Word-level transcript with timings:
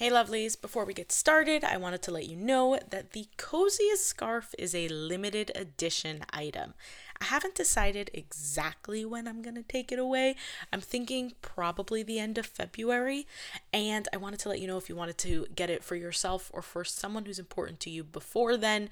Hey 0.00 0.08
lovelies, 0.08 0.58
before 0.58 0.86
we 0.86 0.94
get 0.94 1.12
started, 1.12 1.62
I 1.62 1.76
wanted 1.76 2.00
to 2.04 2.10
let 2.10 2.26
you 2.26 2.34
know 2.34 2.78
that 2.88 3.10
the 3.10 3.26
coziest 3.36 4.06
scarf 4.06 4.54
is 4.56 4.74
a 4.74 4.88
limited 4.88 5.52
edition 5.54 6.24
item. 6.32 6.72
I 7.20 7.26
haven't 7.26 7.54
decided 7.54 8.10
exactly 8.14 9.04
when 9.04 9.28
I'm 9.28 9.42
going 9.42 9.56
to 9.56 9.62
take 9.62 9.92
it 9.92 9.98
away. 9.98 10.36
I'm 10.72 10.80
thinking 10.80 11.32
probably 11.42 12.02
the 12.02 12.18
end 12.18 12.38
of 12.38 12.46
February, 12.46 13.26
and 13.74 14.08
I 14.10 14.16
wanted 14.16 14.40
to 14.40 14.48
let 14.48 14.58
you 14.58 14.66
know 14.66 14.78
if 14.78 14.88
you 14.88 14.96
wanted 14.96 15.18
to 15.18 15.44
get 15.54 15.68
it 15.68 15.84
for 15.84 15.96
yourself 15.96 16.50
or 16.54 16.62
for 16.62 16.82
someone 16.82 17.26
who's 17.26 17.38
important 17.38 17.78
to 17.80 17.90
you 17.90 18.02
before 18.02 18.56
then, 18.56 18.88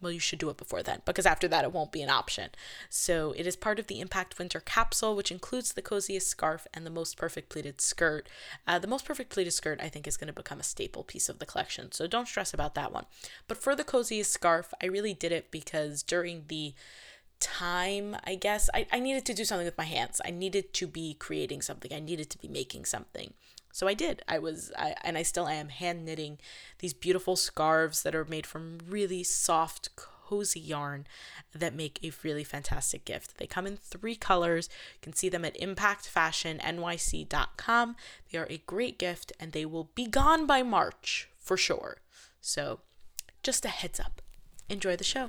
well, 0.00 0.12
you 0.12 0.20
should 0.20 0.38
do 0.38 0.50
it 0.50 0.56
before 0.56 0.82
then 0.82 1.00
because 1.04 1.26
after 1.26 1.48
that 1.48 1.64
it 1.64 1.72
won't 1.72 1.92
be 1.92 2.02
an 2.02 2.10
option. 2.10 2.50
So 2.90 3.32
it 3.36 3.46
is 3.46 3.56
part 3.56 3.78
of 3.78 3.86
the 3.86 4.00
Impact 4.00 4.38
Winter 4.38 4.60
Capsule, 4.60 5.16
which 5.16 5.30
includes 5.30 5.72
the 5.72 5.82
coziest 5.82 6.28
scarf 6.28 6.66
and 6.74 6.84
the 6.84 6.90
most 6.90 7.16
perfect 7.16 7.48
pleated 7.48 7.80
skirt. 7.80 8.28
Uh, 8.66 8.78
the 8.78 8.86
most 8.86 9.04
perfect 9.04 9.30
pleated 9.30 9.52
skirt, 9.52 9.80
I 9.80 9.88
think, 9.88 10.06
is 10.06 10.16
going 10.16 10.28
to 10.28 10.32
become 10.32 10.60
a 10.60 10.64
staple 10.64 11.02
piece 11.02 11.28
of 11.28 11.38
the 11.38 11.46
collection. 11.46 11.92
So 11.92 12.06
don't 12.06 12.28
stress 12.28 12.52
about 12.52 12.74
that 12.74 12.92
one. 12.92 13.06
But 13.48 13.58
for 13.58 13.74
the 13.74 13.84
coziest 13.84 14.32
scarf, 14.32 14.74
I 14.82 14.86
really 14.86 15.14
did 15.14 15.32
it 15.32 15.50
because 15.50 16.02
during 16.02 16.44
the 16.48 16.74
time, 17.40 18.16
I 18.24 18.34
guess, 18.34 18.68
I, 18.74 18.86
I 18.92 18.98
needed 18.98 19.24
to 19.26 19.34
do 19.34 19.44
something 19.44 19.66
with 19.66 19.78
my 19.78 19.84
hands. 19.84 20.20
I 20.24 20.30
needed 20.30 20.72
to 20.74 20.86
be 20.86 21.14
creating 21.14 21.62
something, 21.62 21.92
I 21.92 22.00
needed 22.00 22.30
to 22.30 22.38
be 22.38 22.48
making 22.48 22.84
something. 22.84 23.34
So 23.76 23.86
I 23.86 23.92
did. 23.92 24.22
I 24.26 24.38
was, 24.38 24.72
I, 24.78 24.94
and 25.04 25.18
I 25.18 25.22
still 25.22 25.46
am 25.46 25.68
hand 25.68 26.06
knitting 26.06 26.38
these 26.78 26.94
beautiful 26.94 27.36
scarves 27.36 28.02
that 28.04 28.14
are 28.14 28.24
made 28.24 28.46
from 28.46 28.78
really 28.88 29.22
soft, 29.22 29.94
cozy 29.96 30.60
yarn 30.60 31.06
that 31.54 31.74
make 31.74 32.02
a 32.02 32.10
really 32.22 32.42
fantastic 32.42 33.04
gift. 33.04 33.36
They 33.36 33.46
come 33.46 33.66
in 33.66 33.76
three 33.76 34.16
colors. 34.16 34.70
You 34.94 35.00
can 35.02 35.12
see 35.12 35.28
them 35.28 35.44
at 35.44 35.60
impactfashionnyc.com. 35.60 37.96
They 38.32 38.38
are 38.38 38.46
a 38.48 38.62
great 38.66 38.98
gift 38.98 39.34
and 39.38 39.52
they 39.52 39.66
will 39.66 39.90
be 39.94 40.06
gone 40.06 40.46
by 40.46 40.62
March 40.62 41.28
for 41.38 41.58
sure. 41.58 41.98
So 42.40 42.80
just 43.42 43.66
a 43.66 43.68
heads 43.68 44.00
up. 44.00 44.22
Enjoy 44.70 44.96
the 44.96 45.04
show. 45.04 45.28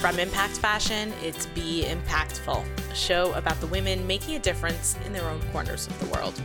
From 0.00 0.18
Impact 0.18 0.56
Fashion, 0.56 1.12
it's 1.22 1.44
Be 1.44 1.84
Impactful, 1.84 2.64
a 2.90 2.94
show 2.94 3.34
about 3.34 3.60
the 3.60 3.66
women 3.66 4.06
making 4.06 4.34
a 4.34 4.38
difference 4.38 4.96
in 5.04 5.12
their 5.12 5.28
own 5.28 5.42
corners 5.52 5.86
of 5.88 5.98
the 6.00 6.06
world. 6.06 6.40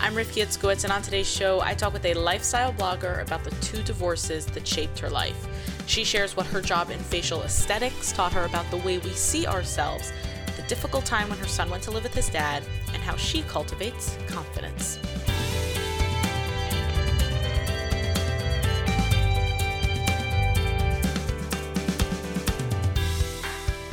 I'm 0.00 0.14
Rifki 0.14 0.42
Itzkowitz, 0.42 0.82
and 0.82 0.92
on 0.92 1.00
today's 1.00 1.30
show, 1.30 1.60
I 1.60 1.74
talk 1.74 1.92
with 1.92 2.04
a 2.04 2.14
lifestyle 2.14 2.72
blogger 2.72 3.22
about 3.22 3.44
the 3.44 3.52
two 3.64 3.84
divorces 3.84 4.46
that 4.46 4.66
shaped 4.66 4.98
her 4.98 5.08
life. 5.08 5.46
She 5.86 6.02
shares 6.02 6.36
what 6.36 6.46
her 6.46 6.60
job 6.60 6.90
in 6.90 6.98
facial 6.98 7.42
aesthetics 7.44 8.10
taught 8.10 8.32
her 8.32 8.44
about 8.44 8.68
the 8.72 8.78
way 8.78 8.98
we 8.98 9.10
see 9.10 9.46
ourselves, 9.46 10.12
difficult 10.68 11.04
time 11.04 11.28
when 11.28 11.38
her 11.38 11.46
son 11.46 11.70
went 11.70 11.82
to 11.84 11.90
live 11.90 12.02
with 12.02 12.14
his 12.14 12.28
dad, 12.28 12.62
and 12.92 13.02
how 13.02 13.16
she 13.16 13.42
cultivates 13.42 14.16
confidence. 14.26 14.98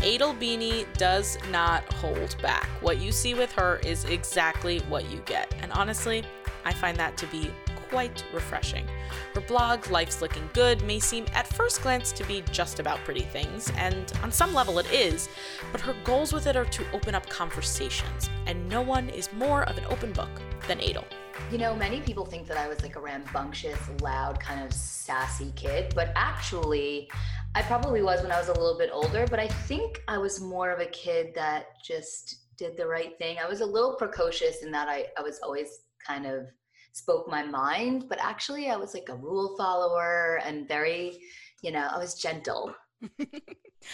Adel 0.03 0.33
Bini 0.33 0.85
does 0.97 1.37
not 1.49 1.91
hold 1.93 2.35
back. 2.41 2.67
What 2.81 2.99
you 2.99 3.13
see 3.13 3.33
with 3.33 3.53
her 3.53 3.79
is 3.85 4.03
exactly 4.03 4.79
what 4.89 5.09
you 5.09 5.19
get. 5.25 5.55
And 5.61 5.71
honestly, 5.71 6.23
I 6.65 6.73
find 6.73 6.97
that 6.97 7.15
to 7.17 7.27
be 7.27 7.49
quite 7.93 8.25
refreshing. 8.33 8.87
Her 9.35 9.41
blog, 9.41 9.91
Life's 9.91 10.19
Looking 10.19 10.49
Good, 10.53 10.81
may 10.81 10.99
seem 10.99 11.27
at 11.35 11.45
first 11.45 11.83
glance 11.83 12.11
to 12.13 12.23
be 12.23 12.43
just 12.51 12.79
about 12.79 12.97
pretty 13.05 13.21
things, 13.21 13.71
and 13.77 14.11
on 14.23 14.31
some 14.31 14.51
level 14.51 14.79
it 14.79 14.91
is, 14.91 15.29
but 15.71 15.79
her 15.79 15.95
goals 16.03 16.33
with 16.33 16.47
it 16.47 16.55
are 16.55 16.65
to 16.65 16.83
open 16.91 17.13
up 17.13 17.29
conversations, 17.29 18.31
and 18.47 18.67
no 18.67 18.81
one 18.81 19.09
is 19.09 19.31
more 19.33 19.61
of 19.69 19.77
an 19.77 19.85
open 19.91 20.11
book 20.11 20.41
than 20.67 20.79
Adel. 20.79 21.05
You 21.51 21.59
know, 21.59 21.75
many 21.75 22.01
people 22.01 22.25
think 22.25 22.47
that 22.47 22.57
I 22.57 22.67
was 22.67 22.81
like 22.81 22.95
a 22.95 22.99
rambunctious, 22.99 23.77
loud, 24.01 24.39
kind 24.39 24.65
of 24.65 24.73
sassy 24.73 25.53
kid, 25.55 25.93
but 25.93 26.11
actually, 26.15 27.11
I 27.53 27.61
probably 27.61 28.01
was 28.01 28.23
when 28.23 28.31
I 28.31 28.39
was 28.39 28.47
a 28.47 28.53
little 28.53 28.79
bit 28.79 28.89
older, 28.91 29.27
but 29.29 29.39
I 29.39 29.49
think 29.49 30.01
I 30.07 30.17
was 30.17 30.41
more 30.41 30.71
of 30.71 30.79
a 30.79 30.87
kid 30.87 31.35
that 31.35 31.79
just 31.85 32.57
did 32.57 32.75
the 32.75 32.87
right 32.87 33.15
thing. 33.19 33.37
I 33.37 33.47
was 33.47 33.61
a 33.61 33.65
little 33.67 33.93
precocious 33.97 34.63
in 34.63 34.71
that 34.71 34.87
I, 34.89 35.05
I 35.15 35.21
was 35.21 35.39
always 35.43 35.81
kind 36.03 36.25
of 36.25 36.47
spoke 36.93 37.27
my 37.27 37.43
mind, 37.43 38.05
but 38.07 38.19
actually 38.21 38.69
I 38.69 38.75
was 38.75 38.93
like 38.93 39.09
a 39.09 39.15
rule 39.15 39.55
follower 39.57 40.39
and 40.45 40.67
very, 40.67 41.19
you 41.61 41.71
know, 41.71 41.87
I 41.91 41.97
was 41.97 42.15
gentle. 42.15 42.73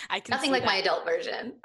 I 0.10 0.20
can 0.20 0.32
nothing 0.32 0.52
like 0.52 0.62
that. 0.62 0.68
my 0.68 0.76
adult 0.76 1.06
version. 1.06 1.54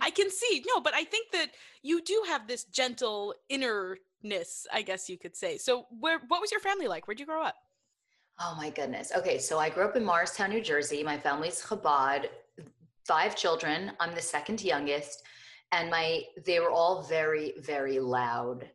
I 0.00 0.10
can 0.10 0.30
see. 0.30 0.62
No, 0.68 0.80
but 0.80 0.94
I 0.94 1.02
think 1.02 1.32
that 1.32 1.48
you 1.82 2.00
do 2.02 2.22
have 2.28 2.46
this 2.46 2.64
gentle 2.64 3.34
innerness, 3.50 4.66
I 4.72 4.82
guess 4.82 5.10
you 5.10 5.18
could 5.18 5.34
say. 5.34 5.58
So 5.58 5.86
where 5.98 6.20
what 6.28 6.40
was 6.40 6.52
your 6.52 6.60
family 6.60 6.86
like? 6.86 7.08
Where'd 7.08 7.18
you 7.18 7.26
grow 7.26 7.42
up? 7.42 7.56
Oh 8.40 8.54
my 8.56 8.70
goodness. 8.70 9.10
Okay, 9.16 9.38
so 9.38 9.58
I 9.58 9.68
grew 9.68 9.84
up 9.84 9.96
in 9.96 10.04
Morristown, 10.04 10.50
New 10.50 10.62
Jersey. 10.62 11.02
My 11.02 11.18
family's 11.18 11.60
Chabad, 11.60 12.26
five 13.04 13.34
children. 13.34 13.90
I'm 13.98 14.14
the 14.14 14.22
second 14.22 14.62
youngest 14.62 15.24
and 15.72 15.90
my 15.90 16.22
they 16.44 16.60
were 16.60 16.70
all 16.70 17.02
very 17.02 17.54
very 17.58 17.98
loud 17.98 18.68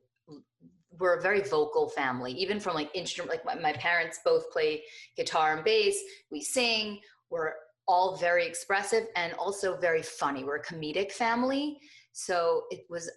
we're 0.99 1.17
a 1.17 1.21
very 1.21 1.41
vocal 1.41 1.89
family 1.89 2.31
even 2.31 2.59
from 2.59 2.75
like 2.75 2.89
instrument 2.93 3.31
like 3.31 3.45
my, 3.45 3.55
my, 3.55 3.73
parents 3.73 4.19
both 4.23 4.49
play 4.51 4.83
guitar 5.17 5.55
and 5.55 5.63
bass 5.63 5.97
we 6.31 6.41
sing 6.41 6.99
we're 7.29 7.53
all 7.87 8.15
very 8.15 8.45
expressive 8.45 9.07
and 9.15 9.33
also 9.33 9.77
very 9.77 10.01
funny. 10.01 10.43
We're 10.43 10.57
a 10.57 10.63
comedic 10.63 11.11
family 11.11 11.79
so 12.13 12.63
it 12.69 12.85
was 12.89 13.11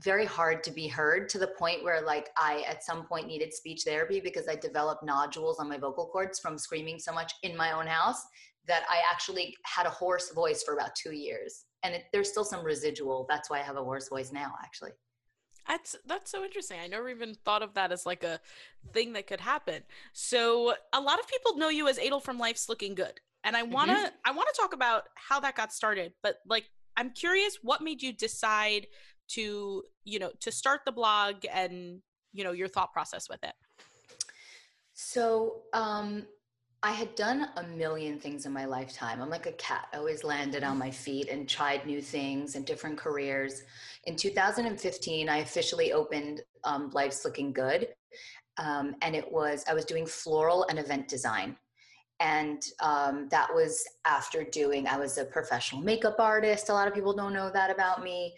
very 0.00 0.26
hard 0.26 0.62
to 0.62 0.70
be 0.70 0.86
heard 0.86 1.26
to 1.30 1.38
the 1.38 1.46
point 1.58 1.82
where 1.82 2.02
like 2.02 2.28
i 2.36 2.62
at 2.68 2.84
some 2.84 3.06
point 3.06 3.26
needed 3.26 3.50
speech 3.50 3.82
therapy 3.82 4.20
because 4.20 4.46
i 4.46 4.54
developed 4.54 5.02
nodules 5.02 5.58
on 5.58 5.70
my 5.70 5.78
vocal 5.78 6.06
cords 6.06 6.38
from 6.38 6.58
screaming 6.58 6.98
so 6.98 7.10
much 7.14 7.32
in 7.44 7.56
my 7.56 7.72
own 7.72 7.86
house 7.86 8.22
that 8.68 8.82
i 8.90 9.00
actually 9.10 9.56
had 9.62 9.86
a 9.86 9.90
hoarse 9.90 10.32
voice 10.34 10.62
for 10.62 10.74
about 10.74 10.94
two 10.94 11.12
years. 11.12 11.64
And 11.82 11.94
it, 11.94 12.04
there's 12.12 12.28
still 12.28 12.44
some 12.44 12.62
residual. 12.62 13.24
That's 13.26 13.48
why 13.48 13.60
i 13.60 13.62
have 13.62 13.78
a 13.78 13.82
hoarse 13.82 14.10
voice 14.10 14.32
now 14.32 14.52
actually 14.62 14.90
that's 15.68 15.96
that's 16.06 16.30
so 16.30 16.44
interesting. 16.44 16.78
I 16.80 16.86
never 16.86 17.08
even 17.08 17.34
thought 17.44 17.62
of 17.62 17.74
that 17.74 17.92
as 17.92 18.06
like 18.06 18.24
a 18.24 18.40
thing 18.92 19.12
that 19.14 19.26
could 19.26 19.40
happen. 19.40 19.82
So 20.12 20.74
a 20.92 21.00
lot 21.00 21.18
of 21.18 21.28
people 21.28 21.56
know 21.56 21.68
you 21.68 21.88
as 21.88 21.98
Adel 21.98 22.20
from 22.20 22.38
Life's 22.38 22.68
Looking 22.68 22.94
Good, 22.94 23.20
and 23.44 23.56
I 23.56 23.62
wanna 23.62 23.94
mm-hmm. 23.94 24.14
I 24.24 24.32
wanna 24.32 24.50
talk 24.56 24.72
about 24.72 25.04
how 25.14 25.40
that 25.40 25.56
got 25.56 25.72
started. 25.72 26.12
But 26.22 26.36
like, 26.46 26.64
I'm 26.96 27.10
curious, 27.10 27.58
what 27.62 27.82
made 27.82 28.02
you 28.02 28.12
decide 28.12 28.86
to 29.28 29.82
you 30.04 30.18
know 30.18 30.30
to 30.40 30.52
start 30.52 30.82
the 30.84 30.92
blog 30.92 31.44
and 31.52 32.00
you 32.32 32.44
know 32.44 32.52
your 32.52 32.68
thought 32.68 32.92
process 32.92 33.28
with 33.28 33.42
it? 33.42 33.54
So 34.94 35.62
um, 35.72 36.26
I 36.86 36.92
had 36.92 37.16
done 37.16 37.48
a 37.56 37.64
million 37.64 38.16
things 38.20 38.46
in 38.46 38.52
my 38.52 38.64
lifetime. 38.64 39.20
I'm 39.20 39.28
like 39.28 39.46
a 39.46 39.52
cat, 39.54 39.88
I 39.92 39.96
always 39.96 40.22
landed 40.22 40.62
on 40.62 40.78
my 40.78 40.90
feet 41.04 41.28
and 41.28 41.48
tried 41.48 41.84
new 41.84 42.00
things 42.00 42.54
and 42.54 42.64
different 42.64 42.96
careers. 42.96 43.64
In 44.04 44.14
2015, 44.14 45.28
I 45.28 45.38
officially 45.38 45.92
opened 45.92 46.42
um, 46.62 46.90
Life's 46.94 47.24
Looking 47.24 47.52
Good. 47.52 47.88
Um, 48.58 48.94
and 49.02 49.16
it 49.16 49.30
was, 49.32 49.64
I 49.68 49.74
was 49.74 49.84
doing 49.84 50.06
floral 50.06 50.64
and 50.70 50.78
event 50.78 51.08
design. 51.08 51.56
And 52.20 52.62
um, 52.80 53.26
that 53.32 53.52
was 53.52 53.84
after 54.06 54.44
doing, 54.44 54.86
I 54.86 54.96
was 54.96 55.18
a 55.18 55.24
professional 55.24 55.82
makeup 55.82 56.20
artist. 56.20 56.68
A 56.68 56.72
lot 56.72 56.86
of 56.86 56.94
people 56.94 57.12
don't 57.12 57.32
know 57.32 57.50
that 57.50 57.68
about 57.68 58.04
me. 58.04 58.32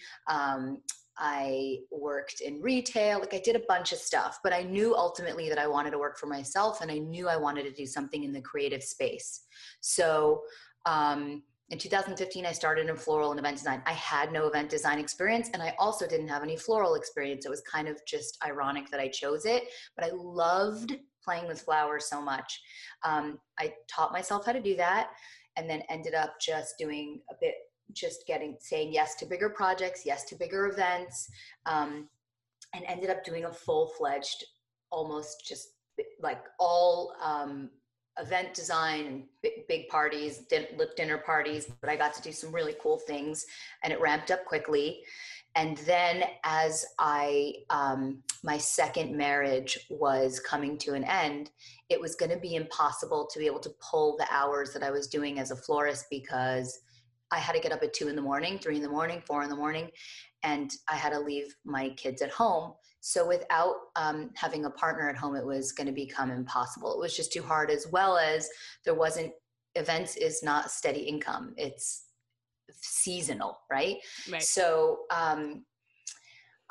I 1.18 1.78
worked 1.90 2.40
in 2.40 2.62
retail, 2.62 3.18
like 3.18 3.34
I 3.34 3.40
did 3.44 3.56
a 3.56 3.62
bunch 3.66 3.92
of 3.92 3.98
stuff, 3.98 4.38
but 4.42 4.52
I 4.52 4.62
knew 4.62 4.94
ultimately 4.94 5.48
that 5.48 5.58
I 5.58 5.66
wanted 5.66 5.90
to 5.90 5.98
work 5.98 6.18
for 6.18 6.26
myself 6.26 6.80
and 6.80 6.90
I 6.90 6.98
knew 6.98 7.28
I 7.28 7.36
wanted 7.36 7.64
to 7.64 7.72
do 7.72 7.86
something 7.86 8.22
in 8.22 8.32
the 8.32 8.40
creative 8.40 8.82
space. 8.82 9.42
So, 9.80 10.42
um, 10.86 11.42
in 11.70 11.78
2015, 11.78 12.46
I 12.46 12.52
started 12.52 12.88
in 12.88 12.96
floral 12.96 13.30
and 13.30 13.38
event 13.38 13.58
design. 13.58 13.82
I 13.84 13.92
had 13.92 14.32
no 14.32 14.46
event 14.46 14.70
design 14.70 14.98
experience 14.98 15.50
and 15.52 15.62
I 15.62 15.74
also 15.78 16.06
didn't 16.06 16.28
have 16.28 16.42
any 16.42 16.56
floral 16.56 16.94
experience. 16.94 17.44
It 17.44 17.50
was 17.50 17.60
kind 17.60 17.88
of 17.88 18.00
just 18.06 18.38
ironic 18.42 18.90
that 18.90 19.00
I 19.00 19.08
chose 19.08 19.44
it, 19.44 19.64
but 19.94 20.06
I 20.06 20.10
loved 20.14 20.96
playing 21.22 21.46
with 21.46 21.60
flowers 21.60 22.06
so 22.06 22.22
much. 22.22 22.58
Um, 23.04 23.38
I 23.58 23.74
taught 23.86 24.12
myself 24.12 24.46
how 24.46 24.52
to 24.52 24.62
do 24.62 24.76
that 24.76 25.10
and 25.58 25.68
then 25.68 25.82
ended 25.90 26.14
up 26.14 26.34
just 26.40 26.76
doing 26.78 27.20
a 27.30 27.34
bit 27.38 27.54
just 27.92 28.26
getting 28.26 28.56
saying 28.60 28.92
yes 28.92 29.14
to 29.16 29.26
bigger 29.26 29.48
projects, 29.48 30.02
yes 30.04 30.24
to 30.24 30.36
bigger 30.36 30.66
events, 30.66 31.28
um, 31.66 32.08
and 32.74 32.84
ended 32.86 33.10
up 33.10 33.24
doing 33.24 33.44
a 33.44 33.52
full 33.52 33.88
fledged, 33.98 34.44
almost 34.90 35.46
just 35.46 35.68
like 36.20 36.44
all 36.58 37.14
um, 37.22 37.70
event 38.20 38.54
design 38.54 39.06
and 39.06 39.22
big, 39.68 39.88
parties, 39.88 40.42
lip 40.76 40.96
dinner 40.96 41.18
parties, 41.18 41.70
but 41.80 41.88
I 41.88 41.96
got 41.96 42.14
to 42.14 42.22
do 42.22 42.32
some 42.32 42.52
really 42.52 42.74
cool 42.80 42.98
things 42.98 43.46
and 43.82 43.92
it 43.92 44.00
ramped 44.00 44.30
up 44.30 44.44
quickly. 44.44 45.02
And 45.56 45.76
then 45.78 46.24
as 46.44 46.84
I, 46.98 47.54
um, 47.70 48.22
my 48.44 48.58
second 48.58 49.16
marriage 49.16 49.78
was 49.90 50.40
coming 50.40 50.78
to 50.78 50.94
an 50.94 51.04
end, 51.04 51.50
it 51.88 52.00
was 52.00 52.14
going 52.14 52.30
to 52.30 52.38
be 52.38 52.54
impossible 52.54 53.28
to 53.32 53.38
be 53.38 53.46
able 53.46 53.60
to 53.60 53.74
pull 53.90 54.16
the 54.16 54.26
hours 54.30 54.72
that 54.72 54.82
I 54.82 54.90
was 54.90 55.06
doing 55.06 55.38
as 55.38 55.50
a 55.50 55.56
florist 55.56 56.06
because 56.10 56.78
I 57.30 57.38
had 57.38 57.52
to 57.52 57.60
get 57.60 57.72
up 57.72 57.82
at 57.82 57.92
two 57.92 58.08
in 58.08 58.16
the 58.16 58.22
morning, 58.22 58.58
three 58.58 58.76
in 58.76 58.82
the 58.82 58.88
morning, 58.88 59.22
four 59.26 59.42
in 59.42 59.50
the 59.50 59.56
morning, 59.56 59.90
and 60.42 60.70
I 60.88 60.96
had 60.96 61.10
to 61.10 61.18
leave 61.18 61.54
my 61.64 61.90
kids 61.90 62.22
at 62.22 62.30
home. 62.30 62.72
So 63.00 63.26
without 63.26 63.74
um, 63.96 64.30
having 64.34 64.64
a 64.64 64.70
partner 64.70 65.08
at 65.08 65.16
home, 65.16 65.36
it 65.36 65.44
was 65.44 65.72
going 65.72 65.86
to 65.86 65.92
become 65.92 66.30
impossible. 66.30 66.92
It 66.92 67.00
was 67.00 67.16
just 67.16 67.32
too 67.32 67.42
hard, 67.42 67.70
as 67.70 67.86
well 67.92 68.18
as 68.18 68.48
there 68.84 68.94
wasn't 68.94 69.32
events 69.74 70.16
is 70.16 70.42
not 70.42 70.70
steady 70.70 71.00
income. 71.00 71.54
It's 71.56 72.06
seasonal, 72.70 73.58
right? 73.70 73.96
Right. 74.30 74.42
So 74.42 75.00
um, 75.14 75.64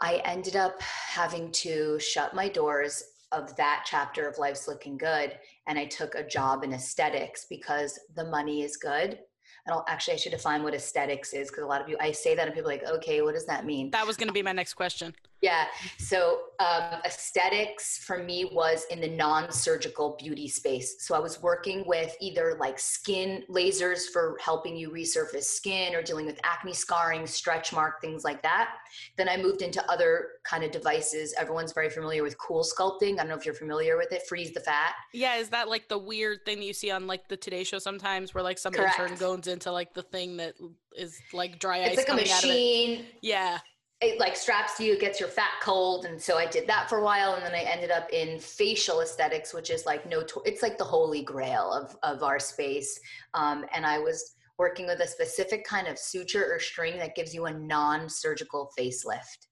I 0.01 0.21
ended 0.25 0.55
up 0.55 0.81
having 0.81 1.51
to 1.53 1.97
shut 1.99 2.35
my 2.35 2.49
doors 2.49 3.03
of 3.31 3.55
that 3.57 3.85
chapter 3.85 4.27
of 4.27 4.37
Life's 4.37 4.67
Looking 4.67 4.97
Good, 4.97 5.37
and 5.67 5.77
I 5.77 5.85
took 5.85 6.15
a 6.15 6.27
job 6.27 6.63
in 6.63 6.73
aesthetics 6.73 7.45
because 7.49 7.99
the 8.15 8.25
money 8.25 8.63
is 8.63 8.77
good 8.77 9.19
I 9.67 9.73
don't 9.73 9.83
actually, 9.89 10.13
I 10.13 10.17
should 10.17 10.31
define 10.31 10.63
what 10.63 10.73
aesthetics 10.73 11.33
is 11.33 11.49
because 11.49 11.63
a 11.63 11.67
lot 11.67 11.81
of 11.81 11.89
you, 11.89 11.97
I 11.99 12.11
say 12.11 12.35
that 12.35 12.45
and 12.47 12.55
people 12.55 12.71
are 12.71 12.73
like, 12.73 12.85
okay, 12.85 13.21
what 13.21 13.33
does 13.33 13.45
that 13.47 13.65
mean? 13.65 13.91
That 13.91 14.07
was 14.07 14.15
going 14.15 14.27
to 14.27 14.33
be 14.33 14.41
my 14.41 14.53
next 14.53 14.75
question. 14.75 15.13
Yeah. 15.41 15.65
So 15.99 16.39
um, 16.59 16.99
aesthetics 17.05 17.99
for 17.99 18.23
me 18.23 18.49
was 18.51 18.85
in 18.89 18.99
the 18.99 19.07
non-surgical 19.07 20.17
beauty 20.19 20.47
space. 20.47 20.95
So 21.05 21.15
I 21.15 21.19
was 21.19 21.41
working 21.41 21.83
with 21.85 22.15
either 22.19 22.57
like 22.59 22.79
skin 22.79 23.43
lasers 23.49 24.05
for 24.11 24.37
helping 24.41 24.75
you 24.75 24.89
resurface 24.89 25.43
skin 25.43 25.93
or 25.93 26.01
dealing 26.01 26.25
with 26.25 26.39
acne 26.43 26.73
scarring, 26.73 27.27
stretch 27.27 27.71
mark, 27.71 28.01
things 28.01 28.23
like 28.23 28.41
that. 28.41 28.77
Then 29.15 29.29
I 29.29 29.37
moved 29.37 29.61
into 29.61 29.83
other 29.91 30.29
kind 30.43 30.63
of 30.63 30.71
devices. 30.71 31.35
Everyone's 31.37 31.73
very 31.73 31.89
familiar 31.89 32.23
with 32.23 32.35
CoolSculpting. 32.39 33.13
I 33.13 33.17
don't 33.17 33.29
know 33.29 33.35
if 33.35 33.45
you're 33.45 33.53
familiar 33.53 33.95
with 33.95 34.11
it. 34.11 34.23
Freeze 34.27 34.53
the 34.53 34.61
fat. 34.61 34.93
Yeah. 35.13 35.35
Is 35.35 35.49
that 35.49 35.69
like 35.69 35.87
the 35.87 35.99
weird 35.99 36.45
thing 36.45 36.57
that 36.59 36.65
you 36.65 36.73
see 36.73 36.89
on 36.89 37.05
like 37.05 37.27
the 37.27 37.37
Today 37.37 37.63
Show 37.63 37.77
sometimes 37.77 38.33
where 38.33 38.43
like 38.43 38.57
some 38.57 38.73
intern 38.73 39.15
goes 39.15 39.45
into 39.45 39.71
like 39.71 39.93
the 39.93 40.03
thing 40.03 40.37
that 40.37 40.55
is 40.97 41.21
like 41.31 41.59
dry 41.59 41.83
ice? 41.83 41.97
It's 41.97 42.09
like 42.09 42.09
a 42.09 42.21
machine. 42.21 43.05
Yeah 43.21 43.59
it 43.99 44.19
like 44.19 44.35
straps 44.35 44.79
you, 44.79 44.93
it 44.93 44.99
gets 44.99 45.19
your 45.19 45.29
fat 45.29 45.53
cold. 45.61 46.05
And 46.05 46.21
so 46.21 46.37
I 46.37 46.45
did 46.45 46.67
that 46.67 46.87
for 46.87 46.99
a 46.99 47.03
while. 47.03 47.33
And 47.33 47.43
then 47.43 47.55
I 47.55 47.61
ended 47.61 47.89
up 47.89 48.07
in 48.11 48.39
facial 48.39 49.01
aesthetics, 49.01 49.53
which 49.53 49.71
is 49.71 49.85
like 49.85 50.07
no, 50.07 50.23
it's 50.45 50.61
like 50.61 50.77
the 50.77 50.83
holy 50.83 51.23
grail 51.23 51.71
of, 51.71 51.95
of 52.03 52.21
our 52.21 52.39
space. 52.39 52.99
Um, 53.33 53.65
and 53.73 53.85
I 53.85 53.97
was 53.97 54.35
working 54.59 54.85
with 54.85 54.99
a 54.99 55.07
specific 55.07 55.65
kind 55.65 55.87
of 55.87 55.97
suture 55.97 56.45
or 56.51 56.59
string 56.59 56.97
that 56.97 57.15
gives 57.15 57.33
you 57.33 57.45
a 57.45 57.53
non-surgical 57.53 58.71
facelift. 58.77 59.47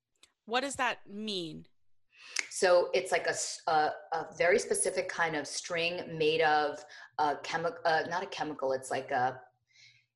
What 0.46 0.62
does 0.62 0.76
that 0.76 1.00
mean? 1.12 1.66
So 2.50 2.90
it's 2.94 3.12
like 3.12 3.28
a, 3.28 3.72
a, 3.72 3.92
a 4.14 4.26
very 4.38 4.60
specific 4.60 5.10
kind 5.10 5.36
of 5.36 5.48
string 5.48 6.02
made 6.18 6.42
of 6.42 6.84
a 7.18 7.36
chemical, 7.44 7.80
uh, 7.86 8.04
not 8.10 8.24
a 8.24 8.28
chemical. 8.28 8.74
It's 8.74 8.92
like 8.92 9.12
a, 9.12 9.40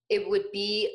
it 0.10 0.30
would 0.30 0.52
be, 0.52 0.90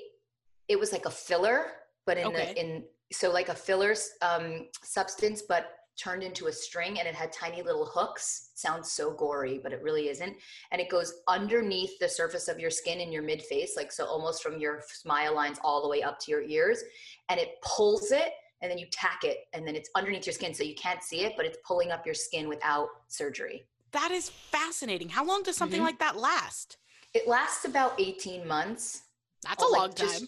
it 0.69 0.78
was 0.78 0.92
like 0.92 1.06
a 1.06 1.10
filler, 1.10 1.66
but 2.06 2.16
in 2.19 2.26
okay. 2.28 2.52
the, 2.54 2.60
in 2.60 2.84
so 3.12 3.30
like 3.32 3.48
a 3.48 3.54
filler 3.54 3.94
um, 4.22 4.68
substance, 4.82 5.42
but 5.48 5.72
turned 5.96 6.22
into 6.22 6.46
a 6.46 6.52
string 6.52 6.98
and 6.98 7.06
it 7.06 7.14
had 7.14 7.32
tiny 7.32 7.62
little 7.62 7.86
hooks. 7.86 8.50
It 8.52 8.58
sounds 8.58 8.90
so 8.90 9.12
gory, 9.12 9.60
but 9.62 9.72
it 9.72 9.82
really 9.82 10.08
isn't. 10.08 10.34
And 10.72 10.80
it 10.80 10.88
goes 10.88 11.12
underneath 11.28 11.98
the 12.00 12.08
surface 12.08 12.48
of 12.48 12.58
your 12.58 12.70
skin 12.70 13.00
in 13.00 13.12
your 13.12 13.22
mid 13.22 13.42
face, 13.42 13.74
like 13.76 13.92
so 13.92 14.04
almost 14.04 14.42
from 14.42 14.58
your 14.58 14.82
smile 14.88 15.34
lines 15.34 15.58
all 15.62 15.82
the 15.82 15.88
way 15.88 16.02
up 16.02 16.18
to 16.20 16.30
your 16.30 16.42
ears. 16.42 16.82
And 17.28 17.38
it 17.38 17.60
pulls 17.62 18.10
it 18.10 18.32
and 18.62 18.70
then 18.70 18.78
you 18.78 18.86
tack 18.90 19.20
it 19.22 19.38
and 19.52 19.66
then 19.66 19.76
it's 19.76 19.90
underneath 19.94 20.26
your 20.26 20.32
skin 20.32 20.54
so 20.54 20.64
you 20.64 20.74
can't 20.74 21.02
see 21.02 21.24
it, 21.24 21.34
but 21.36 21.46
it's 21.46 21.58
pulling 21.66 21.90
up 21.90 22.04
your 22.04 22.14
skin 22.14 22.48
without 22.48 22.88
surgery. 23.08 23.64
That 23.92 24.10
is 24.10 24.30
fascinating. 24.30 25.08
How 25.08 25.24
long 25.24 25.44
does 25.44 25.56
something 25.56 25.78
mm-hmm. 25.78 25.86
like 25.86 25.98
that 26.00 26.16
last? 26.16 26.78
It 27.12 27.28
lasts 27.28 27.64
about 27.64 28.00
18 28.00 28.46
months. 28.46 29.02
That's 29.44 29.62
a 29.62 29.68
long 29.68 29.92
time. 29.92 30.08
Just, 30.08 30.24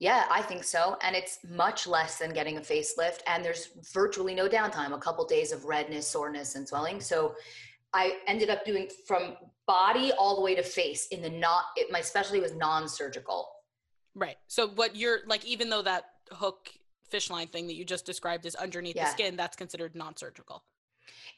yeah, 0.00 0.24
I 0.30 0.40
think 0.40 0.64
so. 0.64 0.96
And 1.02 1.14
it's 1.14 1.38
much 1.50 1.86
less 1.86 2.18
than 2.18 2.32
getting 2.32 2.56
a 2.56 2.60
facelift. 2.60 3.20
And 3.26 3.44
there's 3.44 3.68
virtually 3.92 4.34
no 4.34 4.48
downtime, 4.48 4.94
a 4.94 4.98
couple 4.98 5.24
days 5.26 5.52
of 5.52 5.66
redness, 5.66 6.08
soreness, 6.08 6.54
and 6.54 6.66
swelling. 6.66 7.00
So 7.00 7.34
I 7.92 8.16
ended 8.26 8.48
up 8.48 8.64
doing 8.64 8.88
from 9.06 9.36
body 9.66 10.10
all 10.12 10.36
the 10.36 10.40
way 10.40 10.54
to 10.54 10.62
face 10.62 11.06
in 11.08 11.20
the 11.20 11.28
not, 11.28 11.64
it, 11.76 11.92
my 11.92 12.00
specialty 12.00 12.40
was 12.40 12.54
non 12.54 12.88
surgical. 12.88 13.50
Right. 14.14 14.36
So 14.48 14.68
what 14.68 14.96
you're 14.96 15.20
like, 15.26 15.44
even 15.44 15.68
though 15.68 15.82
that 15.82 16.06
hook 16.32 16.70
fish 17.08 17.28
line 17.28 17.48
thing 17.48 17.66
that 17.66 17.74
you 17.74 17.84
just 17.84 18.06
described 18.06 18.46
is 18.46 18.54
underneath 18.54 18.96
yeah. 18.96 19.04
the 19.04 19.10
skin, 19.10 19.36
that's 19.36 19.56
considered 19.56 19.94
non 19.94 20.16
surgical 20.16 20.64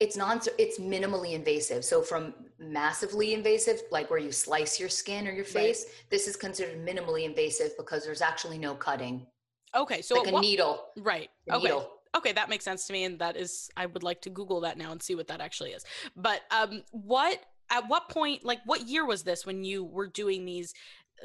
it's 0.00 0.16
non 0.16 0.40
it's 0.58 0.78
minimally 0.78 1.32
invasive. 1.32 1.84
So 1.84 2.02
from 2.02 2.34
massively 2.58 3.34
invasive 3.34 3.82
like 3.90 4.10
where 4.10 4.19
you 4.19 4.32
slice 4.32 4.78
your 4.78 4.88
skin 4.88 5.26
or 5.26 5.32
your 5.32 5.44
face 5.44 5.84
right. 5.86 6.04
this 6.10 6.26
is 6.26 6.36
considered 6.36 6.84
minimally 6.84 7.24
invasive 7.24 7.70
because 7.76 8.04
there's 8.04 8.22
actually 8.22 8.58
no 8.58 8.74
cutting. 8.74 9.26
Okay 9.74 10.02
so 10.02 10.16
like 10.16 10.28
a 10.28 10.32
what, 10.32 10.40
needle. 10.40 10.86
Right 10.96 11.30
a 11.48 11.54
okay. 11.54 11.64
needle. 11.64 11.90
okay 12.16 12.32
that 12.32 12.48
makes 12.48 12.64
sense 12.64 12.86
to 12.86 12.92
me 12.92 13.04
and 13.04 13.19
that 13.19 13.36
is 13.36 13.70
i 13.76 13.86
would 13.86 14.02
like 14.02 14.20
to 14.22 14.30
google 14.30 14.60
that 14.60 14.76
now 14.76 14.92
and 14.92 15.02
see 15.02 15.14
what 15.14 15.28
that 15.28 15.40
actually 15.40 15.70
is. 15.70 15.84
But 16.16 16.40
um 16.50 16.82
what 16.90 17.38
at 17.70 17.88
what 17.88 18.08
point 18.08 18.44
like 18.44 18.60
what 18.64 18.82
year 18.82 19.06
was 19.06 19.22
this 19.22 19.46
when 19.46 19.64
you 19.64 19.84
were 19.84 20.08
doing 20.08 20.44
these 20.44 20.75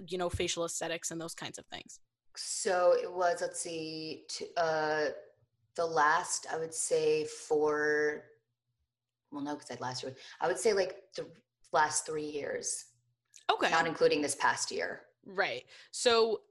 you 0.08 0.18
know 0.18 0.30
facial 0.30 0.66
aesthetics 0.66 1.12
and 1.12 1.20
those 1.20 1.34
kinds 1.34 1.58
of 1.58 1.66
things? 1.66 2.00
So 2.36 2.94
it 2.94 3.12
was 3.12 3.42
let's 3.42 3.60
see 3.60 4.26
uh 4.56 5.06
the 5.76 5.86
last 5.86 6.48
i 6.52 6.58
would 6.58 6.74
say 6.74 7.26
for 7.26 8.24
well, 9.38 9.46
no, 9.46 9.54
because 9.54 9.70
I'd 9.70 9.82
last 9.82 10.02
year. 10.02 10.16
I 10.42 10.48
would 10.48 10.58
say 10.58 10.74
like 10.74 10.96
the 11.16 11.28
last 11.72 12.06
three 12.08 12.26
years. 12.26 12.86
Okay. 13.52 13.70
Not 13.70 13.86
including 13.86 14.22
this 14.22 14.36
past 14.36 14.72
year. 14.72 15.02
Right. 15.26 15.64
So, 15.92 16.42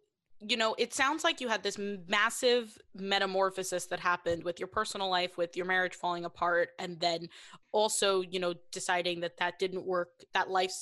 you 0.40 0.56
know, 0.56 0.76
it 0.78 0.94
sounds 0.94 1.24
like 1.24 1.40
you 1.40 1.48
had 1.48 1.64
this 1.64 1.78
massive 1.78 2.78
metamorphosis 2.94 3.86
that 3.86 3.98
happened 3.98 4.44
with 4.44 4.60
your 4.60 4.68
personal 4.68 5.10
life, 5.10 5.36
with 5.36 5.56
your 5.56 5.66
marriage 5.66 5.94
falling 5.94 6.24
apart, 6.24 6.70
and 6.78 7.00
then 7.00 7.28
also, 7.72 8.20
you 8.20 8.38
know, 8.38 8.54
deciding 8.70 9.20
that 9.20 9.38
that 9.38 9.58
didn't 9.58 9.84
work, 9.84 10.10
that 10.32 10.48
life, 10.48 10.72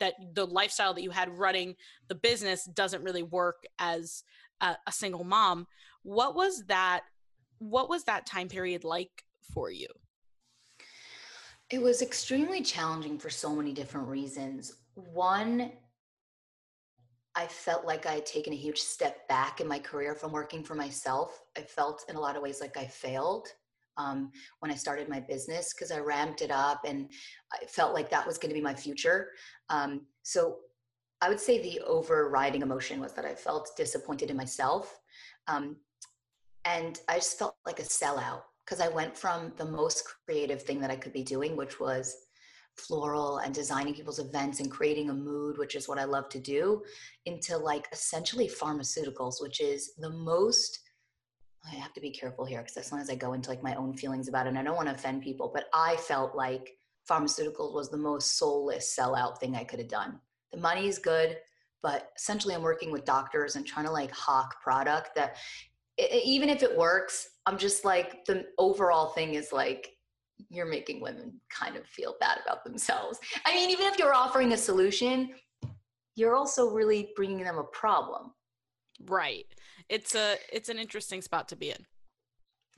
that 0.00 0.14
the 0.34 0.44
lifestyle 0.44 0.92
that 0.92 1.02
you 1.02 1.10
had 1.10 1.30
running 1.30 1.76
the 2.08 2.14
business 2.14 2.66
doesn't 2.66 3.02
really 3.02 3.22
work 3.22 3.64
as 3.78 4.22
a, 4.60 4.76
a 4.86 4.92
single 4.92 5.24
mom. 5.24 5.66
What 6.02 6.34
was 6.34 6.64
that? 6.66 7.04
What 7.58 7.88
was 7.88 8.04
that 8.04 8.26
time 8.26 8.48
period 8.48 8.84
like 8.84 9.24
for 9.54 9.70
you? 9.70 9.88
It 11.74 11.82
was 11.82 12.02
extremely 12.02 12.62
challenging 12.62 13.18
for 13.18 13.28
so 13.28 13.52
many 13.52 13.72
different 13.72 14.06
reasons. 14.06 14.74
One, 14.94 15.72
I 17.34 17.48
felt 17.48 17.84
like 17.84 18.06
I 18.06 18.12
had 18.12 18.26
taken 18.26 18.52
a 18.52 18.56
huge 18.56 18.78
step 18.78 19.26
back 19.26 19.60
in 19.60 19.66
my 19.66 19.80
career 19.80 20.14
from 20.14 20.30
working 20.30 20.62
for 20.62 20.76
myself. 20.76 21.42
I 21.58 21.62
felt 21.62 22.04
in 22.08 22.14
a 22.14 22.20
lot 22.20 22.36
of 22.36 22.42
ways 22.42 22.60
like 22.60 22.76
I 22.76 22.86
failed 22.86 23.48
um, 23.96 24.30
when 24.60 24.70
I 24.70 24.76
started 24.76 25.08
my 25.08 25.18
business 25.18 25.74
because 25.74 25.90
I 25.90 25.98
ramped 25.98 26.42
it 26.42 26.52
up 26.52 26.82
and 26.86 27.10
I 27.52 27.64
felt 27.66 27.92
like 27.92 28.08
that 28.10 28.24
was 28.24 28.38
going 28.38 28.50
to 28.50 28.54
be 28.54 28.60
my 28.60 28.74
future. 28.76 29.30
Um, 29.68 30.02
so 30.22 30.58
I 31.22 31.28
would 31.28 31.40
say 31.40 31.60
the 31.60 31.80
overriding 31.80 32.62
emotion 32.62 33.00
was 33.00 33.14
that 33.14 33.24
I 33.24 33.34
felt 33.34 33.72
disappointed 33.76 34.30
in 34.30 34.36
myself. 34.36 35.00
Um, 35.48 35.78
and 36.64 37.00
I 37.08 37.16
just 37.16 37.36
felt 37.36 37.56
like 37.66 37.80
a 37.80 37.82
sellout 37.82 38.42
because 38.64 38.80
I 38.80 38.88
went 38.88 39.16
from 39.16 39.52
the 39.56 39.64
most 39.64 40.04
creative 40.26 40.62
thing 40.62 40.80
that 40.80 40.90
I 40.90 40.96
could 40.96 41.12
be 41.12 41.22
doing, 41.22 41.56
which 41.56 41.80
was 41.80 42.16
floral 42.76 43.38
and 43.38 43.54
designing 43.54 43.94
people's 43.94 44.18
events 44.18 44.60
and 44.60 44.70
creating 44.70 45.10
a 45.10 45.14
mood, 45.14 45.58
which 45.58 45.74
is 45.74 45.88
what 45.88 45.98
I 45.98 46.04
love 46.04 46.28
to 46.30 46.40
do, 46.40 46.82
into 47.26 47.56
like 47.56 47.86
essentially 47.92 48.48
pharmaceuticals, 48.48 49.40
which 49.40 49.60
is 49.60 49.94
the 49.98 50.10
most. 50.10 50.80
I 51.70 51.74
have 51.76 51.92
to 51.94 52.00
be 52.00 52.10
careful 52.10 52.44
here 52.44 52.60
because 52.60 52.76
as 52.76 52.92
long 52.92 53.00
as 53.00 53.08
I 53.08 53.14
go 53.14 53.32
into 53.32 53.50
like 53.50 53.62
my 53.62 53.74
own 53.74 53.96
feelings 53.96 54.28
about 54.28 54.46
it, 54.46 54.50
and 54.50 54.58
I 54.58 54.62
don't 54.62 54.76
want 54.76 54.88
to 54.88 54.94
offend 54.94 55.22
people, 55.22 55.50
but 55.54 55.66
I 55.72 55.96
felt 55.96 56.34
like 56.34 56.76
pharmaceuticals 57.08 57.74
was 57.74 57.90
the 57.90 57.96
most 57.96 58.38
soulless 58.38 58.96
sellout 58.98 59.38
thing 59.38 59.56
I 59.56 59.64
could 59.64 59.78
have 59.78 59.88
done. 59.88 60.20
The 60.52 60.58
money 60.58 60.88
is 60.88 60.98
good, 60.98 61.38
but 61.82 62.12
essentially 62.16 62.54
I'm 62.54 62.62
working 62.62 62.90
with 62.90 63.04
doctors 63.04 63.56
and 63.56 63.66
trying 63.66 63.86
to 63.86 63.92
like 63.92 64.10
hawk 64.10 64.60
product 64.62 65.14
that 65.16 65.36
even 65.98 66.48
if 66.48 66.62
it 66.62 66.76
works, 66.76 67.28
I'm 67.46 67.58
just 67.58 67.84
like 67.84 68.24
the 68.24 68.46
overall 68.58 69.10
thing 69.10 69.34
is 69.34 69.52
like 69.52 69.90
you're 70.50 70.66
making 70.66 71.00
women 71.00 71.40
kind 71.50 71.76
of 71.76 71.86
feel 71.86 72.16
bad 72.20 72.38
about 72.44 72.64
themselves. 72.64 73.20
I 73.46 73.52
mean, 73.52 73.70
even 73.70 73.86
if 73.86 73.98
you're 73.98 74.14
offering 74.14 74.52
a 74.52 74.56
solution, 74.56 75.30
you're 76.16 76.34
also 76.34 76.70
really 76.70 77.10
bringing 77.16 77.44
them 77.44 77.58
a 77.58 77.64
problem. 77.64 78.32
Right. 79.06 79.46
It's 79.88 80.14
a 80.14 80.36
it's 80.52 80.68
an 80.68 80.78
interesting 80.78 81.22
spot 81.22 81.48
to 81.48 81.56
be 81.56 81.70
in. 81.70 81.86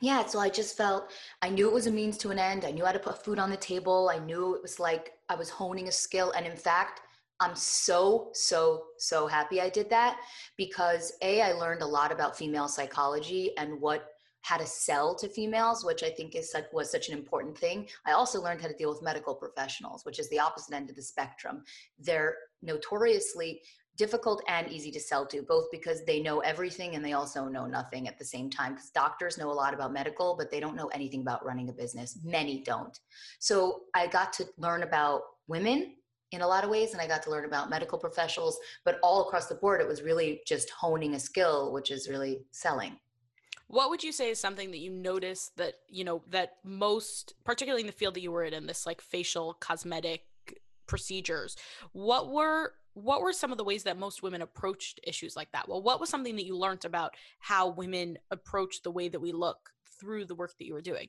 Yeah, 0.01 0.27
so 0.27 0.39
I 0.39 0.51
just 0.51 0.77
felt 0.77 1.11
I 1.41 1.49
knew 1.49 1.69
it 1.69 1.73
was 1.73 1.87
a 1.87 1.91
means 1.91 2.19
to 2.19 2.31
an 2.31 2.39
end. 2.39 2.65
I 2.65 2.71
knew 2.71 2.85
how 2.85 2.93
to 2.93 2.99
put 2.99 3.25
food 3.25 3.39
on 3.39 3.49
the 3.49 3.57
table. 3.57 4.11
I 4.13 4.19
knew 4.19 4.55
it 4.55 4.63
was 4.63 4.79
like 4.79 5.13
I 5.29 5.35
was 5.35 5.49
honing 5.49 5.89
a 5.89 5.93
skill. 5.93 6.33
And 6.37 6.47
in 6.47 6.57
fact, 6.57 7.01
I'm 7.41 7.55
so, 7.55 8.31
so, 8.33 8.85
so 8.99 9.27
happy 9.27 9.61
I 9.61 9.69
did 9.69 9.91
that 9.91 10.21
because 10.57 11.13
A, 11.23 11.43
I 11.43 11.53
learned 11.53 11.83
a 11.83 11.87
lot 11.87 12.11
about 12.11 12.37
female 12.37 12.69
psychology 12.69 13.57
and 13.59 13.81
what 13.81 14.09
how 14.47 14.57
to 14.57 14.67
sell 14.67 15.13
to 15.17 15.29
females, 15.29 15.85
which 15.85 16.05
I 16.05 16.11
think 16.11 16.37
is 16.37 16.53
such, 16.53 16.67
was 16.73 16.89
such 16.89 17.09
an 17.09 17.19
important 17.19 17.59
thing. 17.59 17.89
I 18.07 18.13
also 18.13 18.41
learned 18.41 18.63
how 18.63 18.69
to 18.69 18.77
deal 18.77 18.91
with 18.91 19.03
medical 19.03 19.35
professionals, 19.35 20.05
which 20.05 20.21
is 20.21 20.31
the 20.31 20.39
opposite 20.39 20.73
end 20.73 20.89
of 20.89 20.95
the 20.95 21.03
spectrum. 21.03 21.65
They're 21.99 22.37
notoriously 22.63 23.63
difficult 23.97 24.45
and 24.47 24.71
easy 24.71 24.93
to 24.93 25.01
sell 25.01 25.27
to, 25.27 25.43
both 25.43 25.65
because 25.73 26.05
they 26.05 26.21
know 26.23 26.41
everything 26.41 26.95
and 26.95 27.05
they 27.05 27.15
also 27.15 27.47
know 27.47 27.67
nothing 27.67 28.07
at 28.07 28.21
the 28.21 28.25
same 28.25 28.49
time. 28.49 28.75
Because 28.75 28.91
doctors 28.91 29.37
know 29.37 29.51
a 29.51 29.53
lot 29.53 29.75
about 29.75 29.93
medical, 29.93 30.37
but 30.37 30.49
they 30.49 30.61
don't 30.61 30.77
know 30.77 30.89
anything 30.89 31.23
about 31.23 31.45
running 31.45 31.69
a 31.69 31.73
business. 31.73 32.17
Many 32.23 32.63
don't. 32.63 32.97
So 33.41 33.81
I 33.95 34.07
got 34.07 34.33
to 34.35 34.47
learn 34.59 34.85
about 34.85 35.23
women 35.49 35.95
in 36.37 36.43
a 36.43 36.47
lot 36.47 36.63
of 36.63 36.71
ways 36.71 36.93
and 36.93 37.01
i 37.01 37.07
got 37.07 37.23
to 37.23 37.31
learn 37.31 37.47
about 37.47 37.71
medical 37.71 37.99
professionals 37.99 38.59
but 38.85 39.01
all 39.03 39.27
across 39.27 39.47
the 39.47 39.55
board 39.55 39.81
it 39.81 39.89
was 39.89 40.03
really 40.03 40.43
just 40.47 40.71
honing 40.71 41.15
a 41.15 41.19
skill 41.19 41.73
which 41.73 41.91
is 41.91 42.09
really 42.09 42.45
selling. 42.53 42.97
What 43.69 43.91
would 43.91 44.05
you 44.05 44.13
say 44.13 44.31
is 44.31 44.39
something 44.39 44.71
that 44.71 44.79
you 44.79 44.91
noticed 44.91 45.57
that 45.57 45.75
you 45.89 46.05
know 46.05 46.23
that 46.31 46.57
most 46.63 47.35
particularly 47.45 47.83
in 47.83 47.87
the 47.87 47.93
field 47.93 48.15
that 48.15 48.21
you 48.21 48.31
were 48.31 48.45
in 48.45 48.55
in 48.55 48.67
this 48.67 48.87
like 48.87 49.01
facial 49.01 49.55
cosmetic 49.55 50.23
procedures 50.87 51.57
what 51.93 52.31
were 52.31 52.75
what 52.93 53.21
were 53.23 53.33
some 53.33 53.51
of 53.53 53.59
the 53.59 53.65
ways 53.65 53.83
that 53.83 53.99
most 53.99 54.23
women 54.23 54.41
approached 54.41 55.01
issues 55.03 55.37
like 55.37 55.51
that? 55.53 55.69
Well 55.69 55.83
what 55.83 56.01
was 56.01 56.11
something 56.11 56.37
that 56.37 56.47
you 56.47 56.57
learned 56.57 56.85
about 56.85 57.15
how 57.41 57.69
women 57.69 58.19
approach 58.31 58.83
the 58.83 58.93
way 58.93 59.09
that 59.09 59.21
we 59.21 59.33
look 59.33 59.71
through 59.99 60.27
the 60.27 60.35
work 60.35 60.57
that 60.59 60.67
you 60.67 60.75
were 60.75 60.81
doing 60.93 61.09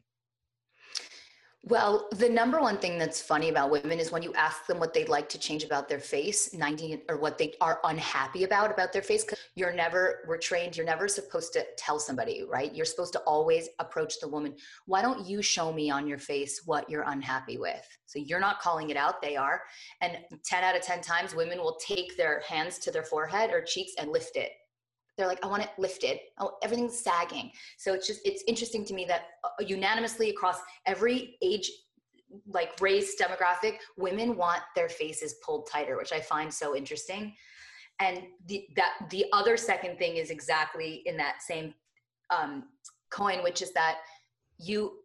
well, 1.69 2.07
the 2.15 2.29
number 2.29 2.61
one 2.61 2.77
thing 2.77 2.97
that's 2.97 3.21
funny 3.21 3.49
about 3.49 3.69
women 3.69 3.99
is 3.99 4.09
when 4.09 4.23
you 4.23 4.33
ask 4.35 4.65
them 4.67 4.79
what 4.79 4.93
they'd 4.93 5.09
like 5.09 5.27
to 5.27 5.37
change 5.37 5.65
about 5.65 5.89
their 5.89 5.99
face, 5.99 6.53
90 6.53 7.03
or 7.09 7.17
what 7.17 7.37
they 7.37 7.55
are 7.59 7.81
unhappy 7.83 8.45
about 8.45 8.71
about 8.71 8.93
their 8.93 9.01
face, 9.01 9.25
because 9.25 9.39
you're 9.55 9.73
never, 9.73 10.23
we're 10.27 10.37
trained, 10.37 10.77
you're 10.77 10.85
never 10.85 11.09
supposed 11.09 11.51
to 11.53 11.65
tell 11.77 11.99
somebody, 11.99 12.43
right? 12.47 12.73
You're 12.73 12.85
supposed 12.85 13.11
to 13.13 13.19
always 13.19 13.67
approach 13.79 14.21
the 14.21 14.29
woman. 14.29 14.55
Why 14.85 15.01
don't 15.01 15.27
you 15.27 15.41
show 15.41 15.73
me 15.73 15.89
on 15.89 16.07
your 16.07 16.19
face 16.19 16.61
what 16.65 16.89
you're 16.89 17.03
unhappy 17.07 17.57
with? 17.57 17.85
So 18.05 18.19
you're 18.19 18.39
not 18.39 18.61
calling 18.61 18.89
it 18.89 18.95
out, 18.95 19.21
they 19.21 19.35
are. 19.35 19.63
And 19.99 20.19
10 20.45 20.63
out 20.63 20.75
of 20.75 20.83
10 20.83 21.01
times, 21.01 21.35
women 21.35 21.57
will 21.57 21.77
take 21.85 22.15
their 22.15 22.43
hands 22.47 22.77
to 22.79 22.91
their 22.91 23.03
forehead 23.03 23.51
or 23.51 23.61
cheeks 23.61 23.91
and 23.99 24.09
lift 24.11 24.37
it 24.37 24.51
they're 25.17 25.27
like, 25.27 25.43
I 25.43 25.47
want 25.47 25.63
it 25.63 25.69
lifted. 25.77 26.19
Oh, 26.39 26.57
everything's 26.63 26.99
sagging. 26.99 27.51
So 27.77 27.93
it's 27.93 28.07
just, 28.07 28.21
it's 28.23 28.43
interesting 28.47 28.85
to 28.85 28.93
me 28.93 29.05
that 29.05 29.23
uh, 29.43 29.63
unanimously 29.65 30.29
across 30.29 30.57
every 30.85 31.37
age, 31.41 31.71
like 32.47 32.79
race 32.81 33.15
demographic, 33.19 33.77
women 33.97 34.35
want 34.35 34.61
their 34.75 34.89
faces 34.89 35.35
pulled 35.43 35.67
tighter, 35.71 35.97
which 35.97 36.11
I 36.11 36.19
find 36.19 36.53
so 36.53 36.75
interesting. 36.75 37.33
And 37.99 38.23
the, 38.45 38.67
that 38.75 38.93
the 39.09 39.25
other 39.33 39.57
second 39.57 39.97
thing 39.97 40.17
is 40.17 40.29
exactly 40.29 41.01
in 41.05 41.17
that 41.17 41.41
same 41.41 41.73
um, 42.29 42.65
coin, 43.09 43.41
which 43.43 43.61
is 43.61 43.71
that 43.73 43.99
you, 44.59 44.99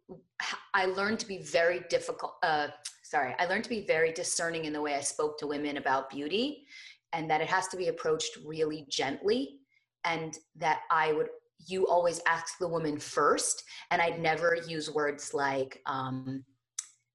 I 0.73 0.85
learned 0.85 1.19
to 1.19 1.27
be 1.27 1.39
very 1.39 1.81
difficult. 1.89 2.35
Uh, 2.43 2.67
sorry, 3.03 3.35
I 3.39 3.45
learned 3.45 3.63
to 3.63 3.69
be 3.69 3.85
very 3.85 4.11
discerning 4.11 4.65
in 4.65 4.73
the 4.73 4.81
way 4.81 4.95
I 4.95 5.01
spoke 5.01 5.39
to 5.39 5.47
women 5.47 5.77
about 5.77 6.09
beauty, 6.09 6.65
and 7.13 7.29
that 7.29 7.41
it 7.41 7.47
has 7.47 7.67
to 7.69 7.77
be 7.77 7.87
approached 7.87 8.37
really 8.45 8.85
gently 8.89 9.59
and 10.05 10.37
that 10.55 10.81
I 10.91 11.13
would 11.13 11.27
you 11.65 11.87
always 11.87 12.19
ask 12.27 12.57
the 12.57 12.67
woman 12.67 12.99
first 12.99 13.63
and 13.91 14.01
I'd 14.01 14.19
never 14.19 14.57
use 14.67 14.93
words 14.93 15.33
like 15.33 15.81
um, 15.85 16.43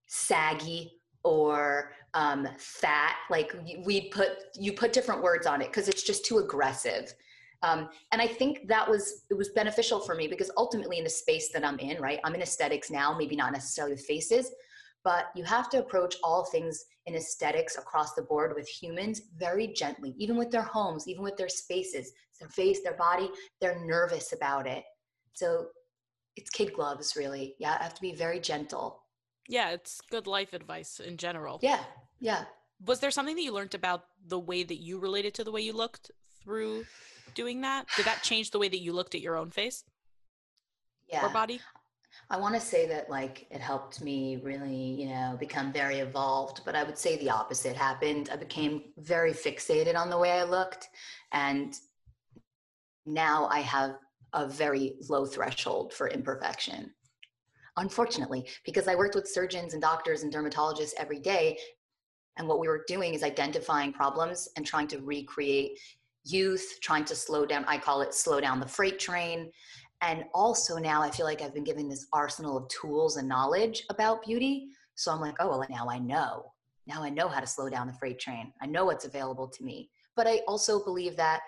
saggy 0.06 0.92
or 1.22 1.92
um, 2.14 2.48
fat 2.56 3.16
like 3.30 3.54
we 3.84 4.08
put 4.08 4.30
you 4.54 4.72
put 4.72 4.92
different 4.92 5.22
words 5.22 5.46
on 5.46 5.60
it 5.60 5.68
because 5.68 5.88
it's 5.88 6.02
just 6.02 6.24
too 6.24 6.38
aggressive 6.38 7.12
um, 7.62 7.88
and 8.12 8.22
I 8.22 8.26
think 8.26 8.68
that 8.68 8.88
was 8.88 9.24
it 9.30 9.34
was 9.34 9.48
beneficial 9.50 10.00
for 10.00 10.14
me 10.14 10.28
because 10.28 10.50
ultimately 10.56 10.98
in 10.98 11.04
the 11.04 11.10
space 11.10 11.50
that 11.50 11.64
I'm 11.64 11.78
in, 11.78 12.00
right? 12.00 12.20
I'm 12.24 12.34
in 12.34 12.42
aesthetics 12.42 12.90
now, 12.90 13.16
maybe 13.16 13.34
not 13.34 13.52
necessarily 13.52 13.94
with 13.94 14.04
faces, 14.04 14.52
but 15.04 15.26
you 15.34 15.44
have 15.44 15.70
to 15.70 15.78
approach 15.78 16.16
all 16.22 16.44
things 16.44 16.84
in 17.06 17.14
aesthetics 17.14 17.78
across 17.78 18.14
the 18.14 18.22
board 18.22 18.52
with 18.54 18.68
humans 18.68 19.22
very 19.38 19.68
gently, 19.68 20.14
even 20.18 20.36
with 20.36 20.50
their 20.50 20.62
homes, 20.62 21.08
even 21.08 21.22
with 21.22 21.36
their 21.36 21.48
spaces 21.48 22.12
their 22.38 22.48
face, 22.48 22.82
their 22.82 22.96
body, 22.96 23.30
they're 23.60 23.84
nervous 23.84 24.32
about 24.32 24.66
it. 24.66 24.84
So 25.34 25.66
it's 26.36 26.50
kid 26.50 26.72
gloves, 26.72 27.14
really. 27.16 27.54
Yeah, 27.58 27.76
I 27.78 27.82
have 27.82 27.94
to 27.94 28.00
be 28.00 28.14
very 28.14 28.40
gentle. 28.40 29.02
Yeah, 29.48 29.70
it's 29.70 30.00
good 30.10 30.26
life 30.26 30.52
advice 30.52 31.00
in 31.00 31.16
general. 31.16 31.58
Yeah, 31.62 31.80
yeah. 32.20 32.44
Was 32.84 33.00
there 33.00 33.10
something 33.10 33.34
that 33.34 33.42
you 33.42 33.52
learned 33.52 33.74
about 33.74 34.04
the 34.26 34.38
way 34.38 34.62
that 34.62 34.76
you 34.76 34.98
related 34.98 35.34
to 35.34 35.44
the 35.44 35.50
way 35.50 35.62
you 35.62 35.72
looked 35.72 36.10
through 36.42 36.84
doing 37.34 37.62
that? 37.62 37.86
Did 37.96 38.04
that 38.04 38.22
change 38.22 38.50
the 38.50 38.58
way 38.58 38.68
that 38.68 38.80
you 38.80 38.92
looked 38.92 39.14
at 39.14 39.20
your 39.20 39.36
own 39.36 39.50
face? 39.50 39.84
Yeah. 41.08 41.26
Or 41.26 41.30
body? 41.30 41.60
I 42.30 42.36
want 42.36 42.54
to 42.54 42.60
say 42.60 42.86
that 42.88 43.08
like 43.08 43.46
it 43.50 43.60
helped 43.60 44.02
me 44.02 44.36
really, 44.42 44.74
you 44.74 45.08
know, 45.08 45.36
become 45.40 45.72
very 45.72 46.00
evolved, 46.00 46.60
but 46.66 46.76
I 46.76 46.82
would 46.82 46.98
say 46.98 47.16
the 47.16 47.30
opposite 47.30 47.74
happened. 47.74 48.28
I 48.30 48.36
became 48.36 48.84
very 48.98 49.32
fixated 49.32 49.96
on 49.96 50.10
the 50.10 50.18
way 50.18 50.32
I 50.32 50.44
looked 50.44 50.88
and 51.32 51.74
now 53.06 53.48
I 53.50 53.60
have 53.60 53.96
a 54.34 54.46
very 54.46 54.96
low 55.08 55.24
threshold 55.24 55.94
for 55.94 56.08
imperfection. 56.08 56.92
Unfortunately, 57.78 58.46
because 58.64 58.88
I 58.88 58.94
worked 58.94 59.14
with 59.14 59.28
surgeons 59.28 59.72
and 59.72 59.80
doctors 59.80 60.22
and 60.22 60.32
dermatologists 60.32 60.92
every 60.98 61.20
day, 61.20 61.56
and 62.36 62.46
what 62.46 62.60
we 62.60 62.68
were 62.68 62.84
doing 62.86 63.14
is 63.14 63.22
identifying 63.22 63.92
problems 63.92 64.48
and 64.56 64.66
trying 64.66 64.88
to 64.88 64.98
recreate 64.98 65.78
youth, 66.24 66.78
trying 66.82 67.04
to 67.06 67.14
slow 67.14 67.46
down, 67.46 67.64
I 67.66 67.78
call 67.78 68.02
it 68.02 68.14
slow 68.14 68.40
down 68.40 68.60
the 68.60 68.66
freight 68.66 68.98
train. 68.98 69.50
And 70.00 70.24
also 70.32 70.76
now 70.76 71.02
I 71.02 71.10
feel 71.10 71.26
like 71.26 71.42
I've 71.42 71.54
been 71.54 71.64
given 71.64 71.88
this 71.88 72.06
arsenal 72.12 72.56
of 72.56 72.68
tools 72.68 73.16
and 73.16 73.28
knowledge 73.28 73.84
about 73.90 74.24
beauty. 74.24 74.68
So 74.94 75.12
I'm 75.12 75.20
like, 75.20 75.36
oh, 75.40 75.48
well, 75.48 75.66
now 75.68 75.88
I 75.88 75.98
know. 75.98 76.52
Now 76.86 77.02
I 77.02 77.10
know 77.10 77.28
how 77.28 77.40
to 77.40 77.46
slow 77.46 77.68
down 77.68 77.86
the 77.86 77.92
freight 77.92 78.18
train. 78.18 78.52
I 78.62 78.66
know 78.66 78.84
what's 78.84 79.04
available 79.04 79.48
to 79.48 79.64
me. 79.64 79.90
But 80.16 80.26
I 80.26 80.40
also 80.48 80.82
believe 80.82 81.16
that 81.16 81.40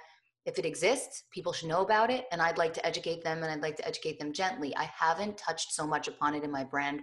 if 0.47 0.59
it 0.59 0.65
exists, 0.65 1.25
people 1.33 1.53
should 1.53 1.69
know 1.69 1.83
about 1.83 2.11
it. 2.11 2.27
And 2.33 2.41
I'd 2.43 2.59
like 2.59 2.75
to 2.75 2.87
educate 2.87 3.23
them 3.23 3.43
and 3.43 3.53
I'd 3.53 3.63
like 3.63 3.77
to 3.77 3.87
educate 3.87 4.19
them 4.19 4.33
gently. 4.33 4.77
I 4.77 4.85
haven't 4.85 5.39
touched 5.39 5.73
so 5.73 5.87
much 5.87 6.09
upon 6.09 6.35
it 6.35 6.45
in 6.45 6.51
my 6.51 6.65
brand 6.65 7.01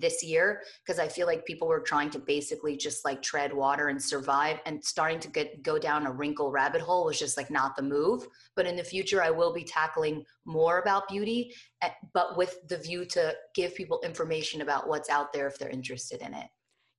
this 0.00 0.22
year 0.22 0.62
because 0.84 0.98
I 0.98 1.08
feel 1.08 1.26
like 1.26 1.44
people 1.44 1.68
were 1.68 1.80
trying 1.80 2.10
to 2.10 2.18
basically 2.18 2.76
just 2.76 3.04
like 3.04 3.22
tread 3.22 3.52
water 3.52 3.88
and 3.88 4.02
survive 4.02 4.58
and 4.66 4.84
starting 4.84 5.20
to 5.20 5.28
get 5.28 5.62
go 5.62 5.78
down 5.78 6.06
a 6.06 6.12
wrinkle 6.12 6.50
rabbit 6.50 6.80
hole 6.80 7.04
was 7.06 7.18
just 7.18 7.36
like 7.36 7.50
not 7.50 7.76
the 7.76 7.82
move. 7.82 8.26
But 8.54 8.66
in 8.66 8.76
the 8.76 8.84
future, 8.84 9.22
I 9.22 9.30
will 9.30 9.52
be 9.52 9.64
tackling 9.64 10.24
more 10.44 10.78
about 10.78 11.08
beauty, 11.08 11.54
eh, 11.82 11.90
but 12.12 12.36
with 12.36 12.56
the 12.68 12.78
view 12.78 13.04
to 13.06 13.34
give 13.54 13.74
people 13.74 14.00
information 14.04 14.62
about 14.62 14.88
what's 14.88 15.10
out 15.10 15.32
there 15.32 15.46
if 15.46 15.58
they're 15.58 15.70
interested 15.70 16.20
in 16.20 16.34
it. 16.34 16.46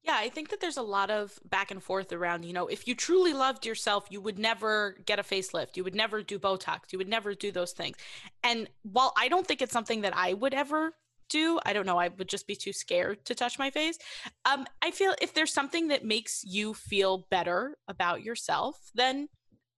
Yeah, 0.07 0.15
I 0.17 0.29
think 0.29 0.49
that 0.49 0.61
there's 0.61 0.77
a 0.77 0.81
lot 0.81 1.09
of 1.09 1.37
back 1.43 1.69
and 1.69 1.83
forth 1.83 2.13
around, 2.13 2.45
you 2.45 2.53
know, 2.53 2.67
if 2.67 2.87
you 2.87 2.95
truly 2.95 3.33
loved 3.33 3.65
yourself, 3.65 4.07
you 4.09 4.21
would 4.21 4.39
never 4.39 4.95
get 5.05 5.19
a 5.19 5.23
facelift. 5.23 5.75
You 5.75 5.83
would 5.83 5.95
never 5.95 6.23
do 6.23 6.39
Botox. 6.39 6.93
You 6.93 6.97
would 6.97 7.09
never 7.09 7.33
do 7.33 7.51
those 7.51 7.73
things. 7.73 7.97
And 8.41 8.69
while 8.83 9.13
I 9.17 9.27
don't 9.27 9.45
think 9.45 9.61
it's 9.61 9.73
something 9.73 10.01
that 10.01 10.15
I 10.15 10.31
would 10.31 10.53
ever 10.53 10.93
do, 11.29 11.59
I 11.65 11.73
don't 11.73 11.85
know, 11.85 11.97
I 11.97 12.09
would 12.09 12.29
just 12.29 12.47
be 12.47 12.55
too 12.55 12.73
scared 12.73 13.25
to 13.25 13.35
touch 13.35 13.59
my 13.59 13.69
face. 13.69 13.97
Um, 14.45 14.65
I 14.81 14.91
feel 14.91 15.13
if 15.21 15.33
there's 15.33 15.53
something 15.53 15.89
that 15.89 16.05
makes 16.05 16.43
you 16.43 16.73
feel 16.73 17.25
better 17.29 17.77
about 17.87 18.23
yourself, 18.23 18.77
then 18.95 19.27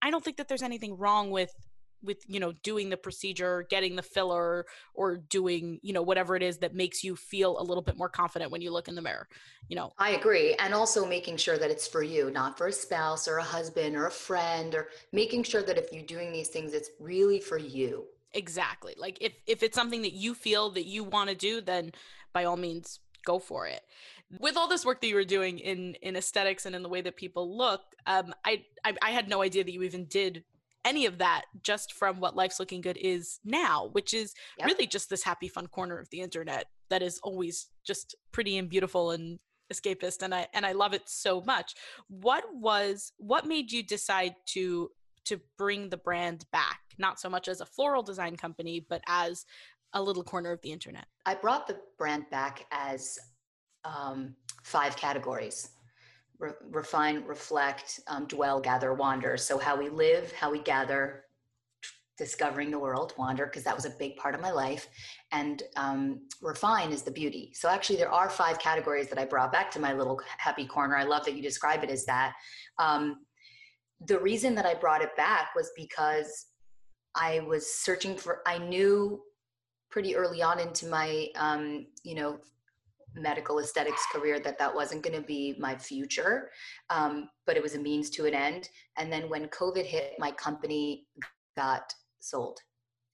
I 0.02 0.12
don't 0.12 0.24
think 0.24 0.38
that 0.38 0.48
there's 0.48 0.64
anything 0.64 0.98
wrong 0.98 1.32
with 1.32 1.52
with 2.02 2.18
you 2.28 2.40
know 2.40 2.54
doing 2.64 2.90
the 2.90 2.98
procedure 2.98 3.66
getting 3.70 3.96
the 3.96 4.02
filler 4.02 4.66
or 4.94 5.18
doing 5.18 5.80
you 5.82 5.94
know 5.94 6.02
whatever 6.02 6.36
it 6.36 6.44
is 6.44 6.58
that 6.60 6.74
makes 6.74 7.04
you 7.04 7.16
feel 7.16 7.60
a 7.60 7.64
little 7.64 7.84
bit 7.84 7.98
more 7.98 8.10
confident 8.10 8.52
when 8.52 8.62
you 8.62 8.72
look 8.72 8.88
in 8.88 8.96
the 8.96 9.02
mirror 9.02 9.28
you 9.68 9.76
know 9.76 9.92
i 9.98 10.12
agree 10.12 10.54
and 10.56 10.74
also 10.74 11.06
making 11.06 11.38
sure 11.38 11.58
that 11.58 11.70
it's 11.70 11.88
for 11.88 12.04
you 12.04 12.32
not 12.32 12.58
for 12.58 12.68
a 12.68 12.72
spouse 12.72 13.28
or 13.28 13.38
a 13.38 13.44
husband 13.44 13.96
or 13.96 14.08
a 14.08 14.12
friend 14.12 14.76
or 14.76 14.88
making 15.12 15.44
sure 15.44 15.62
that 15.62 15.78
if 15.78 15.92
you're 15.92 16.04
doing 16.04 16.32
these 16.32 16.50
things 16.50 16.74
it's 16.74 16.92
really 17.00 17.40
for 17.40 17.58
you 17.58 18.06
exactly 18.34 18.94
like 18.98 19.18
if 19.22 19.34
if 19.48 19.64
it's 19.64 19.76
something 19.76 20.04
that 20.04 20.14
you 20.14 20.34
feel 20.34 20.70
that 20.70 20.86
you 20.86 21.04
want 21.04 21.30
to 21.30 21.36
do 21.36 21.62
then 21.62 21.92
by 22.34 22.44
all 22.44 22.58
means 22.58 23.00
go 23.26 23.40
for 23.40 23.68
it. 23.68 23.82
With 24.40 24.58
all 24.58 24.68
this 24.68 24.86
work 24.86 25.02
that 25.02 25.08
you 25.08 25.16
were 25.16 25.24
doing 25.24 25.60
in 25.60 25.96
in 26.02 26.16
aesthetics 26.16 26.66
and 26.66 26.76
in 26.76 26.84
the 26.84 26.90
way 26.90 27.02
that 27.02 27.16
people 27.16 27.58
look 27.58 27.82
um 28.06 28.34
I, 28.46 28.64
I 28.86 28.94
i 29.02 29.10
had 29.10 29.28
no 29.28 29.42
idea 29.42 29.64
that 29.64 29.74
you 29.74 29.84
even 29.84 30.06
did 30.06 30.44
any 30.86 31.06
of 31.06 31.18
that 31.18 31.46
just 31.64 31.94
from 31.94 32.20
what 32.20 32.36
life's 32.36 32.60
looking 32.60 32.82
good 32.82 32.98
is 32.98 33.40
now 33.44 33.90
which 33.92 34.14
is 34.14 34.36
yep. 34.58 34.68
really 34.68 34.86
just 34.86 35.10
this 35.10 35.24
happy 35.24 35.48
fun 35.48 35.68
corner 35.68 35.98
of 35.98 36.10
the 36.12 36.22
internet 36.22 36.66
that 36.90 37.02
is 37.02 37.20
always 37.24 37.70
just 37.84 38.16
pretty 38.32 38.58
and 38.58 38.70
beautiful 38.70 39.12
and 39.12 39.40
escapist 39.74 40.22
and 40.22 40.34
i 40.34 40.48
and 40.54 40.66
i 40.66 40.72
love 40.72 40.94
it 40.94 41.04
so 41.08 41.42
much. 41.42 41.76
What 42.08 42.44
was 42.54 43.12
what 43.18 43.46
made 43.46 43.72
you 43.72 43.84
decide 43.84 44.36
to 44.48 44.92
to 45.26 45.40
bring 45.58 45.90
the 45.90 45.98
brand 45.98 46.46
back 46.52 46.80
not 47.00 47.20
so 47.20 47.30
much 47.30 47.48
as 47.48 47.62
a 47.62 47.66
floral 47.66 48.04
design 48.04 48.36
company 48.36 48.86
but 48.90 49.02
as 49.08 49.46
a 49.94 50.02
little 50.02 50.24
corner 50.24 50.52
of 50.52 50.62
the 50.62 50.72
internet 50.72 51.06
i 51.26 51.34
brought 51.34 51.68
the 51.68 51.78
brand 51.98 52.26
back 52.30 52.66
as 52.72 53.18
um, 53.86 54.36
five 54.64 54.96
categories 54.96 55.70
re- 56.40 56.52
refine, 56.72 57.24
reflect, 57.26 58.00
um, 58.08 58.26
dwell, 58.26 58.60
gather, 58.60 58.94
wander. 58.94 59.38
So 59.38 59.58
how 59.58 59.78
we 59.78 59.90
live, 59.90 60.32
how 60.32 60.52
we 60.52 60.60
gather, 60.60 61.26
discovering 62.18 62.72
the 62.72 62.80
world, 62.80 63.14
wander, 63.18 63.46
because 63.46 63.64
that 63.64 63.76
was 63.76 63.86
a 63.86 63.92
big 63.92 64.18
part 64.18 64.36
of 64.36 64.42
my 64.42 64.52
life, 64.52 64.88
and 65.32 65.64
um, 65.76 66.22
refine 66.42 66.92
is 66.92 67.04
the 67.04 67.12
beauty. 67.12 67.52
So 67.54 67.70
actually, 67.70 67.98
there 67.98 68.12
are 68.12 68.30
five 68.30 68.60
categories 68.60 69.08
that 69.10 69.20
I 69.20 69.26
brought 69.26 69.52
back 69.52 69.72
to 69.72 69.80
my 69.80 69.94
little 69.94 70.20
happy 70.38 70.66
corner. 70.66 70.98
I 70.98 71.04
love 71.04 71.24
that 71.26 71.36
you 71.36 71.42
describe 71.42 71.84
it 71.84 71.90
as 71.90 72.06
that. 72.06 72.34
Um, 72.78 73.26
the 74.06 74.20
reason 74.20 74.56
that 74.56 74.66
I 74.66 74.74
brought 74.74 75.02
it 75.02 75.16
back 75.16 75.50
was 75.56 75.72
because 75.76 76.48
I 77.16 77.42
was 77.42 77.74
searching 77.74 78.16
for. 78.16 78.42
I 78.46 78.58
knew 78.58 79.22
pretty 79.90 80.16
early 80.16 80.42
on 80.42 80.60
into 80.60 80.88
my, 80.88 81.28
um, 81.36 81.88
you 82.04 82.16
know, 82.16 82.40
medical 83.16 83.58
aesthetics 83.58 84.06
career 84.14 84.40
that 84.40 84.60
that 84.60 84.74
wasn't 84.74 85.02
going 85.02 85.16
to 85.16 85.26
be 85.26 85.56
my 85.58 85.76
future 85.76 86.52
um, 86.92 87.28
but 87.48 87.58
it 87.58 87.64
was 87.64 87.74
a 87.74 87.80
means 87.80 88.08
to 88.08 88.28
an 88.28 88.36
end 88.36 88.70
and 88.98 89.12
then 89.12 89.28
when 89.28 89.48
covid 89.48 89.84
hit 89.84 90.14
my 90.20 90.30
company 90.30 91.08
got 91.58 91.92
sold 92.20 92.60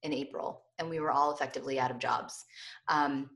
in 0.04 0.14
April, 0.14 0.64
and 0.78 0.90
we 0.90 1.00
were 1.00 1.12
all 1.12 1.34
effectively 1.34 1.80
out 1.80 1.92
of 1.92 2.00
jobs. 2.00 2.46
Um, 2.88 3.30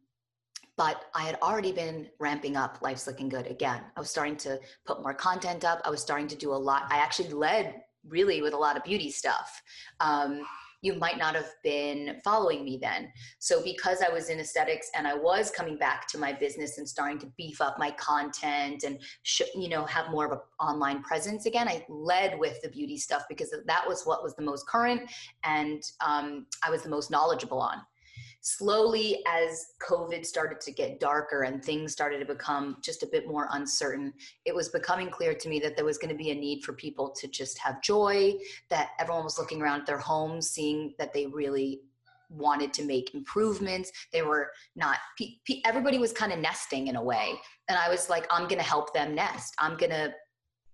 but 0.77 1.05
I 1.13 1.23
had 1.23 1.37
already 1.41 1.73
been 1.73 2.07
ramping 2.19 2.55
up 2.55 2.77
Life's 2.81 3.05
Looking 3.05 3.27
Good 3.27 3.47
again. 3.47 3.81
I 3.97 3.99
was 3.99 4.09
starting 4.09 4.37
to 4.37 4.59
put 4.85 5.01
more 5.01 5.13
content 5.13 5.65
up. 5.65 5.81
I 5.83 5.89
was 5.89 6.01
starting 6.01 6.27
to 6.27 6.37
do 6.37 6.53
a 6.53 6.55
lot. 6.69 6.83
I 6.89 6.97
actually 6.97 7.29
led 7.29 7.81
really 8.09 8.41
with 8.41 8.53
a 8.53 8.57
lot 8.57 8.77
of 8.77 8.83
beauty 8.83 9.11
stuff. 9.11 9.61
Um, 9.99 10.45
you 10.81 10.93
might 10.93 11.17
not 11.17 11.35
have 11.35 11.49
been 11.63 12.21
following 12.23 12.63
me 12.63 12.79
then. 12.81 13.11
So 13.39 13.61
because 13.63 14.01
I 14.01 14.09
was 14.09 14.29
in 14.29 14.39
aesthetics 14.39 14.89
and 14.95 15.05
I 15.05 15.13
was 15.13 15.51
coming 15.51 15.77
back 15.77 16.07
to 16.09 16.17
my 16.17 16.31
business 16.31 16.77
and 16.77 16.87
starting 16.87 17.19
to 17.19 17.25
beef 17.37 17.59
up 17.59 17.77
my 17.77 17.91
content 17.91 18.83
and 18.83 18.99
sh- 19.23 19.41
you 19.55 19.67
know 19.67 19.85
have 19.85 20.09
more 20.09 20.25
of 20.25 20.31
an 20.31 20.39
online 20.59 21.03
presence 21.03 21.45
again, 21.45 21.67
I 21.67 21.85
led 21.89 22.39
with 22.39 22.61
the 22.61 22.69
beauty 22.69 22.97
stuff 22.97 23.23
because 23.27 23.53
that 23.65 23.83
was 23.87 24.03
what 24.03 24.23
was 24.23 24.35
the 24.35 24.41
most 24.41 24.67
current 24.67 25.01
and 25.43 25.83
um, 25.99 26.45
I 26.65 26.69
was 26.69 26.83
the 26.83 26.89
most 26.89 27.11
knowledgeable 27.11 27.59
on 27.59 27.81
slowly 28.41 29.21
as 29.27 29.73
covid 29.81 30.25
started 30.25 30.61
to 30.61 30.71
get 30.71 30.99
darker 30.99 31.43
and 31.43 31.63
things 31.63 31.91
started 31.91 32.19
to 32.19 32.25
become 32.25 32.77
just 32.81 33.03
a 33.03 33.07
bit 33.07 33.27
more 33.27 33.47
uncertain 33.51 34.13
it 34.45 34.55
was 34.55 34.69
becoming 34.69 35.09
clear 35.09 35.33
to 35.33 35.49
me 35.49 35.59
that 35.59 35.75
there 35.75 35.85
was 35.85 35.97
going 35.97 36.09
to 36.09 36.15
be 36.15 36.31
a 36.31 36.35
need 36.35 36.63
for 36.63 36.73
people 36.73 37.09
to 37.09 37.27
just 37.27 37.57
have 37.57 37.81
joy 37.81 38.33
that 38.69 38.91
everyone 38.99 39.23
was 39.23 39.37
looking 39.37 39.61
around 39.61 39.81
at 39.81 39.85
their 39.85 39.97
homes 39.97 40.49
seeing 40.49 40.93
that 40.97 41.13
they 41.13 41.25
really 41.27 41.81
wanted 42.29 42.71
to 42.73 42.83
make 42.83 43.13
improvements. 43.13 43.91
They 44.13 44.21
were 44.21 44.51
not 44.75 44.97
everybody 45.65 45.97
was 45.97 46.13
kind 46.13 46.31
of 46.31 46.39
nesting 46.39 46.87
in 46.87 46.95
a 46.95 47.03
way. 47.03 47.33
And 47.67 47.77
i 47.77 47.89
was 47.89 48.09
like 48.09 48.27
i'm 48.31 48.47
going 48.47 48.59
to 48.59 48.67
help 48.67 48.93
them 48.93 49.15
nest. 49.15 49.53
I'm 49.59 49.77
going 49.77 49.91
to 49.91 50.13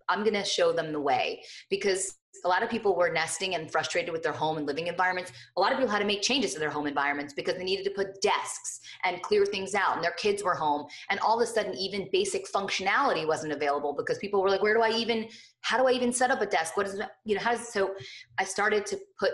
i'm 0.09 0.21
going 0.21 0.33
to 0.33 0.43
show 0.43 0.71
them 0.71 0.91
the 0.91 0.99
way. 0.99 1.43
Because 1.69 2.17
a 2.43 2.47
lot 2.47 2.63
of 2.63 2.69
people 2.69 2.95
were 2.95 3.09
nesting 3.09 3.55
and 3.55 3.71
frustrated 3.71 4.11
with 4.11 4.23
their 4.23 4.33
home 4.33 4.57
and 4.57 4.65
living 4.65 4.87
environments. 4.87 5.31
A 5.57 5.61
lot 5.61 5.71
of 5.71 5.77
people 5.77 5.91
had 5.91 5.99
to 5.99 6.05
make 6.05 6.21
changes 6.21 6.53
to 6.53 6.59
their 6.59 6.69
home 6.69 6.87
environments 6.87 7.33
because 7.33 7.55
they 7.55 7.63
needed 7.63 7.83
to 7.85 7.91
put 7.91 8.21
desks 8.21 8.81
and 9.03 9.21
clear 9.21 9.45
things 9.45 9.75
out, 9.75 9.95
and 9.95 10.03
their 10.03 10.11
kids 10.11 10.43
were 10.43 10.55
home. 10.55 10.87
And 11.09 11.19
all 11.19 11.39
of 11.39 11.47
a 11.47 11.51
sudden, 11.51 11.73
even 11.75 12.09
basic 12.11 12.51
functionality 12.51 13.27
wasn't 13.27 13.53
available 13.53 13.93
because 13.93 14.17
people 14.17 14.41
were 14.41 14.49
like, 14.49 14.61
"Where 14.61 14.73
do 14.73 14.81
I 14.81 14.89
even? 14.89 15.29
How 15.61 15.77
do 15.77 15.87
I 15.87 15.91
even 15.91 16.11
set 16.11 16.31
up 16.31 16.41
a 16.41 16.45
desk? 16.45 16.77
What 16.77 16.87
is? 16.87 17.01
You 17.23 17.35
know, 17.35 17.41
how 17.41 17.51
does 17.51 17.71
so?" 17.71 17.95
I 18.37 18.43
started 18.43 18.85
to 18.87 18.99
put 19.19 19.31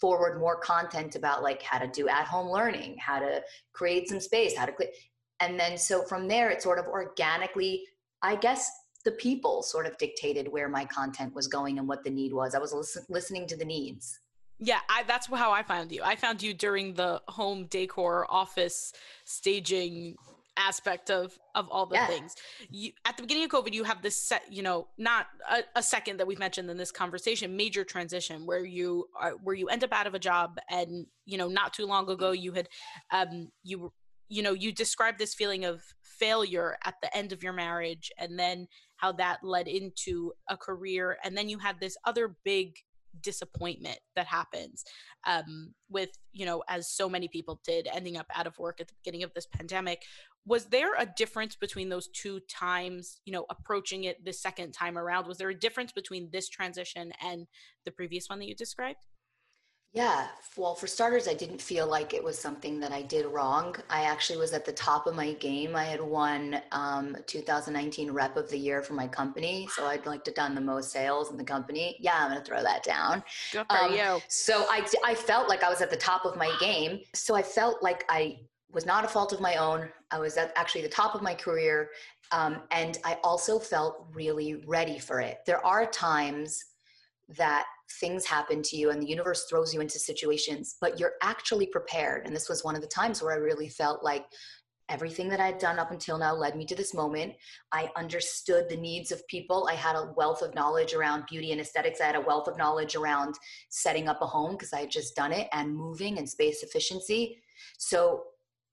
forward 0.00 0.38
more 0.38 0.58
content 0.60 1.16
about 1.16 1.42
like 1.42 1.62
how 1.62 1.78
to 1.78 1.88
do 1.88 2.08
at-home 2.08 2.48
learning, 2.48 2.96
how 2.98 3.18
to 3.18 3.42
create 3.72 4.08
some 4.08 4.20
space, 4.20 4.56
how 4.56 4.66
to, 4.66 4.72
and 5.40 5.58
then 5.58 5.76
so 5.76 6.02
from 6.02 6.28
there, 6.28 6.50
it 6.50 6.62
sort 6.62 6.78
of 6.78 6.86
organically, 6.86 7.84
I 8.22 8.36
guess 8.36 8.70
the 9.04 9.12
people 9.12 9.62
sort 9.62 9.86
of 9.86 9.96
dictated 9.98 10.48
where 10.48 10.68
my 10.68 10.84
content 10.84 11.34
was 11.34 11.46
going 11.46 11.78
and 11.78 11.86
what 11.86 12.04
the 12.04 12.10
need 12.10 12.32
was. 12.32 12.54
I 12.54 12.58
was 12.58 12.72
listen, 12.72 13.04
listening 13.08 13.46
to 13.48 13.56
the 13.56 13.64
needs. 13.64 14.18
Yeah, 14.58 14.80
I, 14.88 15.04
that's 15.04 15.28
how 15.28 15.52
I 15.52 15.62
found 15.62 15.92
you. 15.92 16.02
I 16.02 16.16
found 16.16 16.42
you 16.42 16.52
during 16.52 16.94
the 16.94 17.22
home 17.28 17.66
decor 17.66 18.26
office 18.28 18.92
staging 19.24 20.16
aspect 20.58 21.10
of 21.10 21.38
of 21.54 21.68
all 21.70 21.86
the 21.86 21.94
yeah. 21.94 22.06
things. 22.08 22.34
You 22.68 22.90
at 23.06 23.16
the 23.16 23.22
beginning 23.22 23.44
of 23.44 23.50
COVID, 23.50 23.72
you 23.72 23.84
have 23.84 24.02
this 24.02 24.20
set, 24.20 24.52
you 24.52 24.62
know, 24.62 24.88
not 24.98 25.26
a, 25.48 25.62
a, 25.76 25.82
second 25.82 26.18
that 26.18 26.26
we've 26.26 26.38
mentioned 26.38 26.68
in 26.68 26.76
this 26.76 26.90
conversation, 26.90 27.56
major 27.56 27.84
transition 27.84 28.44
where 28.44 28.64
you 28.64 29.06
are 29.18 29.32
where 29.42 29.54
you 29.54 29.68
end 29.68 29.84
up 29.84 29.92
out 29.92 30.06
of 30.06 30.14
a 30.14 30.18
job, 30.18 30.58
and 30.68 31.06
you 31.24 31.38
know, 31.38 31.48
not 31.48 31.72
too 31.72 31.86
long 31.86 32.10
ago, 32.10 32.32
you 32.32 32.52
had, 32.52 32.68
um, 33.12 33.50
you 33.62 33.92
you 34.28 34.42
know, 34.42 34.52
you 34.52 34.72
described 34.72 35.18
this 35.18 35.34
feeling 35.34 35.64
of 35.64 35.82
failure 36.02 36.76
at 36.84 36.94
the 37.00 37.16
end 37.16 37.32
of 37.32 37.42
your 37.42 37.52
marriage, 37.52 38.10
and 38.18 38.38
then 38.38 38.66
how 38.98 39.12
that 39.12 39.38
led 39.42 39.66
into 39.66 40.32
a 40.48 40.56
career 40.56 41.16
and 41.24 41.36
then 41.36 41.48
you 41.48 41.58
had 41.58 41.80
this 41.80 41.96
other 42.04 42.36
big 42.44 42.74
disappointment 43.22 43.98
that 44.16 44.26
happens 44.26 44.84
um, 45.26 45.72
with 45.88 46.10
you 46.32 46.46
know 46.46 46.62
as 46.68 46.90
so 46.90 47.08
many 47.08 47.28
people 47.28 47.60
did 47.64 47.88
ending 47.92 48.16
up 48.16 48.26
out 48.34 48.46
of 48.46 48.58
work 48.58 48.80
at 48.80 48.88
the 48.88 48.94
beginning 49.02 49.22
of 49.22 49.32
this 49.34 49.46
pandemic. 49.46 50.02
Was 50.46 50.66
there 50.66 50.94
a 50.94 51.06
difference 51.16 51.56
between 51.56 51.88
those 51.88 52.08
two 52.08 52.40
times 52.48 53.20
you 53.24 53.32
know 53.32 53.46
approaching 53.50 54.04
it 54.04 54.24
the 54.24 54.32
second 54.32 54.72
time 54.72 54.96
around? 54.96 55.26
Was 55.26 55.38
there 55.38 55.50
a 55.50 55.58
difference 55.58 55.92
between 55.92 56.28
this 56.32 56.48
transition 56.48 57.12
and 57.22 57.46
the 57.84 57.90
previous 57.90 58.28
one 58.28 58.38
that 58.40 58.48
you 58.48 58.54
described 58.54 58.98
yeah. 59.98 60.28
Well, 60.56 60.76
for 60.76 60.86
starters, 60.86 61.26
I 61.26 61.34
didn't 61.34 61.60
feel 61.60 61.88
like 61.88 62.14
it 62.14 62.22
was 62.22 62.38
something 62.38 62.78
that 62.78 62.92
I 62.92 63.02
did 63.02 63.26
wrong. 63.26 63.74
I 63.90 64.04
actually 64.04 64.38
was 64.38 64.52
at 64.52 64.64
the 64.64 64.72
top 64.72 65.08
of 65.08 65.16
my 65.16 65.32
game. 65.34 65.74
I 65.74 65.82
had 65.82 66.00
won 66.00 66.60
um, 66.70 67.16
2019 67.26 68.12
Rep 68.12 68.36
of 68.36 68.48
the 68.48 68.56
Year 68.56 68.80
for 68.80 68.94
my 68.94 69.08
company. 69.08 69.68
So 69.74 69.86
I'd 69.86 70.06
like 70.06 70.22
to 70.24 70.30
done 70.30 70.54
the 70.54 70.60
most 70.60 70.92
sales 70.92 71.32
in 71.32 71.36
the 71.36 71.42
company. 71.42 71.96
Yeah, 71.98 72.16
I'm 72.16 72.30
going 72.30 72.40
to 72.40 72.44
throw 72.44 72.62
that 72.62 72.84
down. 72.84 73.24
Good 73.50 73.66
for 73.68 73.76
um, 73.76 73.92
you. 73.92 74.20
So 74.28 74.66
I, 74.70 74.86
I 75.04 75.16
felt 75.16 75.48
like 75.48 75.64
I 75.64 75.68
was 75.68 75.80
at 75.80 75.90
the 75.90 75.96
top 75.96 76.24
of 76.24 76.36
my 76.36 76.52
game. 76.60 77.00
So 77.12 77.34
I 77.34 77.42
felt 77.42 77.82
like 77.82 78.04
I 78.08 78.38
was 78.70 78.86
not 78.86 79.04
a 79.04 79.08
fault 79.08 79.32
of 79.32 79.40
my 79.40 79.56
own. 79.56 79.88
I 80.12 80.20
was 80.20 80.36
at 80.36 80.52
actually 80.54 80.82
the 80.82 80.88
top 80.90 81.16
of 81.16 81.22
my 81.22 81.34
career. 81.34 81.90
Um, 82.30 82.62
and 82.70 82.98
I 83.04 83.18
also 83.24 83.58
felt 83.58 84.06
really 84.12 84.62
ready 84.64 85.00
for 85.00 85.20
it. 85.20 85.40
There 85.44 85.64
are 85.66 85.86
times 85.86 86.64
that 87.36 87.66
things 88.00 88.24
happen 88.24 88.62
to 88.62 88.76
you 88.76 88.90
and 88.90 89.02
the 89.02 89.08
universe 89.08 89.46
throws 89.48 89.72
you 89.72 89.80
into 89.80 89.98
situations, 89.98 90.76
but 90.80 91.00
you're 91.00 91.14
actually 91.22 91.66
prepared. 91.66 92.26
And 92.26 92.34
this 92.34 92.48
was 92.48 92.64
one 92.64 92.76
of 92.76 92.82
the 92.82 92.88
times 92.88 93.22
where 93.22 93.32
I 93.32 93.36
really 93.36 93.68
felt 93.68 94.04
like 94.04 94.26
everything 94.90 95.28
that 95.28 95.40
I 95.40 95.46
had 95.46 95.58
done 95.58 95.78
up 95.78 95.90
until 95.90 96.16
now 96.16 96.34
led 96.34 96.56
me 96.56 96.64
to 96.64 96.74
this 96.74 96.94
moment. 96.94 97.34
I 97.72 97.90
understood 97.96 98.68
the 98.68 98.76
needs 98.76 99.12
of 99.12 99.26
people. 99.28 99.68
I 99.70 99.74
had 99.74 99.96
a 99.96 100.12
wealth 100.16 100.40
of 100.40 100.54
knowledge 100.54 100.94
around 100.94 101.26
beauty 101.30 101.52
and 101.52 101.60
aesthetics. 101.60 102.00
I 102.00 102.06
had 102.06 102.16
a 102.16 102.20
wealth 102.20 102.48
of 102.48 102.56
knowledge 102.56 102.96
around 102.96 103.34
setting 103.68 104.08
up 104.08 104.22
a 104.22 104.26
home 104.26 104.52
because 104.52 104.72
I 104.72 104.80
had 104.80 104.90
just 104.90 105.14
done 105.14 105.32
it 105.32 105.48
and 105.52 105.76
moving 105.76 106.16
and 106.18 106.28
space 106.28 106.62
efficiency. 106.62 107.38
So 107.76 108.24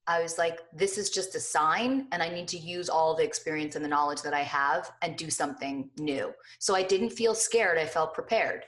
I 0.08 0.22
was 0.22 0.38
like, 0.38 0.60
this 0.72 0.98
is 1.00 1.10
just 1.10 1.34
a 1.34 1.40
sign, 1.40 2.08
and 2.12 2.22
I 2.22 2.30
need 2.30 2.48
to 2.50 2.58
use 2.58 2.90
all 2.90 3.16
the 3.16 3.24
experience 3.24 3.76
and 3.76 3.84
the 3.84 3.90
knowledge 3.90 4.22
that 4.22 4.36
I 4.36 4.44
have 4.44 4.92
and 5.02 5.18
do 5.18 5.32
something 5.32 5.90
new. 5.98 6.32
So 6.60 6.76
I 6.76 6.84
didn't 6.84 7.10
feel 7.10 7.34
scared. 7.34 7.80
I 7.80 7.88
felt 7.88 8.14
prepared. 8.14 8.66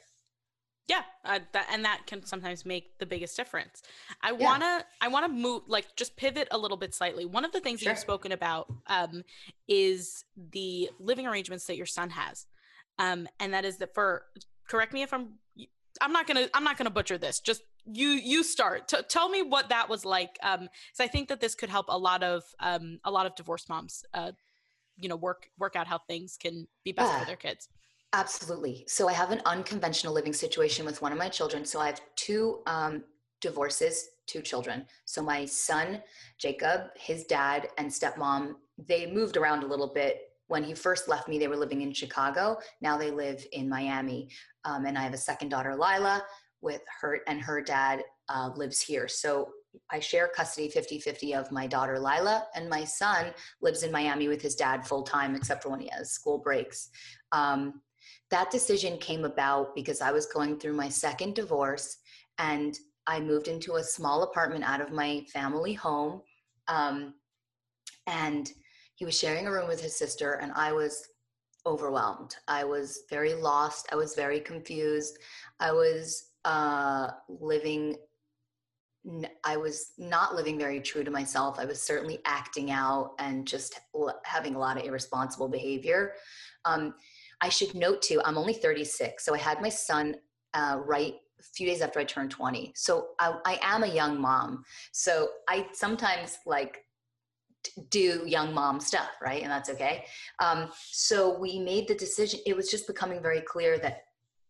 Yeah, 0.88 1.02
uh, 1.26 1.40
that, 1.52 1.68
and 1.70 1.84
that 1.84 2.04
can 2.08 2.26
sometimes 2.26 2.66
make 2.66 2.98
the 2.98 3.06
biggest 3.06 3.36
difference. 3.36 3.84
I 4.22 4.32
yeah. 4.32 4.38
wanna, 4.38 4.86
I 5.02 5.10
wanna 5.10 5.28
move, 5.28 5.64
like, 5.68 5.96
just 5.98 6.16
pivot 6.16 6.48
a 6.52 6.58
little 6.58 6.78
bit 6.78 6.94
slightly. 6.94 7.26
One 7.26 7.44
of 7.44 7.52
the 7.52 7.60
things 7.60 7.82
sure. 7.82 7.90
that 7.90 7.98
you've 7.98 8.00
spoken 8.00 8.32
about 8.32 8.72
um, 8.88 9.24
is 9.68 10.24
the 10.52 10.90
living 11.00 11.28
arrangements 11.28 11.66
that 11.66 11.76
your 11.76 11.86
son 11.86 12.10
has, 12.12 12.46
um, 13.00 13.28
and 13.40 13.54
that 13.54 13.66
is 13.66 13.78
that 13.78 13.94
for. 13.94 14.24
Correct 14.70 14.94
me 14.94 15.02
if 15.02 15.14
I'm. 15.14 15.34
I'm 16.00 16.14
not 16.14 16.28
gonna. 16.28 16.48
I'm 16.54 16.64
not 16.64 16.78
gonna 16.78 16.90
butcher 16.90 17.18
this. 17.18 17.40
Just 17.40 17.64
you. 17.86 18.10
You 18.10 18.44
start. 18.44 18.88
T- 18.88 18.98
tell 19.08 19.30
me 19.30 19.42
what 19.42 19.70
that 19.70 19.90
was 19.90 20.06
like. 20.06 20.38
Um, 20.42 20.62
because 20.62 21.00
I 21.00 21.08
think 21.08 21.30
that 21.30 21.42
this 21.42 21.56
could 21.56 21.70
help 21.70 21.88
a 21.90 21.98
lot 21.98 22.24
of 22.24 22.44
um 22.60 23.00
a 23.04 23.12
lot 23.12 23.26
of 23.26 23.36
divorced 23.36 23.70
moms. 23.70 24.04
Uh, 24.14 24.32
you 24.98 25.10
know, 25.10 25.16
work 25.16 25.50
work 25.58 25.76
out 25.76 25.88
how 25.88 26.00
things 26.00 26.38
can 26.38 26.68
be 26.84 26.92
best 26.92 27.12
yeah. 27.12 27.20
for 27.20 27.26
their 27.26 27.36
kids. 27.36 27.70
Absolutely. 28.14 28.86
So 28.88 29.10
I 29.10 29.14
have 29.14 29.32
an 29.32 29.42
unconventional 29.46 30.14
living 30.14 30.34
situation 30.34 30.86
with 30.86 31.02
one 31.02 31.12
of 31.12 31.18
my 31.18 31.30
children. 31.30 31.66
So 31.66 31.80
I 31.80 31.88
have 31.88 32.02
two 32.16 32.60
um, 32.66 33.04
divorces, 33.42 34.10
two 34.28 34.42
children. 34.42 34.86
So 35.06 35.22
my 35.22 35.46
son, 35.46 36.02
Jacob, 36.38 36.90
his 36.96 37.26
dad, 37.26 37.68
and 37.78 37.90
stepmom, 37.90 38.56
they 38.78 39.12
moved 39.12 39.38
around 39.38 39.64
a 39.64 39.68
little 39.68 39.92
bit. 39.94 40.32
When 40.48 40.64
he 40.64 40.74
first 40.74 41.10
left 41.10 41.28
me, 41.28 41.38
they 41.38 41.50
were 41.50 41.58
living 41.58 41.82
in 41.82 41.92
Chicago. 41.92 42.58
Now 42.80 42.98
they 42.98 43.12
live 43.12 43.46
in 43.52 43.68
Miami. 43.68 44.30
Um, 44.64 44.86
and 44.86 44.98
I 44.98 45.02
have 45.02 45.14
a 45.14 45.18
second 45.18 45.50
daughter, 45.50 45.74
Lila, 45.76 46.24
with 46.62 46.82
her, 47.02 47.20
and 47.28 47.42
her 47.42 47.62
dad 47.62 48.04
uh, 48.30 48.52
lives 48.56 48.80
here. 48.80 49.10
So 49.10 49.50
I 49.92 50.00
share 50.00 50.30
custody 50.30 50.70
50 50.70 51.00
50 51.00 51.36
of 51.36 51.52
my 51.52 51.68
daughter, 51.68 52.00
Lila, 52.00 52.48
and 52.56 52.70
my 52.70 52.86
son 52.86 53.34
lives 53.62 53.84
in 53.84 53.92
Miami 53.92 54.30
with 54.30 54.42
his 54.42 54.56
dad 54.56 54.88
full 54.88 55.04
time, 55.04 55.36
except 55.36 55.62
for 55.62 55.70
when 55.70 55.82
he 55.82 55.90
has 55.92 56.12
school 56.12 56.38
breaks. 56.38 56.90
Um, 57.34 57.82
that 58.32 58.52
decision 58.52 58.98
came 58.98 59.26
about 59.26 59.74
because 59.76 60.02
I 60.02 60.12
was 60.12 60.26
going 60.26 60.60
through 60.60 60.74
my 60.74 60.90
second 60.90 61.36
divorce 61.36 61.98
and 62.38 62.78
I 63.08 63.22
moved 63.22 63.48
into 63.48 63.76
a 63.76 63.84
small 63.84 64.24
apartment 64.24 64.66
out 64.66 64.82
of 64.82 64.92
my 64.92 65.26
family 65.32 65.74
home. 65.74 66.22
Um, 66.68 67.14
and 68.06 68.52
he 68.96 69.06
was 69.06 69.18
sharing 69.18 69.48
a 69.48 69.52
room 69.52 69.68
with 69.68 69.82
his 69.82 69.96
sister, 69.96 70.34
and 70.34 70.52
I 70.54 70.72
was 70.72 71.08
overwhelmed. 71.66 72.36
I 72.48 72.64
was 72.64 73.04
very 73.10 73.34
lost. 73.34 73.88
I 73.92 73.96
was 73.96 74.16
very 74.16 74.40
confused. 74.40 75.18
I 75.60 75.72
was 75.72 76.32
uh, 76.46 77.10
living, 77.28 77.96
I 79.44 79.58
was 79.58 79.92
not 79.98 80.36
living 80.36 80.58
very 80.58 80.82
true 80.82 81.04
to 81.04 81.12
myself. 81.12 81.60
I 81.60 81.66
was 81.66 81.82
certainly 81.82 82.20
acting 82.26 82.72
out 82.72 83.12
and 83.20 83.48
just 83.48 83.80
having 84.24 84.56
a 84.56 84.60
lot 84.60 84.78
of 84.78 84.84
irresponsible 84.84 85.48
behavior. 85.48 86.14
Um, 86.66 86.96
I 87.42 87.50
should 87.50 87.76
note 87.76 88.02
too, 88.02 88.22
I'm 88.26 88.38
only 88.38 88.54
36. 88.54 89.24
So 89.24 89.34
I 89.34 89.38
had 89.38 89.62
my 89.62 89.70
son 89.70 90.16
uh, 90.54 90.80
right 90.86 91.16
a 91.40 91.44
few 91.44 91.68
days 91.68 91.82
after 91.82 92.00
I 92.00 92.04
turned 92.04 92.32
20. 92.32 92.74
So 92.76 93.10
I, 93.20 93.36
I 93.46 93.60
am 93.62 93.84
a 93.84 93.88
young 93.88 94.20
mom. 94.20 94.64
So 94.92 95.30
I 95.48 95.68
sometimes 95.74 96.38
like 96.46 96.84
do 97.90 98.24
young 98.26 98.54
mom 98.54 98.80
stuff, 98.80 99.10
right? 99.22 99.44
And 99.44 99.52
that's 99.52 99.70
okay. 99.70 100.06
Um, 100.40 100.70
so 100.74 101.38
we 101.38 101.60
made 101.60 101.88
the 101.88 101.96
decision. 101.96 102.40
It 102.46 102.56
was 102.56 102.72
just 102.72 102.88
becoming 102.88 103.22
very 103.22 103.42
clear 103.42 103.78
that 103.80 104.04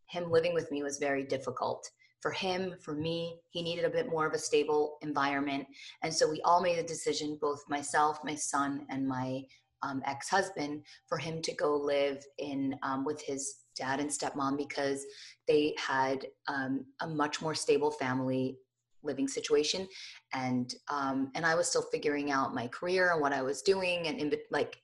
him 0.06 0.32
living 0.32 0.54
with 0.54 0.72
me 0.72 0.84
was 0.84 0.98
very 0.98 1.24
difficult 1.24 1.90
for 2.22 2.32
him, 2.32 2.76
for 2.82 2.94
me. 2.94 3.40
He 3.50 3.62
needed 3.62 3.86
a 3.86 3.90
bit 3.90 4.10
more 4.10 4.26
of 4.26 4.34
a 4.34 4.40
stable 4.40 4.98
environment. 5.02 5.68
And 6.04 6.14
so 6.14 6.30
we 6.30 6.42
all 6.42 6.62
made 6.62 6.80
a 6.80 6.84
decision, 6.84 7.38
both 7.40 7.64
myself, 7.68 8.20
my 8.24 8.36
son, 8.36 8.86
and 8.90 9.08
my 9.08 9.44
um, 9.84 10.02
ex-husband, 10.06 10.84
for 11.08 11.18
him 11.18 11.42
to 11.42 11.54
go 11.54 11.76
live 11.76 12.24
in 12.38 12.78
um, 12.84 13.06
with 13.06 13.22
his 13.22 13.58
dad 13.76 14.00
and 14.00 14.10
stepmom 14.10 14.58
because 14.58 15.06
they 15.48 15.76
had 15.78 16.26
um, 16.48 16.86
a 17.02 17.08
much 17.08 17.42
more 17.42 17.56
stable 17.56 17.92
family 17.92 18.58
living 19.04 19.28
situation. 19.28 19.88
And 20.34 20.74
um, 20.90 21.32
and 21.36 21.46
i 21.46 21.56
was 21.56 21.68
still 21.68 21.84
figuring 21.84 22.32
out 22.32 22.56
my 22.56 22.68
career 22.68 23.12
and 23.12 23.22
what 23.22 23.32
i 23.32 23.42
was 23.42 23.62
doing 23.62 24.08
and 24.08 24.20
in, 24.20 24.34
like 24.52 24.78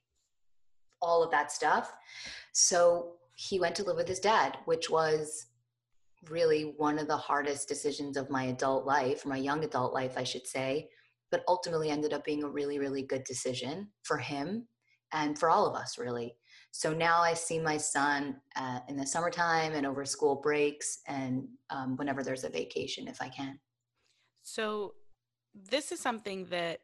all 1.02 1.24
of 1.24 1.32
that 1.32 1.52
stuff. 1.52 1.92
So 2.54 3.16
he 3.36 3.60
went 3.60 3.76
to 3.76 3.84
live 3.84 3.98
with 3.98 4.08
his 4.08 4.20
dad 4.20 4.58
which 4.66 4.90
was 4.90 5.48
really 6.30 6.74
one 6.78 7.00
of 7.00 7.08
the 7.08 7.18
hardest 7.18 7.68
decisions 7.68 8.16
of 8.16 8.30
my 8.30 8.46
adult 8.46 8.86
life 8.86 9.26
my 9.26 9.38
young 9.38 9.64
adult 9.64 9.94
life 9.94 10.14
i 10.18 10.24
should 10.24 10.46
say 10.48 10.88
but 11.32 11.44
ultimately 11.48 11.90
ended 11.90 12.14
up 12.14 12.24
being 12.24 12.44
a 12.44 12.50
really 12.50 12.80
really 12.80 13.04
good 13.04 13.24
decision 13.24 13.88
for 14.04 14.18
him 14.18 14.68
and 15.14 15.38
for 15.38 15.50
all 15.50 15.66
of 15.66 15.76
us 15.76 15.98
really 15.98 16.36
so 16.76 16.92
now 16.92 17.22
I 17.22 17.36
see 17.36 17.60
my 17.60 17.78
son 17.78 18.38
uh, 18.56 18.80
in 18.90 18.98
the 18.98 19.06
summertime 19.06 19.74
and 19.74 19.86
over 19.86 20.06
school 20.06 20.34
breaks 20.34 21.02
and 21.08 21.48
um, 21.70 21.96
whenever 21.98 22.24
there's 22.24 22.44
a 22.44 22.50
vacation, 22.50 23.08
if 23.08 23.22
I 23.22 23.30
can. 23.30 23.60
So 24.42 24.96
this 25.54 25.92
is 25.92 26.00
something 26.00 26.46
that, 26.46 26.80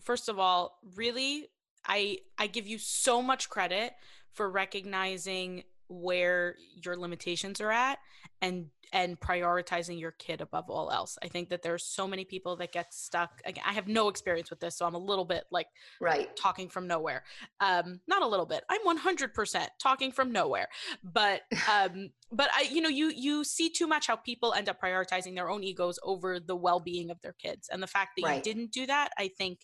first 0.00 0.30
of 0.30 0.38
all, 0.38 0.78
really, 0.96 1.48
I 1.86 2.20
I 2.38 2.46
give 2.46 2.66
you 2.66 2.78
so 2.78 3.20
much 3.20 3.50
credit 3.50 3.92
for 4.32 4.50
recognizing 4.50 5.64
where 6.00 6.56
your 6.84 6.96
limitations 6.96 7.60
are 7.60 7.70
at 7.70 7.98
and 8.42 8.66
and 8.92 9.18
prioritizing 9.18 9.98
your 9.98 10.12
kid 10.12 10.40
above 10.40 10.70
all 10.70 10.90
else. 10.90 11.18
I 11.22 11.26
think 11.26 11.48
that 11.48 11.62
there's 11.62 11.84
so 11.84 12.06
many 12.06 12.24
people 12.24 12.54
that 12.56 12.72
get 12.72 12.94
stuck. 12.94 13.40
Again, 13.44 13.64
I 13.66 13.72
have 13.72 13.88
no 13.88 14.08
experience 14.08 14.50
with 14.50 14.60
this, 14.60 14.78
so 14.78 14.86
I'm 14.86 14.94
a 14.94 14.98
little 14.98 15.24
bit 15.24 15.44
like 15.50 15.66
right 16.00 16.34
talking 16.36 16.68
from 16.68 16.86
nowhere. 16.86 17.24
Um, 17.60 18.00
not 18.06 18.22
a 18.22 18.26
little 18.26 18.46
bit. 18.46 18.62
I'm 18.70 18.86
100% 18.86 19.66
talking 19.82 20.12
from 20.12 20.30
nowhere. 20.30 20.68
But 21.02 21.42
um, 21.70 22.10
but 22.30 22.48
I, 22.54 22.68
you 22.70 22.80
know, 22.80 22.88
you 22.88 23.10
you 23.14 23.42
see 23.42 23.68
too 23.68 23.88
much 23.88 24.06
how 24.06 24.16
people 24.16 24.52
end 24.52 24.68
up 24.68 24.80
prioritizing 24.80 25.34
their 25.34 25.50
own 25.50 25.64
egos 25.64 25.98
over 26.04 26.38
the 26.38 26.56
well-being 26.56 27.10
of 27.10 27.20
their 27.20 27.34
kids, 27.34 27.68
and 27.72 27.82
the 27.82 27.88
fact 27.88 28.12
that 28.16 28.26
right. 28.26 28.36
you 28.36 28.42
didn't 28.42 28.72
do 28.72 28.86
that, 28.86 29.10
I 29.18 29.28
think, 29.36 29.60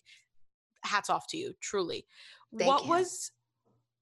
hats 0.83 1.09
off 1.09 1.27
to 1.29 1.37
you, 1.37 1.53
truly. 1.61 2.05
Thank 2.57 2.69
what 2.69 2.83
you. 2.83 2.89
was, 2.89 3.31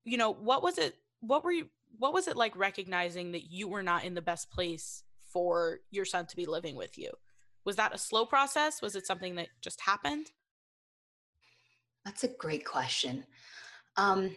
you 0.06 0.18
know, 0.18 0.34
what 0.34 0.64
was 0.64 0.78
it? 0.78 0.96
What 1.20 1.44
were 1.44 1.52
you? 1.52 1.68
What 1.98 2.14
was 2.14 2.28
it 2.28 2.38
like 2.38 2.56
recognizing 2.56 3.32
that 3.32 3.52
you 3.52 3.68
were 3.68 3.84
not 3.84 4.04
in 4.04 4.14
the 4.14 4.22
best 4.22 4.50
place 4.52 5.04
for 5.32 5.80
your 5.92 6.06
son 6.06 6.26
to 6.28 6.36
be 6.36 6.46
living 6.46 6.76
with 6.76 6.98
you? 6.98 7.12
Was 7.66 7.76
that 7.76 7.94
a 7.94 7.98
slow 7.98 8.26
process? 8.26 8.82
Was 8.82 8.96
it 8.96 9.06
something 9.06 9.36
that 9.36 9.50
just 9.62 9.82
happened? 9.82 10.32
That's 12.06 12.24
a 12.24 12.30
great 12.30 12.66
question. 12.66 13.26
Um, 13.98 14.36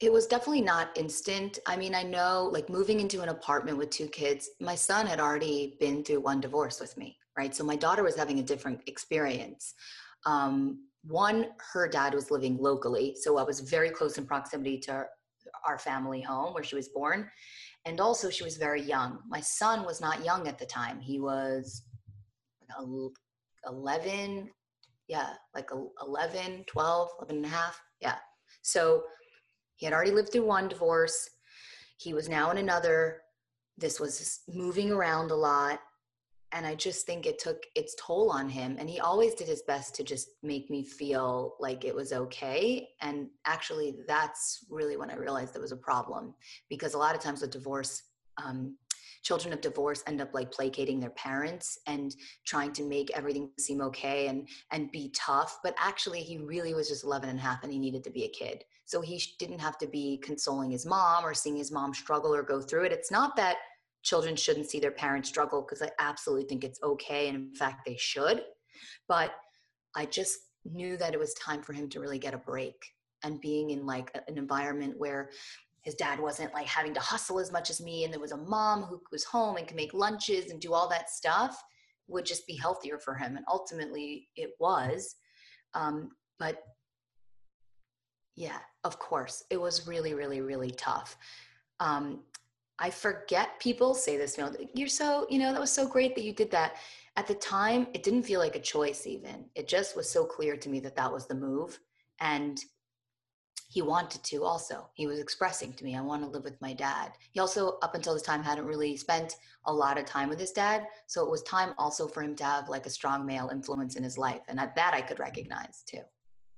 it 0.00 0.12
was 0.12 0.26
definitely 0.26 0.62
not 0.62 0.96
instant. 0.96 1.58
I 1.66 1.76
mean, 1.76 1.94
I 1.94 2.02
know 2.02 2.50
like 2.52 2.68
moving 2.68 3.00
into 3.00 3.22
an 3.22 3.30
apartment 3.30 3.78
with 3.78 3.90
two 3.90 4.08
kids, 4.08 4.50
my 4.60 4.74
son 4.74 5.06
had 5.06 5.20
already 5.20 5.76
been 5.80 6.04
through 6.04 6.20
one 6.20 6.40
divorce 6.40 6.80
with 6.80 6.96
me, 6.98 7.16
right? 7.36 7.54
So 7.54 7.64
my 7.64 7.76
daughter 7.76 8.02
was 8.02 8.16
having 8.16 8.38
a 8.38 8.42
different 8.42 8.82
experience. 8.86 9.74
Um, 10.26 10.80
one, 11.04 11.46
her 11.72 11.88
dad 11.88 12.14
was 12.14 12.30
living 12.30 12.58
locally. 12.58 13.16
So 13.18 13.38
I 13.38 13.42
was 13.42 13.60
very 13.60 13.88
close 13.88 14.18
in 14.18 14.26
proximity 14.26 14.78
to 14.80 15.06
our 15.66 15.78
family 15.78 16.20
home 16.20 16.54
where 16.54 16.64
she 16.64 16.76
was 16.76 16.88
born. 16.88 17.30
And 17.84 18.00
also 18.00 18.30
she 18.30 18.44
was 18.44 18.56
very 18.56 18.82
young. 18.82 19.18
My 19.28 19.40
son 19.40 19.84
was 19.84 20.00
not 20.00 20.24
young 20.24 20.48
at 20.48 20.58
the 20.58 20.66
time. 20.66 21.00
He 21.00 21.20
was 21.20 21.82
11 23.66 24.50
yeah 25.08 25.30
like 25.54 25.70
11 26.04 26.64
12 26.66 27.08
11 27.20 27.36
and 27.36 27.46
a 27.46 27.48
half 27.48 27.80
yeah. 28.00 28.16
So 28.62 29.04
he 29.76 29.86
had 29.86 29.92
already 29.92 30.10
lived 30.10 30.32
through 30.32 30.46
one 30.46 30.68
divorce. 30.68 31.30
He 31.98 32.12
was 32.12 32.28
now 32.28 32.50
in 32.50 32.58
another. 32.58 33.22
This 33.78 34.00
was 34.00 34.40
moving 34.48 34.90
around 34.90 35.30
a 35.30 35.36
lot 35.36 35.80
and 36.52 36.66
i 36.66 36.74
just 36.74 37.06
think 37.06 37.26
it 37.26 37.38
took 37.38 37.64
its 37.74 37.94
toll 37.98 38.30
on 38.30 38.48
him 38.48 38.76
and 38.78 38.88
he 38.88 39.00
always 39.00 39.34
did 39.34 39.48
his 39.48 39.62
best 39.62 39.94
to 39.94 40.02
just 40.02 40.30
make 40.42 40.70
me 40.70 40.82
feel 40.82 41.56
like 41.60 41.84
it 41.84 41.94
was 41.94 42.12
okay 42.12 42.88
and 43.02 43.28
actually 43.46 43.96
that's 44.06 44.64
really 44.70 44.96
when 44.96 45.10
i 45.10 45.16
realized 45.16 45.54
there 45.54 45.62
was 45.62 45.72
a 45.72 45.76
problem 45.76 46.34
because 46.68 46.94
a 46.94 46.98
lot 46.98 47.14
of 47.14 47.20
times 47.20 47.40
with 47.40 47.50
divorce 47.50 48.02
um, 48.38 48.76
children 49.22 49.52
of 49.52 49.60
divorce 49.60 50.04
end 50.06 50.20
up 50.20 50.32
like 50.34 50.52
placating 50.52 51.00
their 51.00 51.10
parents 51.10 51.80
and 51.88 52.14
trying 52.46 52.72
to 52.72 52.84
make 52.84 53.10
everything 53.10 53.50
seem 53.58 53.80
okay 53.80 54.28
and 54.28 54.46
and 54.70 54.92
be 54.92 55.10
tough 55.14 55.58
but 55.64 55.74
actually 55.78 56.20
he 56.20 56.38
really 56.38 56.74
was 56.74 56.88
just 56.88 57.02
11 57.02 57.28
and 57.28 57.38
a 57.38 57.42
half 57.42 57.64
and 57.64 57.72
he 57.72 57.78
needed 57.78 58.04
to 58.04 58.10
be 58.10 58.24
a 58.24 58.28
kid. 58.28 58.62
So 58.84 59.00
he 59.00 59.20
didn't 59.40 59.58
have 59.58 59.78
to 59.78 59.88
be 59.88 60.18
consoling 60.22 60.70
his 60.70 60.86
mom 60.86 61.24
or 61.24 61.34
seeing 61.34 61.56
his 61.56 61.72
mom 61.72 61.92
struggle 61.92 62.32
or 62.32 62.42
go 62.42 62.60
through 62.60 62.84
it. 62.84 62.92
It's 62.92 63.10
not 63.10 63.34
that 63.34 63.56
children 64.06 64.36
shouldn't 64.36 64.70
see 64.70 64.78
their 64.78 64.92
parents 64.92 65.28
struggle 65.28 65.62
because 65.62 65.82
I 65.82 65.90
absolutely 65.98 66.46
think 66.46 66.62
it's 66.62 66.80
okay. 66.80 67.28
And 67.28 67.36
in 67.36 67.54
fact, 67.54 67.84
they 67.84 67.96
should. 67.98 68.44
But 69.08 69.32
I 69.96 70.06
just 70.06 70.38
knew 70.64 70.96
that 70.96 71.12
it 71.12 71.18
was 71.18 71.34
time 71.34 71.60
for 71.60 71.72
him 71.72 71.88
to 71.88 72.00
really 72.00 72.18
get 72.18 72.32
a 72.32 72.38
break 72.38 72.76
and 73.24 73.40
being 73.40 73.70
in 73.70 73.84
like 73.84 74.16
an 74.28 74.38
environment 74.38 74.94
where 74.96 75.30
his 75.82 75.96
dad 75.96 76.20
wasn't 76.20 76.54
like 76.54 76.66
having 76.66 76.94
to 76.94 77.00
hustle 77.00 77.40
as 77.40 77.50
much 77.50 77.68
as 77.68 77.80
me 77.80 78.04
and 78.04 78.12
there 78.12 78.20
was 78.20 78.32
a 78.32 78.36
mom 78.36 78.82
who 78.82 79.00
was 79.10 79.24
home 79.24 79.56
and 79.56 79.66
could 79.66 79.76
make 79.76 79.92
lunches 79.92 80.50
and 80.50 80.60
do 80.60 80.72
all 80.72 80.88
that 80.88 81.10
stuff 81.10 81.60
would 82.08 82.24
just 82.24 82.46
be 82.46 82.56
healthier 82.56 82.98
for 82.98 83.14
him 83.14 83.36
and 83.36 83.44
ultimately 83.48 84.28
it 84.36 84.50
was 84.60 85.16
um, 85.74 86.10
but 86.38 86.58
yeah 88.34 88.58
of 88.84 88.98
course 88.98 89.44
it 89.50 89.60
was 89.60 89.86
really 89.86 90.12
really 90.12 90.40
really 90.40 90.70
tough 90.72 91.16
um, 91.78 92.20
I 92.78 92.90
forget 92.90 93.58
people 93.58 93.94
say 93.94 94.16
this, 94.16 94.36
you 94.36 94.68
you're 94.74 94.88
so, 94.88 95.26
you 95.30 95.38
know, 95.38 95.52
that 95.52 95.60
was 95.60 95.72
so 95.72 95.88
great 95.88 96.14
that 96.14 96.24
you 96.24 96.32
did 96.32 96.50
that. 96.50 96.76
At 97.16 97.26
the 97.26 97.34
time, 97.34 97.86
it 97.94 98.02
didn't 98.02 98.24
feel 98.24 98.40
like 98.40 98.56
a 98.56 98.60
choice 98.60 99.06
even. 99.06 99.46
It 99.54 99.66
just 99.66 99.96
was 99.96 100.10
so 100.10 100.24
clear 100.24 100.56
to 100.58 100.68
me 100.68 100.80
that 100.80 100.96
that 100.96 101.10
was 101.10 101.26
the 101.26 101.34
move. 101.34 101.78
And 102.20 102.62
he 103.68 103.80
wanted 103.80 104.22
to 104.24 104.44
also. 104.44 104.88
He 104.92 105.06
was 105.06 105.18
expressing 105.18 105.72
to 105.72 105.84
me, 105.84 105.96
I 105.96 106.02
want 106.02 106.22
to 106.22 106.28
live 106.28 106.44
with 106.44 106.60
my 106.60 106.74
dad. 106.74 107.12
He 107.32 107.40
also, 107.40 107.78
up 107.82 107.94
until 107.94 108.12
this 108.12 108.22
time, 108.22 108.42
hadn't 108.42 108.66
really 108.66 108.96
spent 108.96 109.36
a 109.64 109.72
lot 109.72 109.98
of 109.98 110.04
time 110.04 110.28
with 110.28 110.38
his 110.38 110.52
dad. 110.52 110.86
So 111.06 111.24
it 111.24 111.30
was 111.30 111.42
time 111.42 111.72
also 111.78 112.06
for 112.06 112.22
him 112.22 112.36
to 112.36 112.44
have 112.44 112.68
like 112.68 112.84
a 112.84 112.90
strong 112.90 113.24
male 113.24 113.48
influence 113.50 113.96
in 113.96 114.02
his 114.02 114.18
life. 114.18 114.42
And 114.48 114.58
that 114.58 114.94
I 114.94 115.00
could 115.00 115.18
recognize 115.18 115.82
too. 115.86 116.02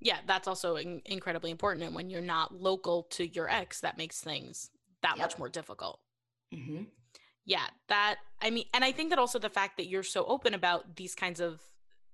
Yeah, 0.01 0.17
that's 0.25 0.47
also 0.47 0.75
in- 0.75 1.01
incredibly 1.05 1.51
important. 1.51 1.85
And 1.85 1.95
when 1.95 2.09
you're 2.09 2.21
not 2.21 2.53
local 2.53 3.03
to 3.11 3.27
your 3.27 3.49
ex, 3.49 3.79
that 3.81 3.97
makes 3.97 4.21
things 4.21 4.69
that 5.01 5.17
yep. 5.17 5.25
much 5.25 5.37
more 5.37 5.49
difficult. 5.49 5.99
Mm-hmm. 6.53 6.83
Yeah, 7.45 7.65
that, 7.87 8.17
I 8.41 8.49
mean, 8.49 8.65
and 8.73 8.83
I 8.83 8.91
think 8.91 9.09
that 9.09 9.19
also 9.19 9.39
the 9.39 9.49
fact 9.49 9.77
that 9.77 9.87
you're 9.87 10.03
so 10.03 10.25
open 10.25 10.53
about 10.53 10.95
these 10.95 11.15
kinds 11.15 11.39
of 11.39 11.61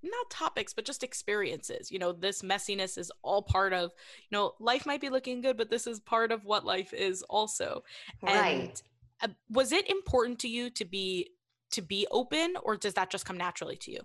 not 0.04 0.30
topics 0.30 0.72
but 0.72 0.86
just 0.86 1.04
experiences 1.04 1.92
you 1.92 1.98
know 1.98 2.12
this 2.12 2.44
messiness 2.44 2.96
is 2.96 3.12
all 3.24 3.42
part 3.42 3.74
of 3.74 3.92
you 4.30 4.38
know 4.38 4.54
life 4.60 4.86
might 4.86 5.02
be 5.02 5.10
looking 5.10 5.42
good 5.42 5.58
but 5.58 5.68
this 5.72 5.88
is 5.88 6.00
part 6.00 6.32
of 6.32 6.46
what 6.46 6.64
life 6.64 6.94
is 6.94 7.24
also. 7.24 7.84
Right. 8.22 8.62
and, 8.62 8.82
uh, 9.22 9.28
was 9.50 9.72
it 9.72 9.90
important 9.90 10.40
to 10.40 10.48
you 10.48 10.70
to 10.72 10.86
be 10.86 11.30
to 11.72 11.82
be 11.82 12.08
open 12.12 12.56
or 12.64 12.78
does 12.78 12.94
that 12.94 13.10
just 13.10 13.26
come 13.26 13.38
naturally 13.38 13.78
to 13.78 13.92
you? 13.92 14.00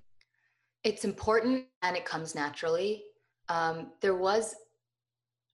It's 0.82 1.04
important 1.04 1.66
and 1.82 1.96
it 1.96 2.04
comes 2.04 2.34
naturally. 2.34 3.04
Um, 3.48 3.92
there 4.00 4.14
was 4.14 4.54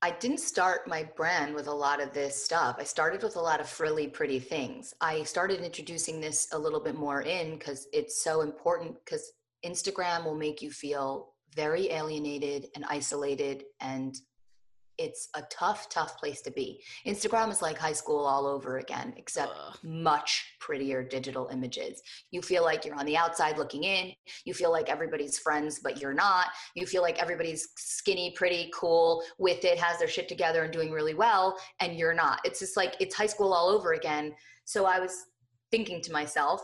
I 0.02 0.10
didn't 0.10 0.40
start 0.40 0.86
my 0.86 1.04
brand 1.16 1.54
with 1.54 1.68
a 1.68 1.74
lot 1.74 2.02
of 2.02 2.12
this 2.12 2.42
stuff. 2.42 2.76
I 2.78 2.84
started 2.84 3.22
with 3.22 3.36
a 3.36 3.40
lot 3.40 3.60
of 3.60 3.68
frilly, 3.68 4.08
pretty 4.08 4.38
things. 4.38 4.92
I 5.00 5.22
started 5.22 5.60
introducing 5.60 6.20
this 6.20 6.48
a 6.52 6.58
little 6.58 6.80
bit 6.80 6.94
more 6.94 7.22
in 7.22 7.56
because 7.58 7.88
it's 7.92 8.22
so 8.22 8.42
important 8.42 8.96
because 9.04 9.32
Instagram 9.64 10.24
will 10.24 10.36
make 10.36 10.60
you 10.60 10.70
feel 10.70 11.32
very 11.54 11.90
alienated 11.90 12.66
and 12.74 12.84
isolated 12.88 13.64
and 13.80 14.16
it's 14.98 15.28
a 15.34 15.42
tough, 15.50 15.88
tough 15.88 16.18
place 16.18 16.40
to 16.42 16.50
be. 16.50 16.82
Instagram 17.06 17.50
is 17.50 17.62
like 17.62 17.78
high 17.78 17.92
school 17.92 18.24
all 18.24 18.46
over 18.46 18.78
again, 18.78 19.14
except 19.16 19.52
much 19.82 20.54
prettier 20.60 21.02
digital 21.02 21.48
images. 21.52 22.02
You 22.30 22.42
feel 22.42 22.62
like 22.62 22.84
you're 22.84 22.98
on 22.98 23.06
the 23.06 23.16
outside 23.16 23.58
looking 23.58 23.84
in. 23.84 24.12
You 24.44 24.54
feel 24.54 24.72
like 24.72 24.88
everybody's 24.88 25.38
friends, 25.38 25.80
but 25.82 26.00
you're 26.00 26.14
not. 26.14 26.46
You 26.74 26.86
feel 26.86 27.02
like 27.02 27.20
everybody's 27.20 27.68
skinny, 27.76 28.32
pretty, 28.36 28.70
cool, 28.74 29.22
with 29.38 29.64
it, 29.64 29.78
has 29.78 29.98
their 29.98 30.08
shit 30.08 30.28
together, 30.28 30.62
and 30.64 30.72
doing 30.72 30.90
really 30.90 31.14
well, 31.14 31.56
and 31.80 31.96
you're 31.96 32.14
not. 32.14 32.40
It's 32.44 32.58
just 32.58 32.76
like 32.76 32.96
it's 33.00 33.14
high 33.14 33.26
school 33.26 33.52
all 33.52 33.68
over 33.68 33.92
again. 33.92 34.34
So 34.64 34.86
I 34.86 34.98
was 34.98 35.12
thinking 35.70 36.00
to 36.02 36.12
myself, 36.12 36.62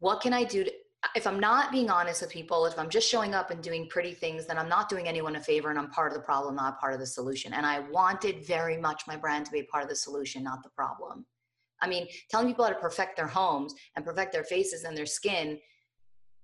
what 0.00 0.20
can 0.20 0.32
I 0.32 0.44
do 0.44 0.64
to 0.64 0.72
if 1.14 1.26
I'm 1.26 1.38
not 1.38 1.70
being 1.70 1.90
honest 1.90 2.22
with 2.22 2.30
people, 2.30 2.66
if 2.66 2.78
I'm 2.78 2.88
just 2.88 3.08
showing 3.08 3.34
up 3.34 3.50
and 3.50 3.62
doing 3.62 3.88
pretty 3.88 4.14
things, 4.14 4.46
then 4.46 4.58
I'm 4.58 4.68
not 4.68 4.88
doing 4.88 5.06
anyone 5.06 5.36
a 5.36 5.40
favor 5.40 5.70
and 5.70 5.78
I'm 5.78 5.90
part 5.90 6.12
of 6.12 6.18
the 6.18 6.24
problem, 6.24 6.56
not 6.56 6.80
part 6.80 6.92
of 6.92 7.00
the 7.00 7.06
solution. 7.06 7.54
And 7.54 7.64
I 7.64 7.80
wanted 7.80 8.44
very 8.44 8.76
much 8.76 9.02
my 9.06 9.16
brand 9.16 9.46
to 9.46 9.52
be 9.52 9.62
part 9.62 9.84
of 9.84 9.88
the 9.88 9.96
solution, 9.96 10.42
not 10.42 10.62
the 10.62 10.70
problem. 10.70 11.24
I 11.80 11.88
mean, 11.88 12.08
telling 12.30 12.48
people 12.48 12.64
how 12.64 12.72
to 12.72 12.78
perfect 12.78 13.16
their 13.16 13.28
homes 13.28 13.74
and 13.94 14.04
perfect 14.04 14.32
their 14.32 14.42
faces 14.42 14.82
and 14.82 14.96
their 14.96 15.06
skin, 15.06 15.58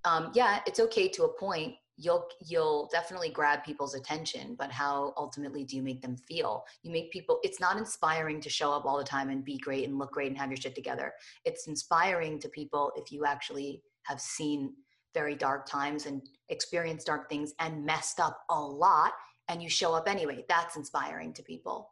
um, 0.04 0.30
yeah, 0.34 0.60
it's 0.66 0.78
okay 0.80 1.08
to 1.08 1.24
a 1.24 1.38
point. 1.38 1.74
You'll 1.96 2.26
you'll 2.44 2.88
definitely 2.90 3.30
grab 3.30 3.62
people's 3.64 3.94
attention, 3.94 4.56
but 4.58 4.70
how 4.70 5.14
ultimately 5.16 5.64
do 5.64 5.76
you 5.76 5.82
make 5.82 6.02
them 6.02 6.16
feel? 6.16 6.64
You 6.82 6.90
make 6.90 7.12
people. 7.12 7.38
It's 7.44 7.60
not 7.60 7.76
inspiring 7.76 8.40
to 8.40 8.50
show 8.50 8.72
up 8.72 8.84
all 8.84 8.98
the 8.98 9.04
time 9.04 9.30
and 9.30 9.44
be 9.44 9.58
great 9.58 9.88
and 9.88 9.96
look 9.96 10.10
great 10.10 10.28
and 10.28 10.38
have 10.38 10.50
your 10.50 10.56
shit 10.56 10.74
together. 10.74 11.12
It's 11.44 11.68
inspiring 11.68 12.40
to 12.40 12.48
people 12.48 12.90
if 12.96 13.12
you 13.12 13.24
actually 13.24 13.80
have 14.04 14.20
seen 14.20 14.74
very 15.14 15.34
dark 15.34 15.66
times 15.66 16.06
and 16.06 16.22
experienced 16.48 17.06
dark 17.06 17.28
things 17.28 17.54
and 17.60 17.84
messed 17.84 18.20
up 18.20 18.40
a 18.50 18.60
lot 18.60 19.12
and 19.48 19.62
you 19.62 19.68
show 19.68 19.94
up 19.94 20.08
anyway. 20.08 20.44
That's 20.48 20.76
inspiring 20.76 21.32
to 21.34 21.42
people. 21.42 21.90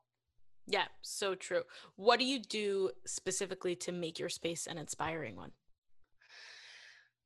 Yeah 0.67 0.87
so 1.03 1.35
true. 1.35 1.63
What 1.97 2.19
do 2.19 2.25
you 2.25 2.39
do 2.41 2.91
specifically 3.07 3.77
to 3.77 3.93
make 3.93 4.19
your 4.19 4.29
space 4.29 4.67
an 4.67 4.79
inspiring 4.79 5.37
one? 5.37 5.53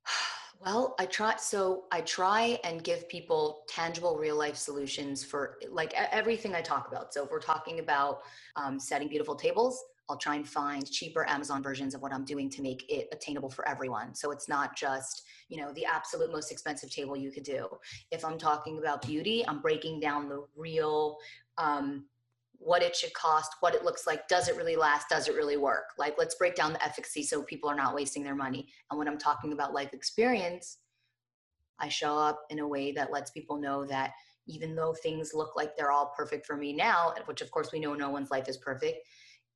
Well 0.59 0.95
i 0.97 1.05
try 1.05 1.35
so 1.37 1.83
i 1.91 2.01
try 2.01 2.57
and 2.63 2.83
give 2.83 3.07
people 3.07 3.61
tangible 3.69 4.17
real 4.17 4.35
life 4.35 4.55
solutions 4.55 5.23
for 5.23 5.59
like 5.69 5.93
everything 5.93 6.55
i 6.55 6.61
talk 6.61 6.87
about. 6.87 7.13
So 7.13 7.25
if 7.25 7.29
we're 7.29 7.39
talking 7.39 7.77
about 7.77 8.21
um, 8.55 8.79
setting 8.79 9.07
beautiful 9.07 9.35
tables 9.35 9.79
I'll 10.09 10.17
try 10.17 10.35
and 10.35 10.47
find 10.47 10.89
cheaper 10.89 11.27
Amazon 11.29 11.61
versions 11.61 11.93
of 11.93 12.01
what 12.01 12.13
I'm 12.13 12.23
doing 12.23 12.49
to 12.51 12.61
make 12.61 12.85
it 12.89 13.09
attainable 13.11 13.49
for 13.49 13.67
everyone. 13.67 14.15
So 14.15 14.31
it's 14.31 14.47
not 14.47 14.75
just, 14.75 15.23
you 15.49 15.57
know, 15.57 15.73
the 15.73 15.85
absolute 15.85 16.31
most 16.31 16.51
expensive 16.51 16.89
table 16.89 17.17
you 17.17 17.31
could 17.31 17.43
do. 17.43 17.67
If 18.11 18.23
I'm 18.23 18.37
talking 18.37 18.77
about 18.77 19.05
beauty, 19.05 19.45
I'm 19.47 19.61
breaking 19.61 19.99
down 19.99 20.29
the 20.29 20.45
real 20.55 21.17
um, 21.57 22.05
what 22.59 22.81
it 22.81 22.95
should 22.95 23.13
cost, 23.13 23.51
what 23.59 23.75
it 23.75 23.83
looks 23.83 24.07
like, 24.07 24.27
does 24.27 24.47
it 24.47 24.55
really 24.55 24.75
last, 24.75 25.09
does 25.09 25.27
it 25.27 25.35
really 25.35 25.57
work? 25.57 25.89
Like 25.97 26.15
let's 26.17 26.35
break 26.35 26.55
down 26.55 26.73
the 26.73 26.83
efficacy 26.83 27.23
so 27.23 27.43
people 27.43 27.69
are 27.69 27.75
not 27.75 27.93
wasting 27.93 28.23
their 28.23 28.35
money. 28.35 28.67
And 28.89 28.97
when 28.97 29.07
I'm 29.07 29.17
talking 29.17 29.53
about 29.53 29.73
life 29.73 29.93
experience, 29.93 30.77
I 31.79 31.89
show 31.89 32.17
up 32.17 32.39
in 32.49 32.59
a 32.59 32.67
way 32.67 32.91
that 32.93 33.11
lets 33.11 33.31
people 33.31 33.57
know 33.57 33.85
that 33.85 34.11
even 34.47 34.75
though 34.75 34.93
things 34.93 35.33
look 35.33 35.55
like 35.55 35.75
they're 35.75 35.91
all 35.91 36.13
perfect 36.17 36.45
for 36.45 36.55
me 36.55 36.73
now, 36.73 37.13
which 37.25 37.41
of 37.41 37.51
course 37.51 37.71
we 37.71 37.79
know 37.79 37.93
no 37.93 38.09
one's 38.09 38.31
life 38.31 38.47
is 38.47 38.57
perfect, 38.57 38.99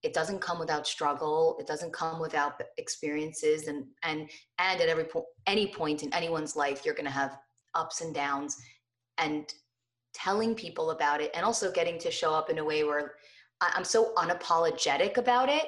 it 0.04 0.14
doesn't 0.14 0.40
come 0.40 0.60
without 0.60 0.88
struggle 0.88 1.58
it 1.60 1.68
doesn't 1.68 1.94
come 1.94 2.20
without 2.20 2.62
experiences 2.78 3.68
and 3.68 3.86
and 4.04 4.30
and 4.60 4.82
at 4.82 4.90
every 4.90 5.04
point 5.04 5.26
any 5.48 5.68
point 5.68 6.04
in 6.04 6.14
anyone's 6.14 6.56
life 6.56 6.82
you're 6.86 6.96
going 6.96 7.06
to 7.06 7.12
have 7.12 7.38
ups 7.76 8.02
and 8.02 8.14
downs 8.14 8.58
and 9.18 9.54
telling 10.14 10.54
people 10.56 10.92
about 10.92 11.22
it 11.22 11.32
and 11.34 11.46
also 11.46 11.72
getting 11.72 11.98
to 12.00 12.12
show 12.12 12.34
up 12.34 12.50
in 12.50 12.58
a 12.58 12.64
way 12.64 12.84
where 12.84 13.14
i'm 13.62 13.84
so 13.84 14.14
unapologetic 14.16 15.18
about 15.18 15.50
it 15.50 15.66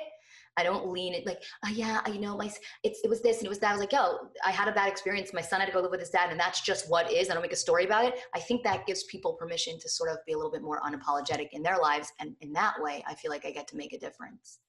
I 0.58 0.64
don't 0.64 0.88
lean 0.88 1.14
it 1.14 1.26
like, 1.26 1.42
oh 1.66 1.70
yeah, 1.70 2.02
you 2.08 2.20
know, 2.20 2.38
my 2.38 2.52
it's 2.84 3.02
it 3.04 3.10
was 3.10 3.22
this 3.22 3.38
and 3.38 3.46
it 3.46 3.50
was 3.50 3.60
that. 3.60 3.70
I 3.70 3.74
was 3.74 3.80
like, 3.80 3.92
yo, 3.92 4.18
I 4.46 4.52
had 4.52 4.68
a 4.68 4.72
bad 4.72 4.90
experience. 4.90 5.34
My 5.34 5.42
son 5.42 5.60
had 5.60 5.68
to 5.68 5.72
go 5.72 5.80
live 5.80 5.92
with 5.92 6.00
his 6.00 6.10
dad, 6.10 6.30
and 6.32 6.40
that's 6.40 6.62
just 6.62 6.90
what 6.90 7.12
is. 7.12 7.30
I 7.30 7.34
don't 7.34 7.42
make 7.42 7.54
a 7.54 7.58
story 7.58 7.86
about 7.86 8.06
it. 8.06 8.20
I 8.34 8.40
think 8.40 8.64
that 8.64 8.86
gives 8.86 9.04
people 9.04 9.34
permission 9.34 9.80
to 9.80 9.90
sort 9.90 10.10
of 10.12 10.18
be 10.26 10.34
a 10.34 10.38
little 10.38 10.52
bit 10.52 10.62
more 10.62 10.80
unapologetic 10.82 11.50
in 11.52 11.64
their 11.64 11.78
lives, 11.78 12.12
and 12.20 12.36
in 12.42 12.54
that 12.54 12.76
way, 12.80 13.04
I 13.08 13.16
feel 13.16 13.32
like 13.32 13.46
I 13.46 13.52
get 13.52 13.68
to 13.70 13.78
make 13.78 13.94
a 13.94 14.00
difference. 14.00 14.60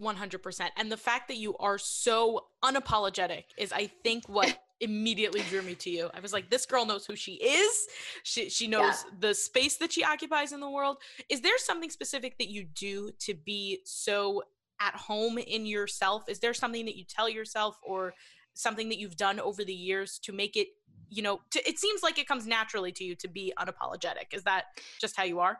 100%. 0.00 0.68
And 0.76 0.90
the 0.90 0.96
fact 0.96 1.28
that 1.28 1.36
you 1.36 1.56
are 1.58 1.78
so 1.78 2.46
unapologetic 2.64 3.44
is, 3.56 3.72
I 3.72 3.90
think, 4.02 4.28
what 4.28 4.58
immediately 4.80 5.42
drew 5.48 5.62
me 5.62 5.74
to 5.76 5.90
you. 5.90 6.10
I 6.14 6.20
was 6.20 6.32
like, 6.32 6.50
this 6.50 6.66
girl 6.66 6.86
knows 6.86 7.06
who 7.06 7.16
she 7.16 7.34
is. 7.34 7.86
She 8.22 8.48
she 8.48 8.68
knows 8.68 9.04
yeah. 9.04 9.16
the 9.20 9.34
space 9.34 9.76
that 9.78 9.92
she 9.92 10.04
occupies 10.04 10.52
in 10.52 10.60
the 10.60 10.70
world. 10.70 10.98
Is 11.28 11.40
there 11.40 11.58
something 11.58 11.90
specific 11.90 12.38
that 12.38 12.48
you 12.48 12.64
do 12.64 13.10
to 13.20 13.34
be 13.34 13.80
so 13.84 14.42
at 14.80 14.94
home 14.94 15.38
in 15.38 15.66
yourself? 15.66 16.24
Is 16.28 16.40
there 16.40 16.54
something 16.54 16.84
that 16.86 16.96
you 16.96 17.04
tell 17.04 17.28
yourself 17.28 17.76
or 17.82 18.14
something 18.54 18.88
that 18.88 18.98
you've 18.98 19.16
done 19.16 19.38
over 19.40 19.64
the 19.64 19.74
years 19.74 20.18
to 20.20 20.32
make 20.32 20.56
it, 20.56 20.68
you 21.08 21.22
know, 21.22 21.40
to, 21.50 21.68
it 21.68 21.78
seems 21.78 22.02
like 22.02 22.18
it 22.18 22.26
comes 22.26 22.46
naturally 22.46 22.92
to 22.92 23.04
you 23.04 23.14
to 23.16 23.28
be 23.28 23.52
unapologetic. 23.58 24.32
Is 24.32 24.42
that 24.44 24.64
just 25.00 25.16
how 25.16 25.24
you 25.24 25.40
are? 25.40 25.58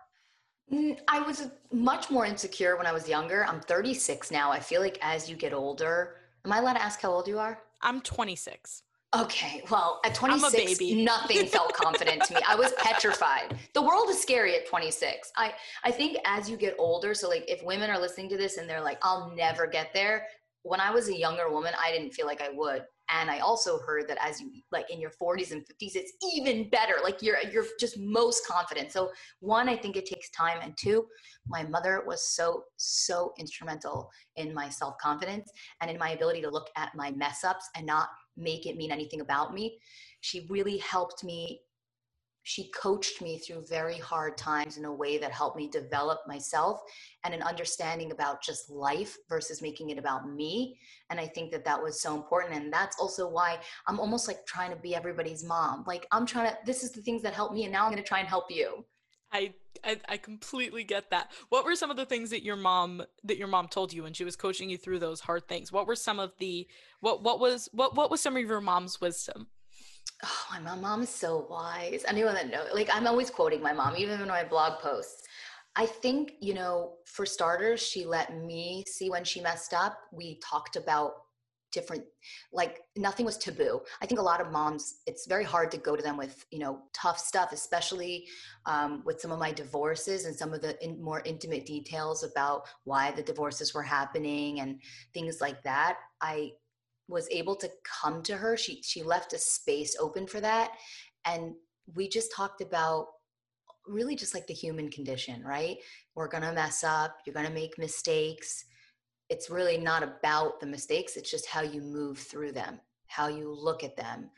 I 1.09 1.21
was 1.21 1.49
much 1.73 2.11
more 2.11 2.27
insecure 2.27 2.77
when 2.77 2.87
I 2.87 2.93
was 2.93 3.09
younger. 3.09 3.47
I'm 3.47 3.61
36 3.61 4.31
now. 4.31 4.51
I 4.51 4.61
feel 4.61 4.83
like 4.83 4.99
as 5.01 5.31
you 5.31 5.37
get 5.37 5.55
older, 5.55 6.17
am 6.45 6.53
I 6.53 6.59
allowed 6.59 6.75
to 6.75 6.83
ask 6.83 7.01
how 7.01 7.11
old 7.11 7.27
you 7.27 7.39
are? 7.39 7.63
I'm 7.81 8.01
26. 8.03 8.83
Okay, 9.17 9.63
well, 9.71 10.01
at 10.05 10.15
26, 10.15 10.81
nothing 10.97 11.47
felt 11.47 11.73
confident 11.73 12.25
to 12.25 12.35
me. 12.35 12.41
I 12.47 12.55
was 12.55 12.73
petrified. 12.77 13.57
The 13.73 13.81
world 13.81 14.11
is 14.11 14.21
scary 14.21 14.55
at 14.55 14.69
26. 14.69 15.33
I 15.35 15.55
I 15.83 15.91
think 15.91 16.19
as 16.27 16.51
you 16.51 16.59
get 16.59 16.75
older, 16.79 17.15
so 17.15 17.27
like 17.27 17.45
if 17.49 17.63
women 17.65 17.89
are 17.89 17.99
listening 17.99 18.29
to 18.29 18.37
this 18.37 18.59
and 18.59 18.69
they're 18.69 18.83
like, 18.83 18.99
"I'll 19.01 19.31
never 19.35 19.67
get 19.67 19.95
there," 19.95 20.27
when 20.63 20.81
I 20.81 20.91
was 20.91 21.09
a 21.09 21.17
younger 21.17 21.51
woman, 21.51 21.73
I 21.83 21.91
didn't 21.91 22.13
feel 22.13 22.27
like 22.27 22.43
I 22.43 22.51
would. 22.51 22.85
And 23.11 23.31
I 23.31 23.39
also 23.39 23.79
heard 23.79 24.07
that 24.09 24.19
as 24.21 24.39
you 24.43 24.51
like 24.71 24.91
in 24.91 25.01
your 25.01 25.11
40s 25.11 25.53
and 25.53 25.63
50s, 25.63 25.97
it's 25.97 26.13
even 26.35 26.69
better. 26.69 26.97
Like 27.03 27.23
you're 27.23 27.39
you're 27.51 27.65
just 27.81 27.99
most 27.99 28.47
confident. 28.47 28.93
So 28.93 29.11
one, 29.41 29.71
I 29.71 29.77
think 29.77 29.97
it 29.97 30.05
takes 30.05 30.29
time, 30.31 30.59
and 30.63 30.77
two, 30.77 31.07
my 31.47 31.63
mother 31.63 32.03
was 32.07 32.29
so 32.29 32.65
so 32.77 33.33
instrumental 33.39 34.11
in 34.37 34.53
my 34.53 34.69
self 34.69 34.99
confidence 34.99 35.51
and 35.81 35.91
in 35.91 35.97
my 35.97 36.11
ability 36.11 36.43
to 36.43 36.51
look 36.51 36.69
at 36.77 36.95
my 36.95 37.11
mess 37.13 37.45
ups 37.45 37.71
and 37.75 37.87
not 37.87 38.11
make 38.39 38.67
it 38.67 38.77
mean 38.77 38.93
anything 38.93 39.21
about 39.21 39.53
me. 39.53 39.79
She 40.21 40.47
really 40.49 40.79
helped 40.79 41.25
me. 41.25 41.61
She 42.45 42.71
coached 42.71 43.21
me 43.21 43.39
through 43.39 43.67
very 43.69 43.99
hard 43.99 44.39
times 44.39 44.79
in 44.79 44.87
a 44.87 44.95
way 44.95 45.19
that 45.19 45.33
helped 45.33 45.59
me 45.59 45.69
develop 45.69 46.21
myself 46.27 46.81
and 47.25 47.35
an 47.35 47.43
understanding 47.43 48.11
about 48.11 48.43
just 48.43 48.71
life 48.71 49.19
versus 49.29 49.61
making 49.61 49.91
it 49.91 49.99
about 49.99 50.31
me. 50.31 50.79
And 51.11 51.21
I 51.21 51.27
think 51.27 51.53
that 51.53 51.65
that 51.67 51.83
was 51.83 52.01
so 52.01 52.15
important. 52.15 52.55
And 52.55 52.73
that's 52.73 52.99
also 52.99 53.29
why 53.29 53.59
I'm 53.87 54.01
almost 54.01 54.29
like 54.29 54.47
trying 54.47 54.71
to 54.71 54.81
be 54.81 54.95
everybody's 54.95 55.45
mom. 55.45 55.85
Like, 55.87 56.07
I'm 56.11 56.25
trying 56.25 56.51
to, 56.51 56.57
this 56.65 56.83
is 56.83 56.91
the 56.91 57.03
things 57.03 57.23
that 57.23 57.35
help 57.35 57.53
me, 57.53 57.65
and 57.65 57.73
now 57.73 57.85
I'm 57.85 57.93
going 57.93 58.03
to 58.03 58.09
try 58.09 58.21
and 58.21 58.29
help 58.29 58.47
you. 58.51 58.85
I, 59.33 59.55
I, 59.85 59.97
I 60.09 60.17
completely 60.17 60.85
get 60.85 61.11
that. 61.11 61.31
What 61.49 61.65
were 61.65 61.77
some 61.77 61.91
of 61.91 61.97
the 61.97 62.07
things 62.07 62.31
that 62.31 62.43
your 62.43 62.57
mom 62.57 63.03
that 63.25 63.37
your 63.37 63.49
mom 63.49 63.69
told 63.69 63.93
you 63.93 64.03
when 64.03 64.13
she 64.13 64.25
was 64.25 64.37
coaching 64.37 64.71
you 64.71 64.79
through 64.79 64.99
those 64.99 65.21
hard 65.21 65.49
things? 65.49 65.73
What 65.73 65.87
were 65.87 65.97
some 65.97 66.19
of 66.19 66.33
the 66.39 66.67
what 67.01 67.23
what 67.23 67.41
was 67.41 67.69
what 67.73 67.95
what 67.95 68.11
was 68.11 68.21
some 68.21 68.37
of 68.37 68.43
your 68.43 68.61
mom's 68.61 69.01
wisdom? 69.01 69.49
Oh, 70.25 70.59
my 70.63 70.75
mom 70.75 71.03
is 71.03 71.11
so 71.11 71.47
wise. 71.49 72.05
Anyone 72.09 72.35
that 72.35 72.51
knows, 72.51 72.71
like 72.75 72.89
I'm 72.93 73.07
always 73.07 73.31
quoting 73.31 73.63
my 73.63 73.73
mom, 73.73 73.97
even 73.97 74.21
in 74.21 74.29
my 74.29 74.45
blog 74.45 74.81
posts. 74.81 75.23
I 75.77 75.87
think, 75.87 76.33
you 76.41 76.55
know, 76.55 76.95
for 77.05 77.25
starters, 77.25 77.81
she 77.81 78.05
let 78.05 78.37
me 78.37 78.83
see 78.89 79.11
when 79.11 79.23
she 79.23 79.41
messed 79.41 79.73
up. 79.73 79.97
We 80.11 80.41
talked 80.43 80.75
about 80.75 81.13
different 81.73 82.05
like 82.53 82.81
nothing 82.97 83.27
was 83.27 83.37
taboo. 83.37 83.81
I 84.01 84.07
think 84.07 84.21
a 84.21 84.25
lot 84.25 84.41
of 84.41 84.51
moms 84.51 85.01
it's 85.07 85.27
very 85.27 85.45
hard 85.45 85.71
to 85.73 85.79
go 85.79 85.97
to 85.97 86.03
them 86.03 86.17
with 86.17 86.45
you 86.51 86.59
know 86.59 86.83
tough 86.93 87.19
stuff 87.19 87.53
especially 87.53 88.27
um, 88.67 89.03
with 89.05 89.21
some 89.21 89.33
of 89.33 89.39
my 89.39 89.53
divorces 89.53 90.25
and 90.25 90.35
some 90.35 90.53
of 90.53 90.61
the 90.61 90.83
in, 90.85 91.03
more 91.03 91.23
intimate 91.25 91.67
details 91.67 92.25
about 92.25 92.63
why 92.85 93.11
the 93.11 93.23
divorces 93.23 93.75
were 93.75 93.83
happening 93.83 94.61
and 94.61 94.81
things 95.15 95.41
like 95.41 95.63
that. 95.63 95.99
I 96.21 96.53
was 97.09 97.29
able 97.31 97.57
to 97.57 97.71
come 97.85 98.23
to 98.25 98.37
her. 98.37 98.57
She 98.57 98.83
she 98.83 99.03
left 99.03 99.33
a 99.33 99.39
space 99.39 99.97
open 100.01 100.27
for 100.27 100.41
that. 100.41 100.73
And 101.25 101.55
we 101.95 102.09
just 102.09 102.33
talked 102.35 102.61
about 102.61 103.07
really 103.87 104.15
just 104.15 104.35
like 104.35 104.47
the 104.47 104.55
human 104.55 104.91
condition 104.91 105.43
right? 105.43 105.79
We're 106.15 106.29
to 106.43 106.53
mess 106.53 106.85
up. 106.85 107.19
You're 107.25 107.35
to 107.47 107.53
make 107.53 107.79
mistakes 107.79 108.65
it's 109.29 109.51
really 109.51 109.79
not 109.79 110.03
about 110.03 110.61
the 110.61 110.67
mistakes 110.67 111.17
it's 111.17 111.31
just 111.31 111.47
how 111.47 111.61
you 111.63 111.81
move 111.81 112.19
through 112.19 112.53
them 112.53 112.81
how 113.09 113.27
you 113.27 113.53
look 113.53 113.83
at 113.83 113.97
them. 113.97 114.31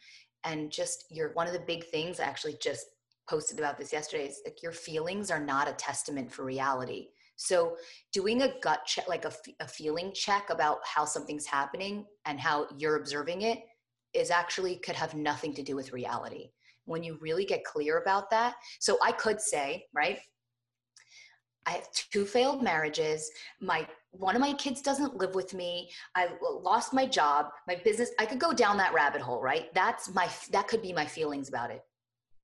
And 0.44 0.70
just 0.70 1.04
your 1.10 1.32
one 1.34 1.46
of 1.46 1.52
the 1.52 1.60
big 1.60 1.84
things 1.84 2.18
i 2.18 2.24
actually 2.24 2.56
just 2.62 2.86
posted 3.28 3.58
about 3.58 3.76
this 3.76 3.92
yesterday 3.92 4.26
is 4.26 4.40
like 4.44 4.62
your 4.62 4.72
feelings 4.72 5.30
are 5.30 5.44
not 5.44 5.68
a 5.68 5.72
testament 5.72 6.32
for 6.32 6.44
reality. 6.44 7.08
So 7.36 7.76
doing 8.12 8.42
a 8.42 8.54
gut 8.60 8.84
check 8.86 9.08
like 9.08 9.24
a, 9.24 9.32
a 9.60 9.68
feeling 9.68 10.12
check 10.14 10.50
about 10.50 10.78
how 10.84 11.04
something's 11.04 11.46
happening 11.46 12.06
and 12.24 12.40
how 12.40 12.66
you're 12.78 12.96
observing 12.96 13.42
it 13.42 13.60
is 14.14 14.30
actually 14.30 14.76
could 14.76 14.96
have 14.96 15.14
nothing 15.14 15.54
to 15.54 15.62
do 15.62 15.76
with 15.76 15.92
reality. 15.92 16.50
When 16.86 17.02
you 17.02 17.18
really 17.20 17.44
get 17.44 17.64
clear 17.64 17.98
about 17.98 18.30
that 18.30 18.54
so 18.80 18.98
i 19.02 19.12
could 19.12 19.40
say 19.40 19.84
right 19.94 20.18
I 21.66 21.72
have 21.72 21.92
two 21.92 22.24
failed 22.24 22.62
marriages. 22.62 23.30
My 23.60 23.86
one 24.12 24.34
of 24.34 24.40
my 24.40 24.54
kids 24.54 24.82
doesn't 24.82 25.16
live 25.16 25.34
with 25.34 25.54
me. 25.54 25.90
I 26.16 26.28
lost 26.42 26.92
my 26.92 27.06
job, 27.06 27.50
my 27.68 27.76
business. 27.76 28.10
I 28.18 28.26
could 28.26 28.40
go 28.40 28.52
down 28.52 28.76
that 28.78 28.94
rabbit 28.94 29.20
hole, 29.20 29.40
right? 29.40 29.72
That's 29.74 30.12
my 30.14 30.28
that 30.52 30.68
could 30.68 30.82
be 30.82 30.92
my 30.92 31.06
feelings 31.06 31.48
about 31.48 31.70
it. 31.70 31.84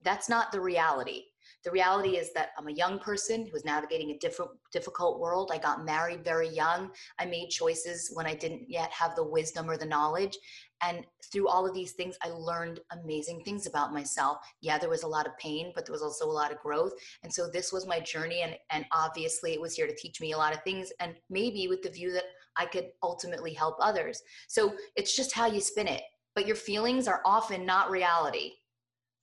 That's 0.02 0.28
not 0.28 0.52
the 0.52 0.60
reality. 0.60 1.24
The 1.64 1.70
reality 1.72 2.10
is 2.10 2.32
that 2.34 2.50
I'm 2.56 2.68
a 2.68 2.72
young 2.72 2.98
person 2.98 3.48
who's 3.50 3.64
navigating 3.64 4.10
a 4.10 4.18
different 4.18 4.52
difficult 4.72 5.18
world. 5.18 5.50
I 5.52 5.58
got 5.58 5.84
married 5.84 6.22
very 6.22 6.48
young. 6.48 6.90
I 7.18 7.24
made 7.26 7.48
choices 7.48 8.10
when 8.14 8.26
I 8.26 8.34
didn't 8.34 8.70
yet 8.70 8.90
have 8.92 9.16
the 9.16 9.24
wisdom 9.24 9.68
or 9.68 9.76
the 9.76 9.84
knowledge. 9.84 10.38
And 10.82 11.06
through 11.32 11.48
all 11.48 11.66
of 11.66 11.74
these 11.74 11.92
things, 11.92 12.16
I 12.22 12.28
learned 12.28 12.80
amazing 12.92 13.42
things 13.44 13.66
about 13.66 13.92
myself. 13.92 14.38
Yeah, 14.60 14.78
there 14.78 14.90
was 14.90 15.04
a 15.04 15.08
lot 15.08 15.26
of 15.26 15.36
pain, 15.38 15.72
but 15.74 15.86
there 15.86 15.92
was 15.92 16.02
also 16.02 16.26
a 16.26 16.30
lot 16.30 16.52
of 16.52 16.58
growth. 16.58 16.92
And 17.22 17.32
so 17.32 17.48
this 17.48 17.72
was 17.72 17.86
my 17.86 18.00
journey. 18.00 18.42
And, 18.42 18.56
and 18.70 18.84
obviously, 18.92 19.52
it 19.54 19.60
was 19.60 19.74
here 19.74 19.86
to 19.86 19.94
teach 19.94 20.20
me 20.20 20.32
a 20.32 20.36
lot 20.38 20.54
of 20.54 20.62
things, 20.62 20.92
and 21.00 21.14
maybe 21.30 21.68
with 21.68 21.82
the 21.82 21.90
view 21.90 22.12
that 22.12 22.24
I 22.56 22.66
could 22.66 22.88
ultimately 23.02 23.52
help 23.52 23.76
others. 23.80 24.20
So 24.48 24.74
it's 24.96 25.14
just 25.14 25.32
how 25.32 25.46
you 25.46 25.60
spin 25.60 25.88
it. 25.88 26.02
But 26.34 26.46
your 26.46 26.56
feelings 26.56 27.08
are 27.08 27.22
often 27.24 27.64
not 27.64 27.90
reality. 27.90 28.52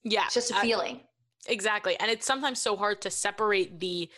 Yeah. 0.03 0.25
It's 0.25 0.33
just 0.33 0.51
a 0.51 0.55
feeling. 0.55 1.01
exactly. 1.47 1.99
And 1.99 2.09
it's 2.09 2.25
sometimes 2.25 2.59
so 2.59 2.75
hard 2.75 3.01
to 3.01 3.11
separate 3.11 3.79
the, 3.79 4.09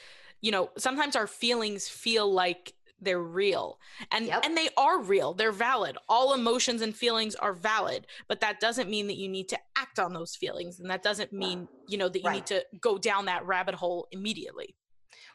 you 0.41 0.51
know, 0.51 0.69
sometimes 0.77 1.15
our 1.15 1.27
feelings 1.27 1.87
feel 1.89 2.31
like 2.31 2.73
they're 3.01 3.21
real 3.21 3.77
and 4.11 4.27
yep. 4.27 4.43
and 4.45 4.57
they 4.57 4.69
are 4.77 5.01
real 5.01 5.33
they're 5.33 5.51
valid 5.51 5.97
all 6.07 6.33
emotions 6.33 6.81
and 6.81 6.95
feelings 6.95 7.35
are 7.35 7.53
valid 7.53 8.07
but 8.27 8.39
that 8.39 8.59
doesn't 8.59 8.89
mean 8.89 9.07
that 9.07 9.17
you 9.17 9.27
need 9.27 9.49
to 9.49 9.57
act 9.75 9.99
on 9.99 10.13
those 10.13 10.35
feelings 10.35 10.79
and 10.79 10.89
that 10.89 11.03
doesn't 11.03 11.33
mean 11.33 11.67
you 11.87 11.97
know 11.97 12.09
that 12.09 12.19
you 12.19 12.27
right. 12.27 12.35
need 12.35 12.45
to 12.45 12.63
go 12.79 12.97
down 12.97 13.25
that 13.25 13.45
rabbit 13.45 13.75
hole 13.75 14.07
immediately 14.11 14.75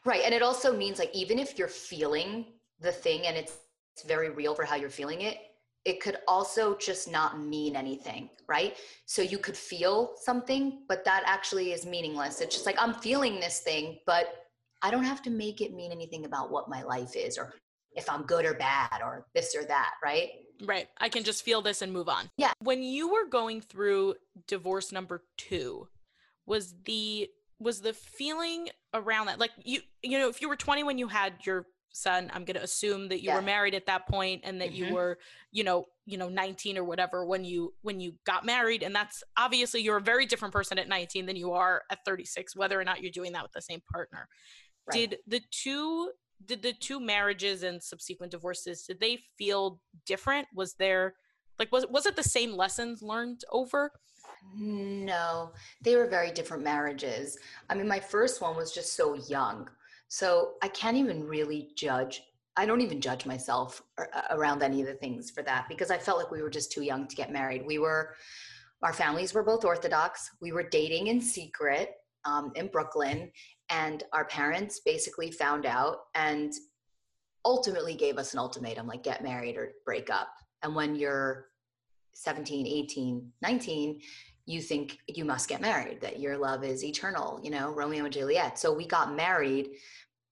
right 0.05 0.21
and 0.25 0.33
it 0.33 0.41
also 0.41 0.75
means 0.75 0.99
like 0.99 1.13
even 1.13 1.37
if 1.37 1.57
you're 1.57 1.67
feeling 1.67 2.45
the 2.79 2.91
thing 2.91 3.27
and 3.27 3.37
it's, 3.37 3.57
it's 3.95 4.03
very 4.05 4.29
real 4.29 4.55
for 4.55 4.63
how 4.63 4.75
you're 4.75 4.89
feeling 4.89 5.21
it 5.21 5.37
it 5.85 5.99
could 5.99 6.17
also 6.27 6.77
just 6.77 7.11
not 7.11 7.39
mean 7.41 7.75
anything, 7.75 8.29
right? 8.47 8.77
So 9.05 9.21
you 9.21 9.37
could 9.37 9.57
feel 9.57 10.13
something, 10.21 10.83
but 10.87 11.03
that 11.05 11.23
actually 11.25 11.71
is 11.71 11.85
meaningless. 11.85 12.39
It's 12.39 12.53
just 12.53 12.65
like, 12.65 12.79
I'm 12.79 12.93
feeling 12.93 13.39
this 13.39 13.59
thing, 13.61 13.97
but 14.05 14.45
I 14.81 14.91
don't 14.91 15.03
have 15.03 15.21
to 15.23 15.29
make 15.29 15.61
it 15.61 15.73
mean 15.73 15.91
anything 15.91 16.25
about 16.25 16.51
what 16.51 16.69
my 16.69 16.83
life 16.83 17.15
is 17.15 17.37
or 17.37 17.53
if 17.93 18.09
I'm 18.09 18.23
good 18.23 18.45
or 18.45 18.53
bad 18.53 19.01
or 19.03 19.27
this 19.35 19.55
or 19.55 19.63
that, 19.65 19.93
right? 20.03 20.29
Right. 20.63 20.87
I 20.99 21.09
can 21.09 21.23
just 21.23 21.43
feel 21.43 21.61
this 21.61 21.81
and 21.81 21.91
move 21.91 22.07
on. 22.07 22.29
Yeah. 22.37 22.53
When 22.59 22.83
you 22.83 23.11
were 23.11 23.27
going 23.27 23.61
through 23.61 24.15
divorce 24.47 24.91
number 24.91 25.23
2, 25.37 25.87
was 26.45 26.75
the 26.85 27.29
was 27.59 27.81
the 27.81 27.93
feeling 27.93 28.67
around 28.93 29.27
that 29.27 29.39
like 29.39 29.51
you 29.63 29.79
you 30.01 30.17
know 30.17 30.27
if 30.27 30.41
you 30.41 30.49
were 30.49 30.55
20 30.55 30.83
when 30.83 30.97
you 30.97 31.07
had 31.07 31.33
your 31.45 31.67
son 31.93 32.31
i'm 32.33 32.43
going 32.43 32.55
to 32.55 32.63
assume 32.63 33.07
that 33.09 33.21
you 33.21 33.27
yeah. 33.27 33.35
were 33.35 33.41
married 33.41 33.75
at 33.75 33.85
that 33.85 34.07
point 34.07 34.41
and 34.43 34.59
that 34.59 34.69
mm-hmm. 34.69 34.85
you 34.85 34.93
were 34.93 35.17
you 35.51 35.63
know 35.63 35.85
you 36.05 36.17
know 36.17 36.27
19 36.27 36.77
or 36.77 36.83
whatever 36.83 37.25
when 37.25 37.45
you 37.45 37.73
when 37.81 37.99
you 37.99 38.13
got 38.25 38.45
married 38.45 38.81
and 38.81 38.95
that's 38.95 39.23
obviously 39.37 39.81
you're 39.81 39.97
a 39.97 40.01
very 40.01 40.25
different 40.25 40.53
person 40.53 40.79
at 40.79 40.89
19 40.89 41.25
than 41.25 41.35
you 41.35 41.51
are 41.51 41.83
at 41.91 41.99
36 42.05 42.55
whether 42.55 42.79
or 42.79 42.83
not 42.83 43.01
you're 43.01 43.11
doing 43.11 43.33
that 43.33 43.43
with 43.43 43.51
the 43.51 43.61
same 43.61 43.81
partner 43.93 44.27
Right. 44.93 45.09
Did 45.09 45.19
the 45.27 45.41
two 45.51 46.11
did 46.45 46.61
the 46.61 46.73
two 46.73 46.99
marriages 46.99 47.63
and 47.63 47.81
subsequent 47.81 48.31
divorces 48.31 48.83
did 48.83 48.99
they 48.99 49.19
feel 49.37 49.79
different? 50.05 50.47
Was 50.55 50.73
there 50.73 51.15
like 51.59 51.71
was 51.71 51.85
was 51.89 52.05
it 52.05 52.15
the 52.15 52.23
same 52.23 52.53
lessons 52.53 53.01
learned 53.01 53.41
over? 53.51 53.91
No, 54.55 55.51
they 55.81 55.95
were 55.95 56.07
very 56.07 56.31
different 56.31 56.63
marriages. 56.63 57.37
I 57.69 57.75
mean, 57.75 57.87
my 57.87 57.99
first 57.99 58.41
one 58.41 58.55
was 58.55 58.71
just 58.71 58.93
so 58.93 59.15
young. 59.15 59.69
So 60.07 60.53
I 60.61 60.67
can't 60.67 60.97
even 60.97 61.25
really 61.25 61.69
judge. 61.75 62.23
I 62.57 62.65
don't 62.65 62.81
even 62.81 62.99
judge 62.99 63.25
myself 63.25 63.81
around 64.29 64.61
any 64.61 64.81
of 64.81 64.87
the 64.87 64.95
things 64.95 65.31
for 65.31 65.41
that 65.43 65.67
because 65.69 65.89
I 65.89 65.97
felt 65.97 66.17
like 66.17 66.31
we 66.31 66.41
were 66.41 66.49
just 66.49 66.71
too 66.71 66.83
young 66.83 67.07
to 67.07 67.15
get 67.15 67.31
married. 67.31 67.65
We 67.65 67.77
were, 67.79 68.15
our 68.83 68.91
families 68.91 69.33
were 69.33 69.43
both 69.43 69.63
Orthodox. 69.63 70.29
We 70.41 70.51
were 70.51 70.67
dating 70.67 71.07
in 71.07 71.21
secret 71.21 71.91
um, 72.25 72.51
in 72.55 72.67
Brooklyn 72.67 73.31
and 73.71 74.03
our 74.13 74.25
parents 74.25 74.81
basically 74.81 75.31
found 75.31 75.65
out 75.65 76.01
and 76.13 76.53
ultimately 77.45 77.95
gave 77.95 78.17
us 78.17 78.33
an 78.33 78.39
ultimatum 78.39 78.85
like 78.85 79.01
get 79.01 79.23
married 79.23 79.57
or 79.57 79.71
break 79.85 80.11
up. 80.11 80.29
And 80.61 80.75
when 80.75 80.95
you're 80.95 81.47
17 82.13 82.67
18 82.67 83.31
19 83.41 84.01
you 84.45 84.61
think 84.61 84.97
you 85.07 85.23
must 85.23 85.47
get 85.47 85.61
married 85.61 86.01
that 86.01 86.19
your 86.19 86.37
love 86.37 86.63
is 86.63 86.83
eternal 86.83 87.39
you 87.41 87.49
know 87.49 87.71
romeo 87.71 88.03
and 88.03 88.13
juliet. 88.13 88.59
So 88.59 88.73
we 88.73 88.85
got 88.85 89.15
married 89.15 89.69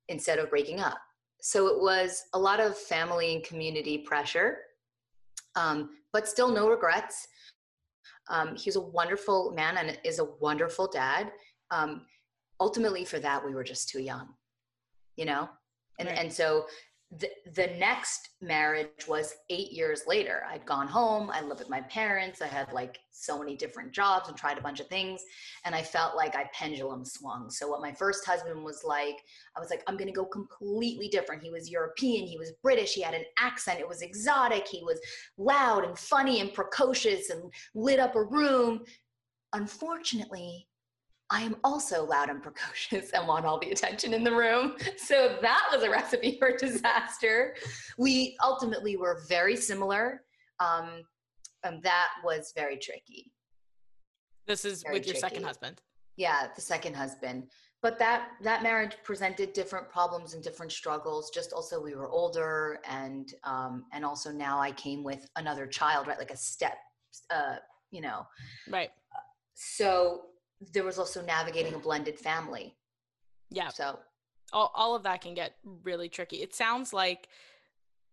instead 0.10 0.39
of 0.39 0.49
breaking 0.49 0.82
up. 0.82 0.97
So 1.41 1.67
it 1.67 1.82
was 1.82 2.25
a 2.34 2.39
lot 2.39 2.60
of 2.60 2.78
family 2.78 3.34
and 3.36 3.43
community 3.43 3.99
pressure 3.99 4.58
um, 5.56 5.89
but 6.12 6.28
still 6.28 6.52
no 6.52 6.69
regrets. 6.69 7.28
Um, 8.30 8.56
he's 8.56 8.75
a 8.75 8.82
wonderful 8.82 9.52
man 9.52 9.78
and 9.78 9.97
is 10.04 10.19
a 10.19 10.25
wonderful 10.39 10.88
dad. 10.88 11.32
Um, 11.71 12.06
ultimately 12.60 13.06
for 13.06 13.19
that 13.19 13.45
we 13.45 13.54
were 13.54 13.63
just 13.63 13.89
too 13.89 14.02
young 14.02 14.30
you 15.19 15.26
know? 15.26 15.50
And 16.00 16.08
right. 16.08 16.17
and 16.17 16.32
so 16.32 16.65
the, 17.17 17.28
the 17.56 17.67
next 17.80 18.30
marriage 18.39 19.08
was 19.08 19.34
eight 19.50 19.72
years 19.72 20.04
later. 20.08 20.43
I'd 20.50 20.65
gone 20.65 20.88
home 20.88 21.30
i 21.34 21.41
lived 21.41 21.60
with 21.60 21.69
my 21.69 21.82
parents 21.82 22.41
i 22.41 22.48
had 22.48 22.72
like 22.72 23.00
so 23.10 23.38
many 23.38 23.58
different 23.58 23.91
jobs 23.91 24.30
and 24.30 24.38
tried 24.38 24.60
a 24.60 24.62
bunch 24.62 24.80
of 24.80 24.88
things 24.88 25.22
and 25.65 25.74
i 25.74 25.82
felt 25.82 26.15
like 26.15 26.36
i 26.36 26.48
pendulum 26.54 27.04
swung. 27.04 27.50
So 27.50 27.67
what 27.67 27.82
my 27.82 27.91
first 27.91 28.26
husband 28.26 28.63
was 28.63 28.84
like 28.86 29.17
i 29.58 29.60
was 29.60 29.69
like 29.69 29.84
i'm 29.88 29.98
going 29.98 30.08
to 30.08 30.13
go 30.13 30.26
completely 30.26 31.10
different. 31.10 31.43
He 31.43 31.50
was 31.50 31.69
european 31.69 32.26
he 32.26 32.38
was 32.38 32.54
british 32.63 32.93
he 32.93 33.02
had 33.02 33.15
an 33.15 33.26
accent 33.39 33.80
it 33.80 33.88
was 33.89 34.02
exotic 34.02 34.67
he 34.67 34.84
was 34.84 35.02
loud 35.38 35.84
and 35.84 35.98
funny 35.98 36.39
and 36.39 36.54
precocious 36.54 37.30
and 37.30 37.52
lit 37.76 38.00
up 38.00 38.15
a 38.15 38.24
room. 38.24 38.86
Unfortunately 39.52 40.68
I 41.32 41.42
am 41.42 41.56
also 41.63 42.06
loud 42.06 42.30
and 42.30 42.42
precocious 42.42 43.12
and 43.12 43.28
want 43.28 43.46
all 43.46 43.60
the 43.60 43.72
attention 43.72 44.13
in 44.13 44.24
the 44.24 44.32
room. 44.32 44.76
So 44.98 45.38
that 45.42 45.70
was 45.72 45.84
a 45.84 45.89
recipe 45.89 46.38
for 46.39 46.56
disaster. 46.58 47.56
We 47.98 48.38
ultimately 48.44 48.98
were 48.98 49.22
very 49.28 49.56
similar. 49.56 50.24
Um, 50.60 51.04
and 51.63 51.84
that 51.84 52.10
was 52.24 52.54
very 52.56 52.78
tricky. 52.78 53.32
This 54.48 54.65
is 54.65 54.84
very 54.84 54.98
with 54.98 55.06
your 55.06 55.13
tricky. 55.13 55.22
second 55.22 55.44
husband. 55.44 55.82
Yeah, 56.18 56.48
the 56.56 56.62
second 56.62 56.96
husband. 56.96 57.50
But 57.82 57.98
that 58.00 58.30
that 58.44 58.62
marriage 58.62 58.98
presented 59.04 59.54
different 59.54 59.89
problems 59.89 60.34
and 60.34 60.44
different 60.44 60.72
struggles. 60.72 61.30
Just 61.30 61.54
also 61.54 61.82
we 61.82 61.96
were 61.96 62.10
older, 62.10 62.80
and 62.89 63.34
um, 63.46 63.86
and 63.94 64.04
also 64.04 64.32
now 64.32 64.60
I 64.60 64.72
came 64.72 65.02
with 65.04 65.30
another 65.38 65.65
child, 65.65 66.08
right? 66.08 66.18
Like 66.18 66.32
a 66.32 66.38
step, 66.38 66.78
uh, 67.30 67.56
you 67.92 68.02
know. 68.02 68.28
Right. 68.70 68.89
So 69.54 70.24
there 70.74 70.84
was 70.84 71.00
also 71.00 71.22
navigating 71.22 71.74
a 71.74 71.80
blended 71.80 72.19
family. 72.19 72.76
Yeah. 73.50 73.69
So 73.69 74.00
all, 74.52 74.72
all 74.76 74.95
of 74.95 75.04
that 75.04 75.22
can 75.22 75.34
get 75.34 75.56
really 75.84 76.10
tricky. 76.10 76.38
It 76.38 76.54
sounds 76.54 76.93
like 76.93 77.28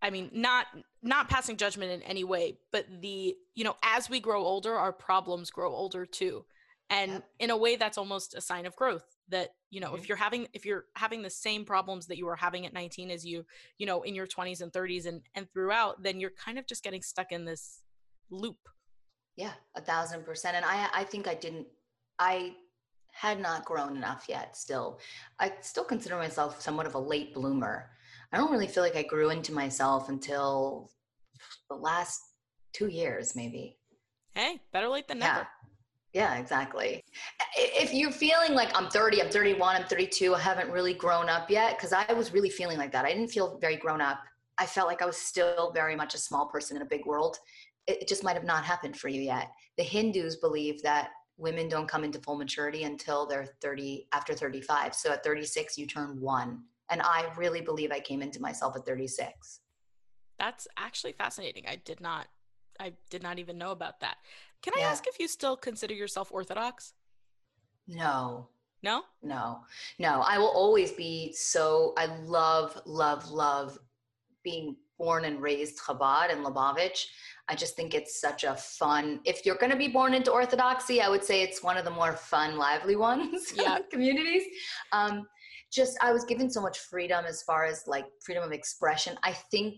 I 0.03 0.11
mean 0.11 0.31
not 0.33 0.67
not 1.03 1.29
passing 1.29 1.57
judgment 1.57 1.91
in 1.91 2.03
any 2.03 2.25
way, 2.25 2.59
but 2.73 2.87
the 3.01 3.35
you 3.55 3.65
know 3.65 3.77
as 3.83 4.09
we 4.09 4.21
grow 4.21 4.43
older 4.43 4.75
our 4.75 4.93
problems 4.93 5.51
grow 5.51 5.73
older 5.73 6.07
too. 6.07 6.45
And 6.89 7.13
yep. 7.13 7.25
in 7.41 7.51
a 7.51 7.57
way 7.57 7.75
that's 7.75 7.99
almost 7.99 8.35
a 8.35 8.41
sign 8.41 8.65
of 8.65 8.77
growth 8.77 9.17
that 9.29 9.51
you 9.71 9.81
know 9.81 9.89
mm-hmm. 9.89 9.97
if 9.97 10.09
you're 10.09 10.17
having 10.17 10.47
if 10.53 10.65
you're 10.65 10.85
having 10.95 11.23
the 11.23 11.31
same 11.31 11.65
problems 11.65 12.07
that 12.07 12.17
you 12.17 12.27
were 12.27 12.37
having 12.37 12.67
at 12.67 12.73
19 12.73 13.11
as 13.11 13.25
you 13.25 13.45
you 13.79 13.87
know 13.87 14.03
in 14.03 14.15
your 14.15 14.27
20s 14.27 14.61
and 14.61 14.73
30s 14.73 15.07
and 15.07 15.23
and 15.35 15.51
throughout 15.53 16.03
then 16.03 16.21
you're 16.21 16.31
kind 16.31 16.59
of 16.59 16.67
just 16.67 16.85
getting 16.85 17.03
stuck 17.03 17.33
in 17.33 17.45
this 17.45 17.83
loop 18.31 18.69
yeah 19.37 19.53
a 19.75 19.81
thousand 19.81 20.25
percent 20.25 20.57
and 20.57 20.65
i 20.65 20.89
i 20.95 21.05
think 21.05 21.27
i 21.27 21.35
didn't 21.35 21.67
I 22.19 22.55
had 23.13 23.41
not 23.41 23.65
grown 23.65 23.97
enough 23.97 24.27
yet 24.29 24.57
still. 24.57 25.01
I 25.41 25.53
still 25.63 25.85
consider 25.85 26.17
myself 26.17 26.61
somewhat 26.61 26.87
of 26.87 26.95
a 26.95 26.99
late 26.99 27.33
bloomer. 27.35 27.91
I 28.33 28.37
don't 28.37 28.51
really 28.51 28.67
feel 28.67 28.83
like 28.83 28.97
I 28.97 29.03
grew 29.03 29.31
into 29.31 29.53
myself 29.53 30.09
until 30.09 30.91
the 31.71 31.77
last 31.77 32.21
two 32.73 32.89
years, 32.89 33.35
maybe. 33.35 33.79
Hey, 34.35 34.61
better 34.73 34.89
late 34.89 35.09
than 35.09 35.21
never. 35.21 35.47
Yeah. 36.13 36.35
yeah, 36.35 36.39
exactly. 36.39 37.03
If 37.57 37.95
you're 37.95 38.11
feeling 38.11 38.53
like 38.53 38.77
I'm 38.77 38.91
30, 38.91 39.23
I'm 39.23 39.31
31, 39.31 39.77
I'm 39.77 39.89
32, 39.89 40.35
I 40.35 40.39
haven't 40.39 40.71
really 40.71 40.93
grown 40.93 41.31
up 41.31 41.49
yet, 41.49 41.79
because 41.79 41.95
I 41.95 42.13
was 42.13 42.33
really 42.35 42.51
feeling 42.51 42.77
like 42.77 42.93
that. 42.93 43.07
I 43.07 43.13
didn't 43.13 43.29
feel 43.29 43.59
very 43.59 43.77
grown 43.77 44.03
up. 44.03 44.21
I 44.59 44.67
felt 44.67 44.89
like 44.89 45.01
I 45.01 45.07
was 45.07 45.17
still 45.17 45.73
very 45.75 45.97
much 45.97 46.15
a 46.15 46.19
small 46.19 46.47
person 46.47 46.77
in 46.77 46.83
a 46.83 46.87
big 46.87 47.07
world. 47.07 47.39
It 47.87 48.09
just 48.09 48.25
might 48.25 48.37
have 48.37 48.45
not 48.45 48.65
happened 48.65 48.97
for 48.97 49.09
you 49.09 49.23
yet. 49.23 49.51
The 49.79 49.85
Hindus 49.85 50.37
believe 50.37 50.83
that 50.83 51.11
women 51.39 51.69
don't 51.69 51.89
come 51.89 52.05
into 52.05 52.19
full 52.21 52.37
maturity 52.37 52.85
until 52.85 53.27
they're 53.27 53.47
30 53.61 54.09
after 54.13 54.35
35 54.35 54.95
so 54.95 55.13
at 55.13 55.25
36 55.25 55.79
you 55.79 55.87
turn 55.87 56.21
one 56.21 56.63
and 56.91 57.03
i 57.03 57.27
really 57.37 57.61
believe 57.61 57.93
i 57.93 58.01
came 58.01 58.23
into 58.23 58.41
myself 58.41 58.77
at 58.77 58.85
36 58.87 59.61
that's 60.39 60.67
actually 60.77 61.13
fascinating 61.13 61.65
i 61.69 61.77
did 61.77 62.01
not 62.01 62.27
i 62.81 62.93
did 63.11 63.23
not 63.23 63.39
even 63.39 63.59
know 63.59 63.71
about 63.71 64.01
that 64.01 64.17
can 64.63 64.73
i 64.77 64.81
yeah. 64.81 64.89
ask 64.89 65.07
if 65.07 65.19
you 65.19 65.29
still 65.29 65.57
consider 65.57 65.95
yourself 65.95 66.31
orthodox 66.33 66.95
no 67.87 68.49
No? 68.83 69.03
No, 69.23 69.63
no. 69.99 70.23
I 70.25 70.39
will 70.39 70.53
always 70.55 70.93
be 70.93 71.33
so, 71.33 71.93
I 71.97 72.07
love, 72.07 72.81
love, 72.85 73.29
love 73.31 73.79
being 74.45 74.77
born 74.99 75.25
and 75.25 75.43
raised 75.43 75.81
Chabad 75.81 76.31
and 76.31 76.45
Lubavitch. 76.45 77.07
I 77.49 77.55
just 77.55 77.77
think 77.77 77.95
it's 77.95 78.21
such 78.21 78.45
a 78.45 78.57
fun. 78.57 79.21
If 79.25 79.47
you're 79.47 79.57
going 79.57 79.71
to 79.71 79.77
be 79.77 79.89
born 79.89 80.15
into 80.15 80.33
Orthodoxy, 80.33 81.01
I 81.01 81.09
would 81.09 81.25
say 81.25 81.43
it's 81.43 81.63
one 81.63 81.77
of 81.77 81.85
the 81.85 81.91
more 81.91 82.13
fun, 82.13 82.57
lively 82.59 82.97
ones. 83.11 83.53
Yeah. 83.55 83.79
communities. 83.91 84.43
Um, 84.93 85.27
just 85.73 85.99
I 86.01 86.13
was 86.13 86.25
given 86.25 86.51
so 86.51 86.61
much 86.61 86.79
freedom 86.79 87.25
as 87.27 87.43
far 87.43 87.65
as 87.65 87.85
like 87.87 88.07
freedom 88.25 88.43
of 88.43 88.53
expression. 88.53 89.17
I 89.23 89.33
think 89.33 89.77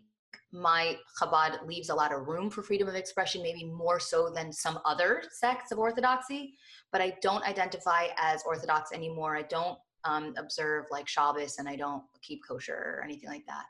my 0.53 0.97
Chabad 1.21 1.67
leaves 1.67 1.91
a 1.91 1.95
lot 1.95 2.13
of 2.13 2.27
room 2.27 2.49
for 2.49 2.63
freedom 2.63 2.89
of 2.89 2.95
expression, 2.95 3.43
maybe 3.43 3.65
more 3.65 4.01
so 4.01 4.31
than 4.31 4.53
some 4.53 4.79
other 4.87 5.23
sects 5.31 5.73
of 5.73 5.79
Orthodoxy. 5.79 6.55
But 6.91 7.03
I 7.03 7.17
don't 7.21 7.47
identify 7.47 8.09
as 8.17 8.43
Orthodox 8.47 8.93
anymore. 8.93 9.37
I 9.37 9.43
don't 9.43 9.79
um, 10.05 10.35
observe 10.39 10.87
like 10.91 11.09
Shabbos 11.09 11.59
and 11.59 11.69
I 11.69 11.77
don't 11.77 12.03
keep 12.23 12.41
kosher 12.47 12.97
or 12.99 13.05
anything 13.05 13.29
like 13.29 13.45
that. 13.47 13.65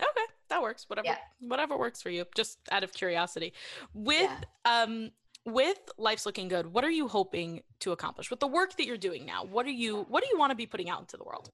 Okay, 0.00 0.26
that 0.52 0.62
works. 0.62 0.88
Whatever, 0.88 1.06
Yeah. 1.06 1.18
whatever 1.40 1.76
works 1.76 2.00
for 2.02 2.10
you. 2.10 2.24
Just 2.36 2.58
out 2.70 2.84
of 2.84 2.92
curiosity, 2.92 3.52
with 3.94 4.30
Yeah. 4.64 4.82
um, 4.82 5.10
with 5.44 5.80
life's 5.98 6.24
looking 6.24 6.46
good. 6.46 6.72
What 6.72 6.84
are 6.84 6.90
you 6.90 7.08
hoping 7.08 7.62
to 7.80 7.90
accomplish 7.90 8.30
with 8.30 8.38
the 8.38 8.46
work 8.46 8.76
that 8.76 8.86
you're 8.86 9.04
doing 9.08 9.24
now? 9.26 9.44
What 9.44 9.66
are 9.66 9.76
you 9.84 10.02
What 10.12 10.22
do 10.22 10.28
you 10.30 10.38
want 10.38 10.50
to 10.50 10.54
be 10.54 10.66
putting 10.66 10.88
out 10.88 11.00
into 11.00 11.16
the 11.16 11.24
world? 11.24 11.50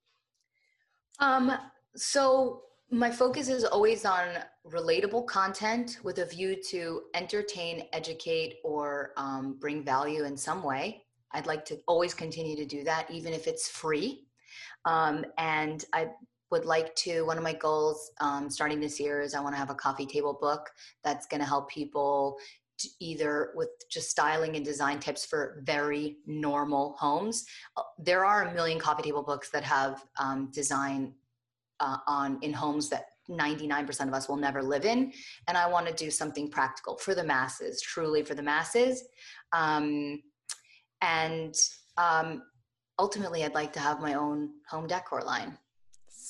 Um, 1.20 1.56
so 1.96 2.64
my 2.90 3.10
focus 3.10 3.48
is 3.48 3.64
always 3.64 4.04
on 4.04 4.26
relatable 4.66 5.26
content 5.26 5.98
with 6.02 6.18
a 6.18 6.26
view 6.26 6.56
to 6.70 7.02
entertain, 7.14 7.88
educate, 7.92 8.56
or 8.64 9.12
um, 9.16 9.54
bring 9.58 9.82
value 9.84 10.24
in 10.24 10.36
some 10.36 10.62
way. 10.62 11.04
I'd 11.32 11.46
like 11.46 11.64
to 11.66 11.78
always 11.86 12.14
continue 12.14 12.56
to 12.56 12.64
do 12.64 12.84
that, 12.84 13.10
even 13.10 13.32
if 13.32 13.46
it's 13.46 13.68
free. 13.68 14.26
Um, 14.84 15.24
and 15.36 15.84
I 15.92 16.08
would 16.50 16.64
like 16.64 16.94
to, 16.96 17.22
one 17.22 17.36
of 17.36 17.44
my 17.44 17.52
goals 17.52 18.10
um, 18.20 18.48
starting 18.48 18.80
this 18.80 18.98
year 18.98 19.20
is 19.20 19.34
I 19.34 19.40
want 19.40 19.54
to 19.54 19.58
have 19.58 19.70
a 19.70 19.74
coffee 19.74 20.06
table 20.06 20.38
book 20.40 20.70
that's 21.04 21.26
going 21.26 21.40
to 21.40 21.46
help 21.46 21.70
people 21.70 22.38
to 22.78 22.88
either 23.00 23.50
with 23.54 23.68
just 23.90 24.10
styling 24.10 24.56
and 24.56 24.64
design 24.64 25.00
tips 25.00 25.26
for 25.26 25.60
very 25.64 26.18
normal 26.26 26.94
homes. 26.98 27.44
Uh, 27.76 27.82
There 27.98 28.24
are 28.24 28.44
a 28.44 28.54
million 28.54 28.78
coffee 28.78 29.02
table 29.02 29.22
books 29.22 29.50
that 29.50 29.64
have 29.64 30.04
um, 30.18 30.50
design 30.52 31.14
uh, 31.80 31.98
on 32.06 32.38
in 32.42 32.52
homes 32.52 32.88
that 32.88 33.06
99% 33.28 34.08
of 34.08 34.14
us 34.14 34.28
will 34.28 34.36
never 34.36 34.62
live 34.62 34.84
in 34.86 35.12
and 35.48 35.58
i 35.58 35.68
want 35.68 35.86
to 35.86 35.92
do 35.92 36.10
something 36.10 36.50
practical 36.50 36.96
for 36.96 37.14
the 37.14 37.22
masses 37.22 37.80
truly 37.82 38.22
for 38.22 38.34
the 38.34 38.42
masses 38.42 39.04
um, 39.52 40.22
and 41.02 41.54
um, 41.98 42.42
ultimately 42.98 43.44
i'd 43.44 43.54
like 43.54 43.72
to 43.72 43.80
have 43.80 44.00
my 44.00 44.14
own 44.14 44.48
home 44.68 44.86
decor 44.86 45.22
line 45.22 45.58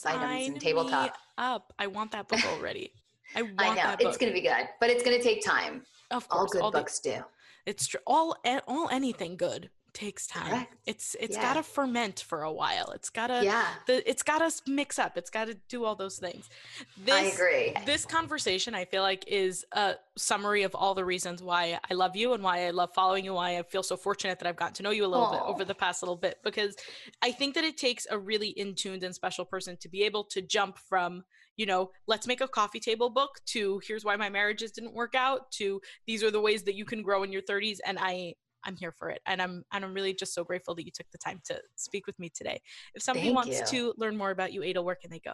Items 0.06 0.48
and 0.48 0.60
tabletop. 0.60 1.16
up. 1.36 1.72
I 1.78 1.86
want 1.86 2.12
that 2.12 2.28
book 2.28 2.44
already. 2.46 2.92
I 3.34 3.42
want 3.42 3.54
i 3.60 3.68
know 3.68 3.74
that 3.74 4.00
it's 4.00 4.16
going 4.16 4.32
to 4.32 4.34
be 4.34 4.40
good 4.40 4.68
but 4.80 4.88
it's 4.90 5.02
going 5.02 5.16
to 5.16 5.22
take 5.22 5.44
time 5.44 5.82
of 6.10 6.26
all 6.30 6.46
good 6.46 6.62
all 6.62 6.70
the- 6.70 6.78
books 6.78 6.98
do 6.98 7.22
It's 7.66 7.86
tr- 7.86 7.98
all 8.06 8.36
all 8.66 8.88
anything 8.88 9.36
good 9.36 9.68
takes 9.92 10.26
time. 10.26 10.50
Correct. 10.50 10.74
It's 10.86 11.16
it's 11.20 11.36
Yeah. 11.36 11.42
got 11.42 11.54
to 11.54 11.62
ferment 11.62 12.20
for 12.20 12.42
a 12.42 12.52
while. 12.52 12.90
It's 12.94 13.10
got 13.10 13.28
to 13.28 13.42
yeah 13.44 13.74
the 13.86 14.08
it's 14.08 14.22
got 14.22 14.38
to 14.38 14.70
mix 14.70 14.98
up. 14.98 15.16
It's 15.16 15.30
got 15.30 15.46
to 15.46 15.54
do 15.68 15.84
all 15.84 15.96
those 15.96 16.18
things. 16.18 16.48
This, 16.96 17.14
i 17.14 17.20
agree 17.20 17.74
This 17.86 18.04
conversation, 18.04 18.74
I 18.74 18.84
feel 18.84 19.02
like, 19.02 19.24
is 19.26 19.64
a 19.72 19.94
summary 20.16 20.62
of 20.62 20.74
all 20.74 20.94
the 20.94 21.04
reasons 21.04 21.42
why 21.42 21.78
I 21.90 21.94
love 21.94 22.16
you 22.16 22.32
and 22.32 22.42
why 22.42 22.66
I 22.66 22.70
love 22.70 22.90
following 22.94 23.24
you. 23.24 23.34
Why 23.34 23.58
I 23.58 23.62
feel 23.62 23.82
so 23.82 23.96
fortunate 23.96 24.38
that 24.38 24.48
I've 24.48 24.56
gotten 24.56 24.74
to 24.74 24.82
know 24.82 24.90
you 24.90 25.04
a 25.04 25.08
little 25.08 25.30
bit 25.30 25.40
over 25.44 25.64
the 25.64 25.74
past 25.74 26.02
little 26.02 26.16
bit. 26.16 26.38
Because 26.44 26.76
I 27.22 27.32
think 27.32 27.54
that 27.54 27.64
it 27.64 27.76
takes 27.76 28.06
a 28.10 28.18
really 28.18 28.48
in 28.48 28.74
tuned 28.74 29.02
and 29.02 29.14
special 29.14 29.44
person 29.44 29.76
to 29.80 29.88
be 29.88 30.02
able 30.04 30.24
to 30.24 30.42
jump 30.42 30.78
from, 30.78 31.24
you 31.56 31.66
know, 31.66 31.90
let's 32.06 32.26
make 32.26 32.40
a 32.40 32.48
coffee 32.48 32.80
table 32.80 33.10
book 33.10 33.30
to 33.46 33.80
here's 33.86 34.04
why 34.04 34.16
my 34.16 34.28
marriages 34.28 34.70
didn't 34.72 34.94
work 34.94 35.14
out 35.14 35.50
to 35.52 35.80
these 36.06 36.22
are 36.22 36.30
the 36.30 36.40
ways 36.40 36.62
that 36.64 36.74
you 36.74 36.84
can 36.84 37.02
grow 37.02 37.22
in 37.22 37.32
your 37.32 37.42
30s. 37.42 37.78
And 37.86 37.98
I 38.00 38.34
I'm 38.64 38.76
here 38.76 38.92
for 38.92 39.10
it. 39.10 39.20
And 39.26 39.40
I'm 39.40 39.64
and 39.72 39.84
I'm 39.84 39.94
really 39.94 40.14
just 40.14 40.34
so 40.34 40.44
grateful 40.44 40.74
that 40.74 40.84
you 40.84 40.90
took 40.92 41.10
the 41.10 41.18
time 41.18 41.40
to 41.46 41.60
speak 41.76 42.06
with 42.06 42.18
me 42.18 42.30
today. 42.34 42.60
If 42.94 43.02
somebody 43.02 43.28
Thank 43.28 43.36
wants 43.36 43.72
you. 43.72 43.92
to 43.92 43.94
learn 43.96 44.16
more 44.16 44.30
about 44.30 44.52
you, 44.52 44.62
Ada, 44.62 44.82
where 44.82 44.96
can 44.96 45.10
they 45.10 45.20
go? 45.20 45.32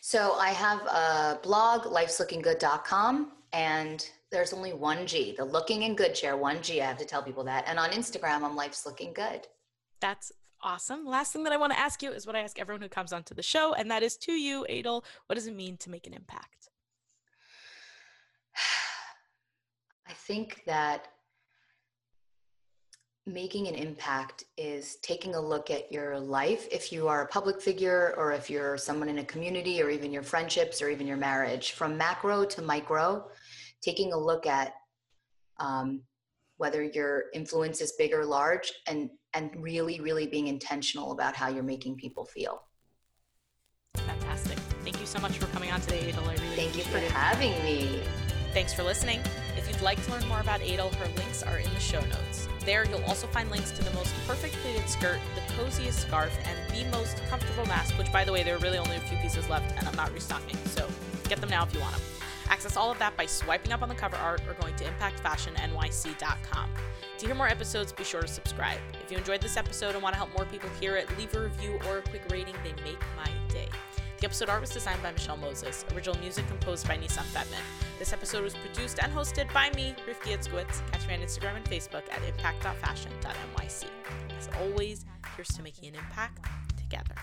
So 0.00 0.34
I 0.34 0.50
have 0.50 0.80
a 0.86 1.38
blog, 1.42 1.82
lifeslooking.good.com, 1.82 3.32
and 3.52 4.08
there's 4.32 4.52
only 4.52 4.72
one 4.72 5.06
G, 5.06 5.34
the 5.36 5.44
looking 5.44 5.84
and 5.84 5.96
good 5.96 6.14
chair, 6.14 6.36
one 6.36 6.62
G. 6.62 6.80
I 6.80 6.86
have 6.86 6.98
to 6.98 7.04
tell 7.04 7.22
people 7.22 7.44
that. 7.44 7.64
And 7.66 7.78
on 7.78 7.90
Instagram, 7.90 8.42
I'm 8.42 8.56
life's 8.56 8.86
looking 8.86 9.12
good. 9.12 9.46
That's 10.00 10.32
awesome. 10.62 11.06
Last 11.06 11.32
thing 11.32 11.44
that 11.44 11.52
I 11.52 11.56
want 11.56 11.72
to 11.72 11.78
ask 11.78 12.02
you 12.02 12.10
is 12.10 12.26
what 12.26 12.36
I 12.36 12.40
ask 12.40 12.58
everyone 12.58 12.82
who 12.82 12.88
comes 12.88 13.12
onto 13.12 13.34
the 13.34 13.42
show, 13.42 13.74
and 13.74 13.90
that 13.90 14.02
is 14.02 14.16
to 14.18 14.32
you, 14.32 14.64
Adel, 14.68 15.04
what 15.26 15.34
does 15.34 15.46
it 15.46 15.54
mean 15.54 15.76
to 15.78 15.90
make 15.90 16.06
an 16.06 16.14
impact? 16.14 16.70
I 20.08 20.12
think 20.12 20.62
that 20.66 21.08
making 23.26 23.68
an 23.68 23.74
impact 23.74 24.44
is 24.56 24.96
taking 24.96 25.34
a 25.34 25.40
look 25.40 25.70
at 25.70 25.92
your 25.92 26.18
life 26.18 26.66
if 26.72 26.90
you 26.90 27.06
are 27.06 27.22
a 27.22 27.26
public 27.26 27.60
figure 27.60 28.14
or 28.16 28.32
if 28.32 28.48
you're 28.48 28.78
someone 28.78 29.08
in 29.08 29.18
a 29.18 29.24
community 29.24 29.82
or 29.82 29.90
even 29.90 30.10
your 30.10 30.22
friendships 30.22 30.80
or 30.80 30.88
even 30.88 31.06
your 31.06 31.18
marriage 31.18 31.72
from 31.72 31.96
macro 31.98 32.44
to 32.44 32.62
micro 32.62 33.28
taking 33.82 34.12
a 34.12 34.16
look 34.16 34.46
at 34.46 34.72
um, 35.58 36.00
whether 36.56 36.82
your 36.82 37.24
influence 37.34 37.80
is 37.80 37.92
big 37.92 38.12
or 38.12 38.24
large 38.24 38.72
and 38.86 39.10
and 39.34 39.50
really 39.56 40.00
really 40.00 40.26
being 40.26 40.46
intentional 40.46 41.12
about 41.12 41.36
how 41.36 41.48
you're 41.48 41.62
making 41.62 41.96
people 41.96 42.24
feel 42.24 42.62
Fantastic. 43.96 44.58
Thank 44.82 44.98
you 45.00 45.06
so 45.06 45.18
much 45.18 45.36
for 45.36 45.46
coming 45.46 45.70
on 45.72 45.80
today, 45.80 46.08
Adel. 46.08 46.24
I 46.24 46.34
really 46.34 46.56
thank 46.56 46.76
you 46.76 46.84
for 46.84 46.98
it. 46.98 47.10
having 47.10 47.52
me 47.64 48.00
Thanks 48.52 48.74
for 48.74 48.82
listening. 48.82 49.20
If 49.56 49.68
you'd 49.68 49.80
like 49.80 50.02
to 50.06 50.10
learn 50.10 50.26
more 50.26 50.40
about 50.40 50.60
Adel, 50.60 50.90
her 50.90 51.06
links 51.16 51.44
are 51.44 51.58
in 51.58 51.72
the 51.72 51.78
show 51.78 52.00
notes. 52.00 52.29
There, 52.64 52.84
you'll 52.88 53.04
also 53.04 53.26
find 53.26 53.50
links 53.50 53.70
to 53.72 53.82
the 53.82 53.92
most 53.92 54.14
perfect 54.26 54.54
fitted 54.56 54.88
skirt, 54.88 55.18
the 55.34 55.54
coziest 55.54 56.00
scarf, 56.00 56.36
and 56.44 56.74
the 56.74 56.84
most 56.96 57.16
comfortable 57.28 57.66
mask, 57.66 57.96
which, 57.98 58.12
by 58.12 58.24
the 58.24 58.32
way, 58.32 58.42
there 58.42 58.56
are 58.56 58.58
really 58.58 58.78
only 58.78 58.96
a 58.96 59.00
few 59.00 59.16
pieces 59.18 59.48
left, 59.48 59.76
and 59.78 59.88
I'm 59.88 59.96
not 59.96 60.12
restocking, 60.12 60.56
so 60.66 60.86
get 61.28 61.40
them 61.40 61.50
now 61.50 61.64
if 61.64 61.72
you 61.72 61.80
want 61.80 61.94
them. 61.94 62.02
Access 62.48 62.76
all 62.76 62.90
of 62.90 62.98
that 62.98 63.16
by 63.16 63.26
swiping 63.26 63.72
up 63.72 63.80
on 63.80 63.88
the 63.88 63.94
cover 63.94 64.16
art 64.16 64.42
or 64.48 64.54
going 64.54 64.74
to 64.76 64.84
impactfashionnyc.com. 64.84 66.70
To 67.18 67.26
hear 67.26 67.34
more 67.34 67.48
episodes, 67.48 67.92
be 67.92 68.02
sure 68.02 68.22
to 68.22 68.28
subscribe. 68.28 68.78
If 69.04 69.10
you 69.10 69.18
enjoyed 69.18 69.40
this 69.40 69.56
episode 69.56 69.94
and 69.94 70.02
want 70.02 70.14
to 70.14 70.16
help 70.16 70.34
more 70.34 70.46
people 70.46 70.68
hear 70.80 70.96
it, 70.96 71.06
leave 71.16 71.34
a 71.34 71.40
review 71.40 71.78
or 71.88 71.98
a 71.98 72.02
quick 72.02 72.22
rating. 72.30 72.54
They 72.64 72.72
make 72.82 72.98
my 73.16 73.30
day. 73.52 73.68
The 74.20 74.26
episode 74.26 74.50
art 74.50 74.60
was 74.60 74.68
designed 74.68 75.02
by 75.02 75.12
Michelle 75.12 75.38
Moses, 75.38 75.86
original 75.94 76.18
music 76.18 76.46
composed 76.46 76.86
by 76.86 76.98
Nissan 76.98 77.24
Fetman. 77.32 77.62
This 77.98 78.12
episode 78.12 78.44
was 78.44 78.54
produced 78.54 78.98
and 79.02 79.10
hosted 79.10 79.50
by 79.54 79.70
me, 79.70 79.94
Rifki 80.06 80.36
Itzkowitz. 80.36 80.82
Catch 80.92 81.08
me 81.08 81.14
on 81.14 81.20
Instagram 81.20 81.56
and 81.56 81.64
Facebook 81.64 82.02
at 82.12 82.22
impact.fashion.nyc. 82.28 83.84
As 84.38 84.50
always, 84.60 85.06
here's 85.36 85.48
to 85.48 85.62
making 85.62 85.88
an 85.88 85.94
impact 85.94 86.46
together. 86.76 87.14